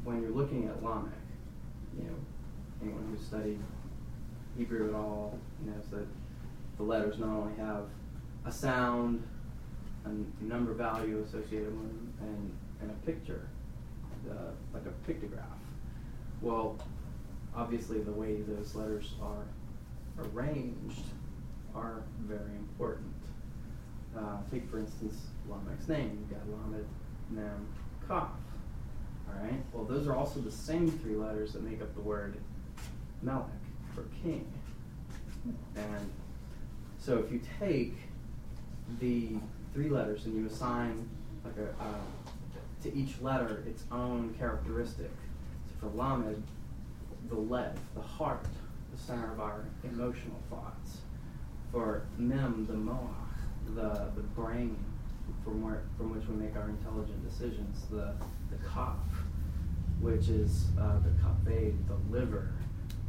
[0.03, 1.11] when you're looking at Lamech,
[1.97, 2.15] you know,
[2.81, 3.59] anyone who's studied
[4.57, 6.07] Hebrew at all knows that
[6.77, 7.85] the letters not only have
[8.45, 9.23] a sound,
[10.05, 13.47] a number value associated with them, and, and a picture,
[14.29, 15.43] uh, like a pictograph.
[16.41, 16.77] Well,
[17.55, 19.45] obviously the way those letters are
[20.33, 21.01] arranged
[21.73, 23.13] are very important.
[24.17, 26.25] Uh, take for instance Lamech's name.
[26.29, 26.87] You've got Lamed,
[27.31, 27.67] Mem,
[28.07, 28.29] Kaf.
[29.41, 29.61] Right.
[29.73, 32.37] Well, those are also the same three letters that make up the word
[33.21, 33.45] Melech
[33.93, 34.51] for king.
[35.75, 36.11] And
[36.97, 37.95] so if you take
[38.99, 39.35] the
[39.73, 41.07] three letters and you assign
[41.43, 41.97] like a uh,
[42.83, 45.11] to each letter its own characteristic.
[45.67, 46.43] So for Lamed,
[47.29, 48.45] the lev, the heart,
[48.93, 50.99] the center of our emotional thoughts.
[51.71, 54.77] For Mem, the moach, the the brain,
[55.43, 57.85] from where from which we make our intelligent decisions.
[57.89, 58.13] The
[58.51, 58.97] the kaf,
[60.01, 62.53] which is uh, the kaved, the liver,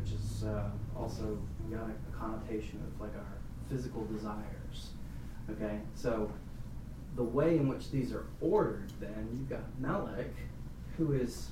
[0.01, 1.39] which is uh, also
[1.71, 3.39] got a connotation of like our
[3.69, 4.91] physical desires.
[5.51, 6.31] Okay, so
[7.17, 10.35] the way in which these are ordered, then you've got Melech,
[10.97, 11.51] who is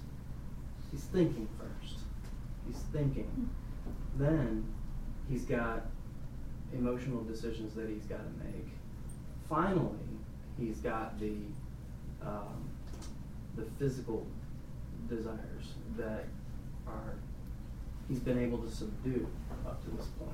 [0.91, 2.01] he's thinking first.
[2.67, 3.51] He's thinking.
[4.17, 4.65] Then
[5.29, 5.87] he's got
[6.73, 8.69] emotional decisions that he's got to make.
[9.49, 9.99] Finally,
[10.59, 11.37] he's got the
[12.23, 12.69] um,
[13.57, 14.27] the physical
[15.09, 16.25] desires that
[16.87, 17.17] are
[18.09, 19.27] he's been able to subdue
[19.67, 20.31] up to this point.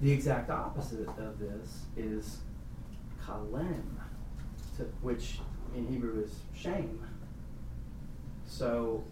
[0.00, 2.38] The exact opposite of this is
[3.24, 3.82] kalem,
[5.02, 5.38] which
[5.76, 7.00] in Hebrew is shame.
[8.46, 9.04] So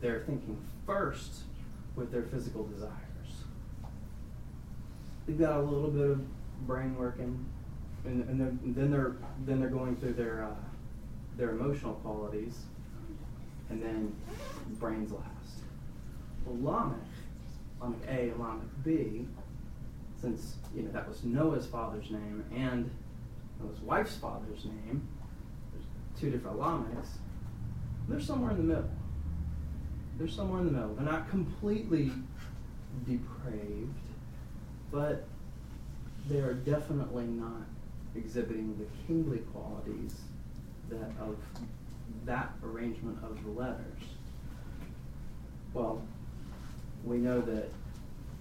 [0.00, 1.42] they're thinking first
[1.96, 2.92] with their physical desires.
[5.26, 7.44] They've got a little bit of brain working,
[8.04, 10.54] and, and then, then they're then they're going through their uh,
[11.36, 12.62] their emotional qualities,
[13.72, 14.14] and then
[14.78, 15.24] brains last.
[16.44, 16.98] Well, Lamech,
[17.80, 19.26] Lamech A, and Lamech B,
[20.20, 22.90] since you know that was Noah's father's name and
[23.60, 25.08] Noah's wife's father's name,
[25.72, 25.84] there's
[26.20, 27.08] two different Lamechs.
[28.08, 28.90] They're somewhere in the middle.
[30.18, 30.94] They're somewhere in the middle.
[30.94, 32.12] They're not completely
[33.06, 33.94] depraved,
[34.90, 35.26] but
[36.28, 37.66] they are definitely not
[38.14, 40.14] exhibiting the kingly qualities
[40.90, 41.36] that of
[42.26, 44.02] that arrangement of the letters.
[45.74, 46.02] Well,
[47.04, 47.70] we know that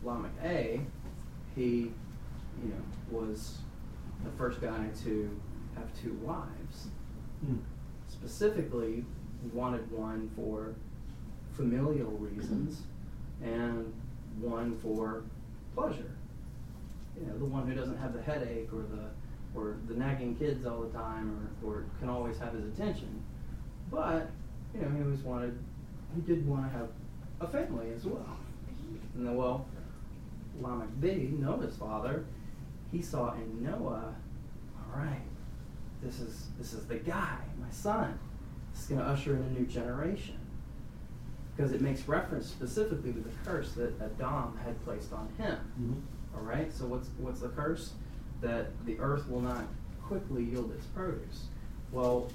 [0.04, 0.82] Lamech A,
[1.56, 1.92] he,
[2.62, 3.58] you know, was
[4.24, 5.40] the first guy to
[5.76, 6.88] have two wives.
[7.46, 7.58] Hmm.
[8.08, 9.06] Specifically,
[9.54, 10.76] wanted one for
[11.54, 12.82] familial reasons
[13.44, 13.92] and
[14.40, 15.24] one for
[15.76, 16.12] pleasure.
[17.20, 19.10] You know, the one who doesn't have the headache or the
[19.54, 23.21] or the nagging kids all the time or, or can always have his attention.
[23.92, 24.30] But,
[24.74, 25.58] you know, he always wanted
[26.16, 26.90] he did want to have
[27.40, 28.38] a family as well.
[29.16, 29.66] And then, well,
[30.60, 32.26] Lamech B, Noah's father,
[32.92, 34.14] he saw in Noah,
[34.78, 35.22] all right,
[36.04, 38.18] this is this is the guy, my son.
[38.74, 40.38] This is going to usher in a new generation.
[41.56, 45.58] Because it makes reference specifically to the curse that Adam had placed on him.
[45.80, 46.36] Mhm.
[46.38, 46.72] All right.
[46.74, 47.94] So what's what's the curse?
[48.40, 49.66] That the earth will not
[50.02, 51.48] quickly yield its produce.
[51.92, 52.30] Well,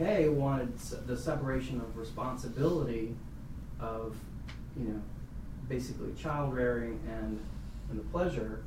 [0.00, 0.76] A wanted
[1.06, 3.14] the separation of responsibility
[3.80, 4.16] of
[4.76, 5.02] you know,
[5.68, 7.40] basically child rearing and
[7.90, 8.64] and the pleasure.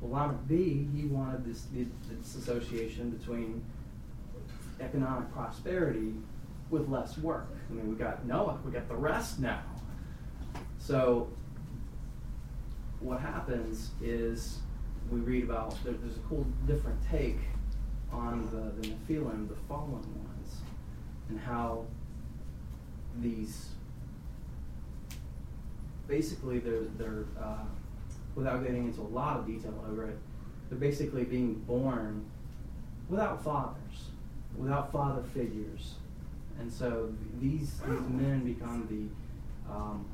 [0.00, 3.62] Well, Lamech B, he wanted this this association between
[4.80, 6.14] economic prosperity
[6.70, 7.48] with less work.
[7.70, 9.62] I mean, we got Noah, we got the rest now.
[10.78, 11.28] So,
[13.00, 14.58] what happens is
[15.10, 17.38] we read about there, there's a cool different take
[18.12, 20.21] on the, the Nephilim, the fallen ones,
[21.32, 21.84] and how
[23.20, 23.70] these
[26.06, 27.64] basically they're they're uh,
[28.34, 30.18] without getting into a lot of detail over it,
[30.68, 32.24] they're basically being born
[33.08, 34.10] without fathers,
[34.58, 35.94] without father figures,
[36.60, 37.10] and so
[37.40, 40.04] these these men become the um,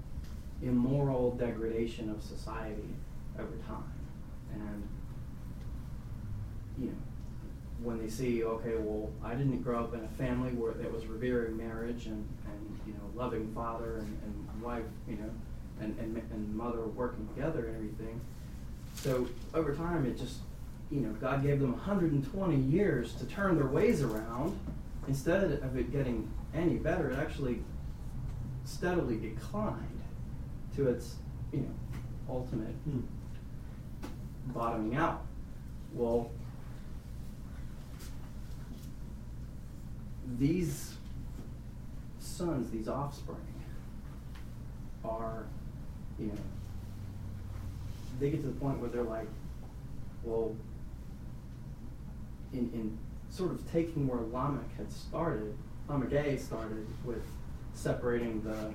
[0.63, 2.95] immoral degradation of society
[3.37, 3.93] over time,
[4.55, 4.89] and
[6.79, 7.08] you know
[7.83, 11.07] when they see, okay, well, I didn't grow up in a family where that was
[11.07, 15.31] revering marriage and, and you know loving father and, and wife, you know,
[15.81, 18.21] and, and and mother working together and everything.
[18.95, 20.39] So over time, it just
[20.91, 24.59] you know God gave them 120 years to turn their ways around.
[25.07, 27.63] Instead of it getting any better, it actually
[28.65, 30.03] steadily declined
[30.77, 31.15] to its
[31.53, 31.75] you know
[32.29, 33.01] ultimate Hmm.
[34.49, 35.23] bottoming out.
[35.95, 36.31] Well,
[40.37, 40.97] these
[42.19, 43.39] sons, these offspring,
[45.05, 45.47] are,
[46.19, 46.33] you know,
[48.21, 49.29] they get to the point where they're like,
[50.25, 50.55] well,
[52.53, 52.99] in, in
[53.31, 55.55] sort of taking where Lamech had started,
[55.89, 57.23] Lamech A started with
[57.75, 58.73] separating the,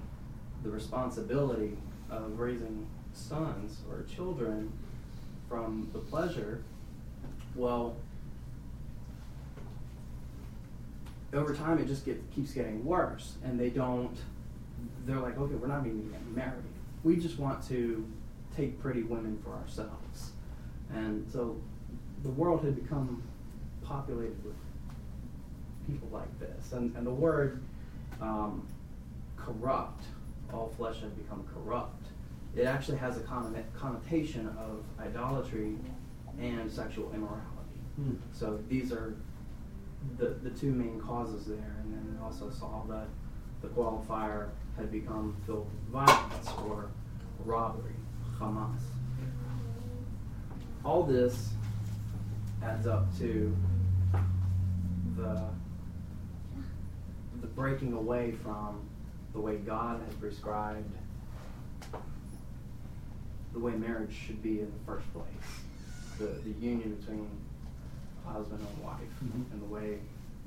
[0.64, 1.78] the responsibility
[2.10, 4.72] of raising sons or children
[5.50, 6.64] from the pleasure.
[7.56, 7.98] Well,
[11.34, 14.16] over time it just get, keeps getting worse and they don't
[15.06, 16.64] they're like okay we're not even getting married.
[17.04, 18.06] We just want to
[18.56, 20.32] take pretty women for ourselves.
[20.94, 21.60] And so
[22.24, 23.24] the world had become
[23.84, 24.56] populated with
[25.88, 26.72] people like this.
[26.72, 27.62] And, and the word
[28.22, 28.68] um,
[29.36, 30.06] corrupt
[30.54, 32.06] all flesh had become corrupt.
[32.56, 35.76] It actually has a connotation of idolatry
[36.40, 37.50] and sexual immorality.
[37.96, 38.16] Hmm.
[38.32, 39.16] so these are
[40.18, 43.08] the, the two main causes there, and then also saw that
[43.62, 46.90] the qualifier had become filled with violence or
[47.46, 47.94] robbery,
[48.40, 48.82] Hamas.
[50.84, 51.52] All this
[52.62, 53.56] adds up to
[55.16, 55.42] the
[57.42, 58.82] the breaking away from
[59.34, 60.92] the way God has prescribed
[63.52, 65.26] the way marriage should be in the first place.
[66.18, 67.30] The the union between
[68.32, 70.00] husband and wife and the way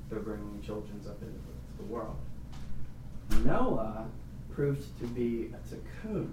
[0.09, 2.17] they're bringing children up into the, the world.
[3.45, 4.07] Noah
[4.51, 5.75] proved to be a
[6.07, 6.29] tikkun,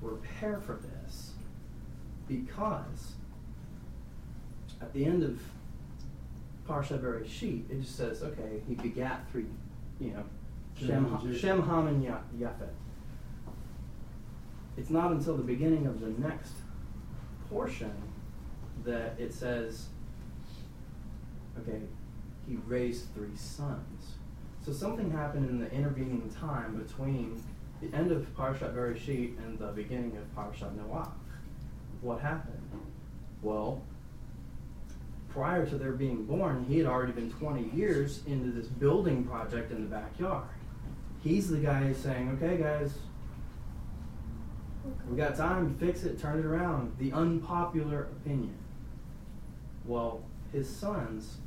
[0.00, 1.32] repair for this,
[2.28, 3.12] because
[4.80, 5.40] at the end of
[6.68, 9.46] Parsha Bereshit, it just says, okay, he begat three,
[10.00, 10.24] you know,
[10.78, 12.72] Shem, Shem, Shem Ham, and Ya- Yafet.
[14.76, 16.52] It's not until the beginning of the next
[17.48, 17.92] portion
[18.84, 19.86] that it says,
[21.60, 21.80] okay,
[22.48, 24.14] he raised three sons.
[24.64, 27.42] So something happened in the intervening time between
[27.80, 31.10] the end of Parshat Bereshit and the beginning of Parshat Noach.
[32.00, 32.60] What happened?
[33.42, 33.82] Well,
[35.28, 39.70] prior to their being born, he had already been 20 years into this building project
[39.70, 40.44] in the backyard.
[41.22, 42.94] He's the guy who's saying, okay, guys,
[45.08, 46.94] we got time to fix it, turn it around.
[46.98, 48.54] The unpopular opinion.
[49.84, 50.22] Well,
[50.52, 51.38] his sons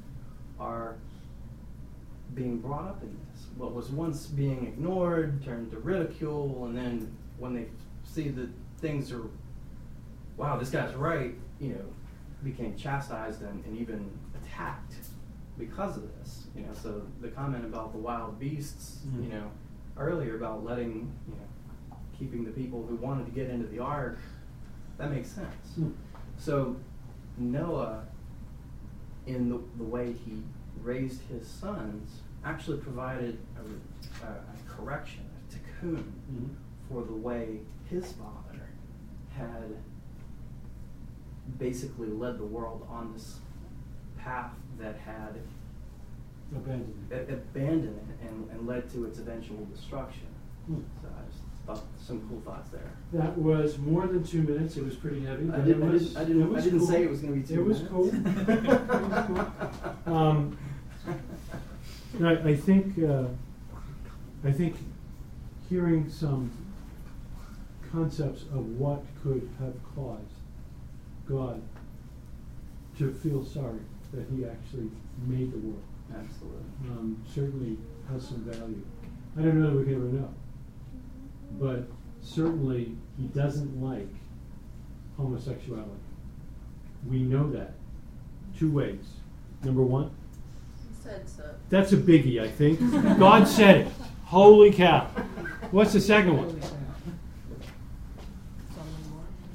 [0.60, 0.96] are
[2.34, 3.46] being brought up in this.
[3.58, 7.68] What was once being ignored turned to ridicule, and then when they
[8.04, 9.24] see that things are,
[10.36, 11.86] wow, this guy's right, you know,
[12.44, 14.10] became chastised and, and even
[14.44, 14.96] attacked
[15.58, 16.48] because of this.
[16.56, 19.24] You know, so the comment about the wild beasts, Mhm.
[19.24, 19.50] you know,
[19.98, 24.20] earlier about letting, you know, keeping the people who wanted to get into the ark,
[24.98, 25.76] that makes sense.
[25.76, 25.92] Hmm.
[26.38, 26.76] So
[27.38, 28.04] Noah,
[29.28, 30.42] in the, the way he
[30.82, 36.50] raised his sons, actually provided a, a, a correction, a tikkun, Mhm.
[36.90, 37.60] for the way
[37.90, 38.68] his father
[39.36, 39.76] had
[41.58, 43.40] basically led the world on this
[44.18, 45.36] path that had
[46.56, 47.12] Abandoned.
[47.12, 50.28] abandoned it and, and led to its eventual destruction.
[50.68, 50.80] Hmm.
[51.02, 51.44] So I just
[51.76, 52.92] some cool thoughts there.
[53.14, 54.78] That was more than two minutes.
[54.78, 55.50] It was pretty heavy.
[55.52, 56.88] I didn't- it I didn't- I didn't- I didn't cool.
[56.88, 57.92] say it was gonna be two It was minutes.
[57.94, 58.08] cool.
[58.08, 59.52] It was
[60.06, 60.14] cool.
[60.16, 60.58] Um,
[62.24, 63.26] I, I think uh,
[64.44, 64.76] I think
[65.70, 66.52] hearing some
[67.92, 70.24] concepts of what could have caused
[71.28, 71.62] God
[72.98, 73.80] to feel sorry
[74.14, 74.90] that He actually
[75.26, 75.84] made the world.
[76.14, 76.64] Absolutely.
[76.90, 77.78] Um, certainly
[78.10, 78.82] has some value.
[79.38, 80.34] I don't know that we can ever know,
[81.54, 81.84] but
[82.22, 84.08] certainly He doesn't like
[85.18, 85.90] homosexuality.
[87.08, 87.74] We know that
[88.58, 89.06] two ways.
[89.64, 90.12] Number one,
[90.88, 91.44] He said so.
[91.70, 92.80] that's a biggie, I think.
[93.20, 93.88] God said it.
[94.26, 95.08] Holy cow.
[95.72, 96.62] What's the second one?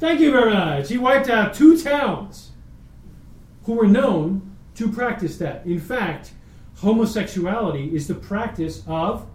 [0.01, 0.89] Thank you very much.
[0.89, 2.51] He wiped out two towns
[3.65, 5.65] who were known to practice that.
[5.65, 6.33] In fact,
[6.79, 9.27] homosexuality is the practice of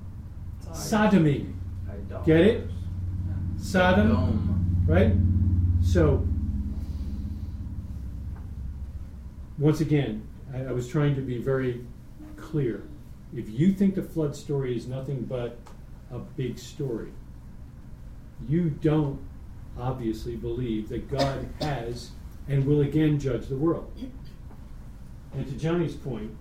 [0.74, 1.48] sodomy.
[2.26, 2.70] Get it?
[3.58, 5.14] Sodom, right?
[5.82, 6.28] So,
[9.58, 11.86] once again, I, I was trying to be very
[12.36, 12.84] clear.
[13.36, 15.58] If you think the flood story is nothing but
[16.12, 17.12] a big story,
[18.48, 19.20] you don't
[19.80, 22.12] obviously believe that God has
[22.48, 23.92] and will again judge the world.
[25.34, 26.32] And to Johnny's point,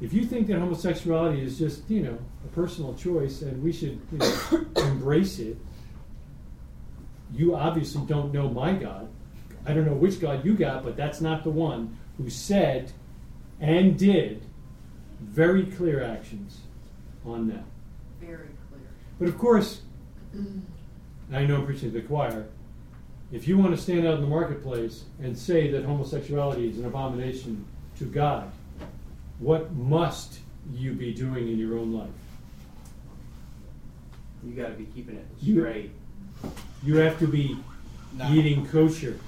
[0.00, 4.00] if you think that homosexuality is just, you know, a personal choice and we should
[4.12, 5.56] you know, embrace it,
[7.32, 9.08] you obviously don't know my God.
[9.66, 12.92] I don't know which God you got, but that's not the one who said
[13.60, 14.42] and did
[15.20, 16.60] very clear actions
[17.24, 17.64] on that.
[18.20, 18.82] Very clear.
[19.18, 19.80] But of course,
[21.32, 22.46] I know I'm preaching to the choir.
[23.32, 26.84] If you want to stand out in the marketplace and say that homosexuality is an
[26.84, 27.64] abomination
[27.98, 28.52] to God,
[29.38, 30.38] what must
[30.72, 32.10] you be doing in your own life?
[34.46, 35.90] You got to be keeping it You- straight.
[36.82, 37.56] You have to be
[38.16, 38.32] Nah.
[38.32, 39.18] eating kosher.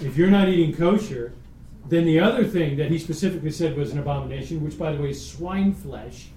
[0.00, 1.32] if you're not eating kosher,
[1.88, 5.10] then the other thing that he specifically said was an abomination, which by the way
[5.10, 6.28] is swine flesh.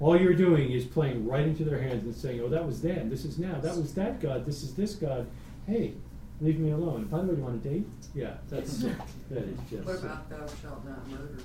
[0.00, 3.08] All you're doing is playing right into their hands and saying, "Oh, that was then.
[3.10, 3.58] This is now.
[3.60, 4.44] That was that God.
[4.46, 5.26] This is this God."
[5.66, 5.94] Hey,
[6.40, 7.04] leave me alone.
[7.04, 7.86] By the way, do you want a date?
[8.14, 8.78] Yeah, that's
[9.30, 9.84] that is just.
[9.86, 11.38] What about thou shalt not murder?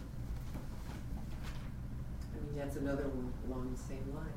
[2.48, 4.30] I mean, that's another one along the same lines.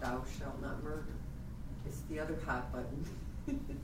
[0.00, 1.06] Thou shalt not murder.
[1.86, 3.04] It's the other hot button,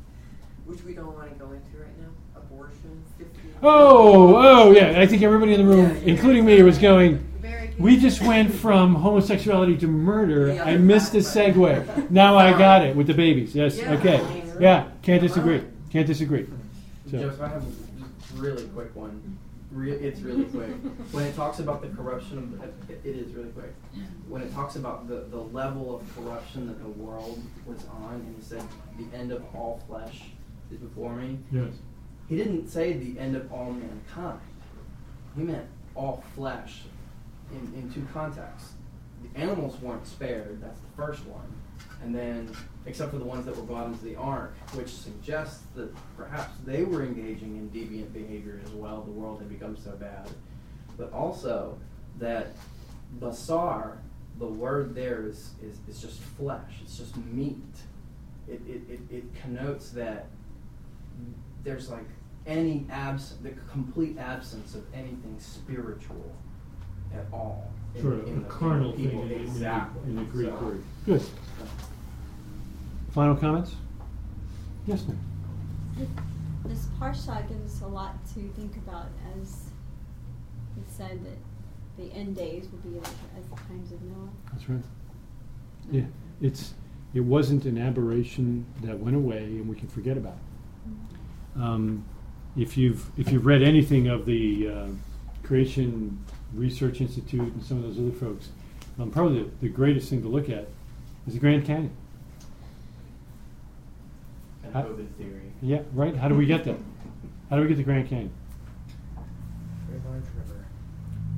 [0.66, 2.08] which we don't wanna go into right now.
[2.36, 3.54] Abortion, fifteen.
[3.62, 5.00] Oh, oh, yeah.
[5.00, 6.12] I think everybody in the room, Yeah, yeah.
[6.12, 7.26] including me, was going.
[7.78, 10.60] We just went from homosexuality to murder.
[10.62, 12.10] I missed the segue.
[12.10, 13.54] Now I got it with the babies.
[13.54, 13.78] Yes.
[13.78, 13.92] Yeah.
[13.92, 14.44] Okay.
[14.60, 14.88] Yeah.
[15.02, 15.62] Can't disagree.
[15.90, 16.46] Can't disagree.
[17.10, 19.38] So, Joseph, I have a really quick one.
[19.70, 20.70] Re- it's really quick.
[21.12, 23.72] when it talks about the corruption of the, it, it is really quick.
[24.28, 28.36] When it talks about the, the level of corruption that the world was on, and
[28.36, 28.62] he said,
[28.98, 30.22] the end of all flesh
[30.72, 31.72] is before me, yes.
[32.28, 34.40] he didn't say the end of all mankind.
[35.36, 36.82] He meant all flesh
[37.52, 38.72] in, in two contexts.
[39.22, 41.46] The animals weren't spared, that's the first one.
[42.02, 42.50] And then,
[42.86, 46.82] except for the ones that were brought into the ark, which suggests that perhaps they
[46.82, 49.02] were engaging in deviant behavior as well.
[49.02, 50.28] The world had become so bad.
[50.96, 51.78] But also
[52.18, 52.48] that
[53.18, 53.98] basar,
[54.38, 57.58] the word there is, is, is just flesh, it's just meat.
[58.48, 60.26] It, it, it, it connotes that
[61.62, 62.06] there's like
[62.46, 66.34] any abs the complete absence of anything spiritual
[67.14, 67.70] at all.
[67.94, 69.22] in- Sort of in a the- in the carnal thing people.
[69.24, 70.00] in, in, exactly.
[70.04, 70.82] the, in the Greek So- word.
[71.04, 71.22] Good.
[73.12, 73.74] Final comments?
[74.86, 75.18] Yes, ma'am.
[76.64, 79.06] This parsha gives us a lot to think about
[79.36, 79.70] as
[80.76, 81.38] it said that
[82.02, 84.28] the end days will be like as the times of Noah.
[84.52, 84.82] That's right.
[85.90, 86.04] Yeah.
[86.40, 86.74] It's.
[87.12, 90.36] It wasn't an aberration that went away and we can forget about.
[91.56, 91.60] it.
[91.60, 92.04] Um,
[92.56, 94.86] if you've if you've read anything of the uh,
[95.42, 96.24] Creation
[96.54, 98.50] Research Institute and some of those other folks,
[99.00, 100.68] um, probably the, the greatest thing to look at
[101.26, 101.90] is the Grand Canyon.
[104.72, 105.52] And How- COVID theory.
[105.62, 106.16] Yeah, right.
[106.16, 106.76] How do we get there?
[107.48, 108.30] How do we get to Grand Canyon?
[109.88, 110.66] Very large river.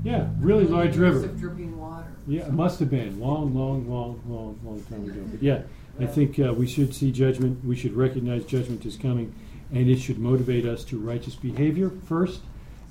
[0.05, 1.25] Yeah, really large river.
[1.25, 2.13] Of dripping water.
[2.27, 5.23] Yeah, it must have been long, long, long, long, long time ago.
[5.31, 5.63] But yeah,
[5.99, 7.65] I think uh, we should see judgment.
[7.65, 9.35] We should recognize judgment is coming,
[9.73, 12.43] and it should motivate us to righteous behavior first,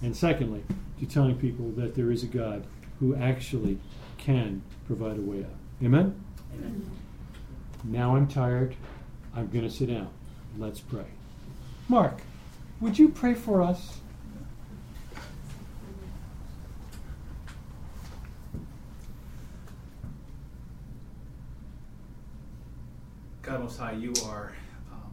[0.02, 0.64] and secondly,
[1.00, 2.66] to telling people that there is a God
[3.00, 3.78] who actually
[4.18, 5.56] can provide a way out.
[5.84, 6.20] Amen.
[6.56, 6.92] Amen.
[7.84, 8.76] Now I'm tired.
[9.36, 10.10] I'm going to sit down.
[10.58, 11.06] Let's pray.
[11.88, 12.22] Mark,
[12.80, 13.98] would you pray for us?
[23.42, 24.54] God Most High, you are
[24.92, 25.12] um,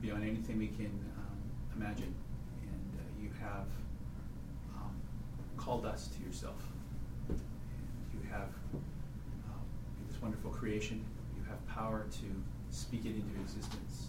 [0.00, 0.86] beyond anything we can
[1.16, 2.14] um, imagine,
[2.62, 3.66] and uh, you have
[4.76, 4.94] um,
[5.56, 6.62] called us to yourself.
[7.28, 7.40] And
[8.12, 9.60] you have um,
[10.08, 11.04] this wonderful creation.
[11.36, 12.26] You have power to
[12.70, 14.08] speak it into existence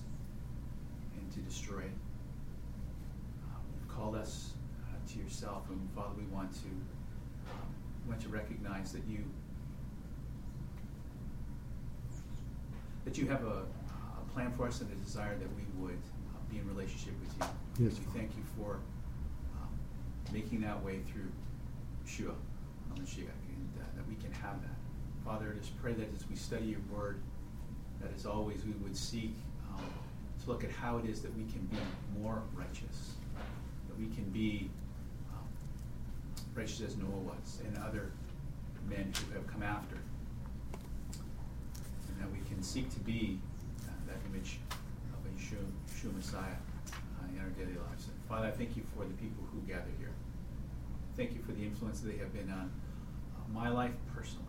[1.18, 1.92] and to destroy it.
[3.46, 4.54] Um, you've called us
[4.84, 6.70] uh, to yourself, and Father, we want to
[7.52, 7.68] um,
[8.08, 9.24] want to recognize that you
[13.06, 16.52] that you have a, a plan for us and a desire that we would uh,
[16.52, 17.86] be in relationship with you.
[17.86, 18.80] Yes, We thank you for
[19.62, 19.70] um,
[20.32, 21.32] making that way through
[22.06, 22.36] Yeshua,
[22.96, 24.76] Mashiach, and uh, that we can have that.
[25.26, 27.20] Father, I just pray that as we study your word,
[28.02, 29.34] that as always we would seek
[29.76, 29.84] um,
[30.44, 31.78] to look at how it is that we can be
[32.20, 33.14] more righteous,
[33.88, 34.70] that we can be
[35.34, 35.48] um,
[36.56, 38.12] righteous as Noah was and other
[38.88, 39.96] men who have come after,
[42.08, 43.40] and that we can seek to be
[43.84, 44.60] uh, that image
[45.14, 46.58] of a Yeshua, Messiah
[46.94, 48.08] uh, in our daily lives.
[48.08, 50.14] And Father, I thank you for the people who gather here.
[51.18, 52.72] Thank you for the influence they have been on
[53.36, 54.46] uh, my life personally.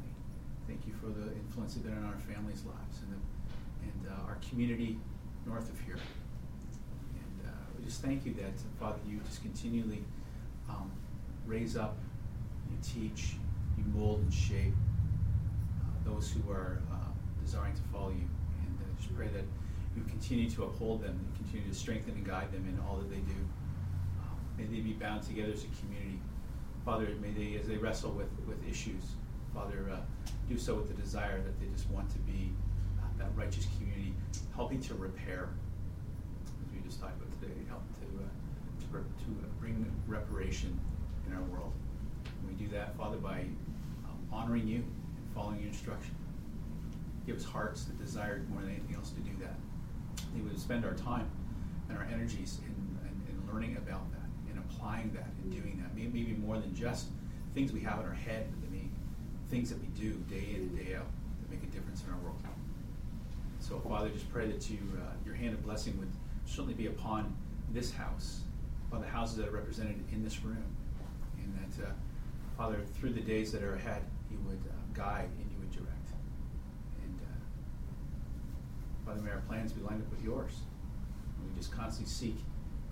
[0.69, 3.19] Thank you for the influence they've been on our families' lives and, the,
[3.83, 4.99] and uh, our community
[5.47, 5.99] north of here.
[7.15, 10.05] And uh, we just thank you that, Father, you just continually
[10.69, 10.91] um,
[11.47, 11.97] raise up,
[12.71, 13.35] you teach,
[13.77, 14.75] you mold and shape
[15.81, 16.97] uh, those who are uh,
[17.45, 18.29] desiring to follow you.
[18.67, 19.45] And uh, just pray that
[19.97, 23.11] you continue to uphold them, and continue to strengthen and guide them in all that
[23.11, 23.41] they do.
[24.21, 26.21] Um, may they be bound together as a community.
[26.85, 29.03] Father, may they, as they wrestle with, with issues,
[29.53, 29.97] Father, uh,
[30.49, 32.53] do so with the desire that they just want to be
[33.21, 34.13] that righteous community,
[34.55, 35.49] helping to repair,
[36.65, 39.31] as we just talked about today, help to, uh, to, to
[39.61, 40.79] bring reparation
[41.27, 41.73] in our world.
[42.25, 43.45] And we do that, Father, by
[44.05, 46.15] um, honoring you and following your instruction.
[47.27, 49.55] Give us hearts that desire more than anything else to do that.
[50.35, 51.31] We would spend our time
[51.89, 52.75] and our energies in,
[53.07, 55.95] in, in learning about that and applying that and doing that.
[55.95, 57.07] Maybe, maybe more than just
[57.55, 58.71] things we have in our head, but
[59.51, 61.07] things that we do day in and day out
[61.43, 62.40] that make a difference in our world.
[63.71, 66.11] So, Father, just pray that you, uh, your hand of blessing would
[66.45, 67.33] certainly be upon
[67.73, 68.41] this house,
[68.89, 70.65] upon the houses that are represented in this room,
[71.39, 71.93] and that, uh,
[72.59, 76.09] Father, through the days that are ahead, you would uh, guide and you would direct.
[77.05, 80.63] And uh, Father, may our plans be lined up with yours.
[81.39, 82.39] And we just constantly seek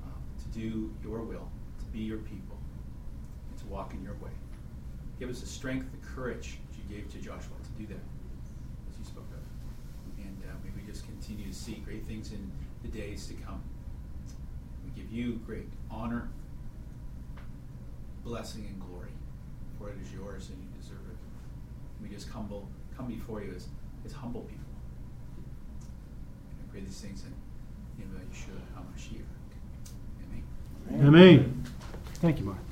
[0.05, 1.51] uh, to do your will,
[1.81, 2.57] to be your people,
[3.51, 4.31] and to walk in your way.
[5.19, 8.01] Give us the strength, the courage that you gave to Joshua to do that,
[8.93, 9.43] as you spoke of.
[10.19, 12.51] And uh, may we just continue to see great things in
[12.83, 13.63] the days to come.
[14.85, 16.31] We give you great honor,
[18.25, 19.11] blessing, and glory,
[19.79, 21.17] for it is yours and you deserve it.
[22.03, 23.69] We just humble, come before you as,
[24.07, 24.65] as humble people.
[26.51, 27.35] And I pray these things in
[27.99, 29.25] the name of Yeshua HaMashiach.
[30.95, 31.07] Amen.
[31.07, 31.65] Amen.
[32.15, 32.68] Thank you, Mark.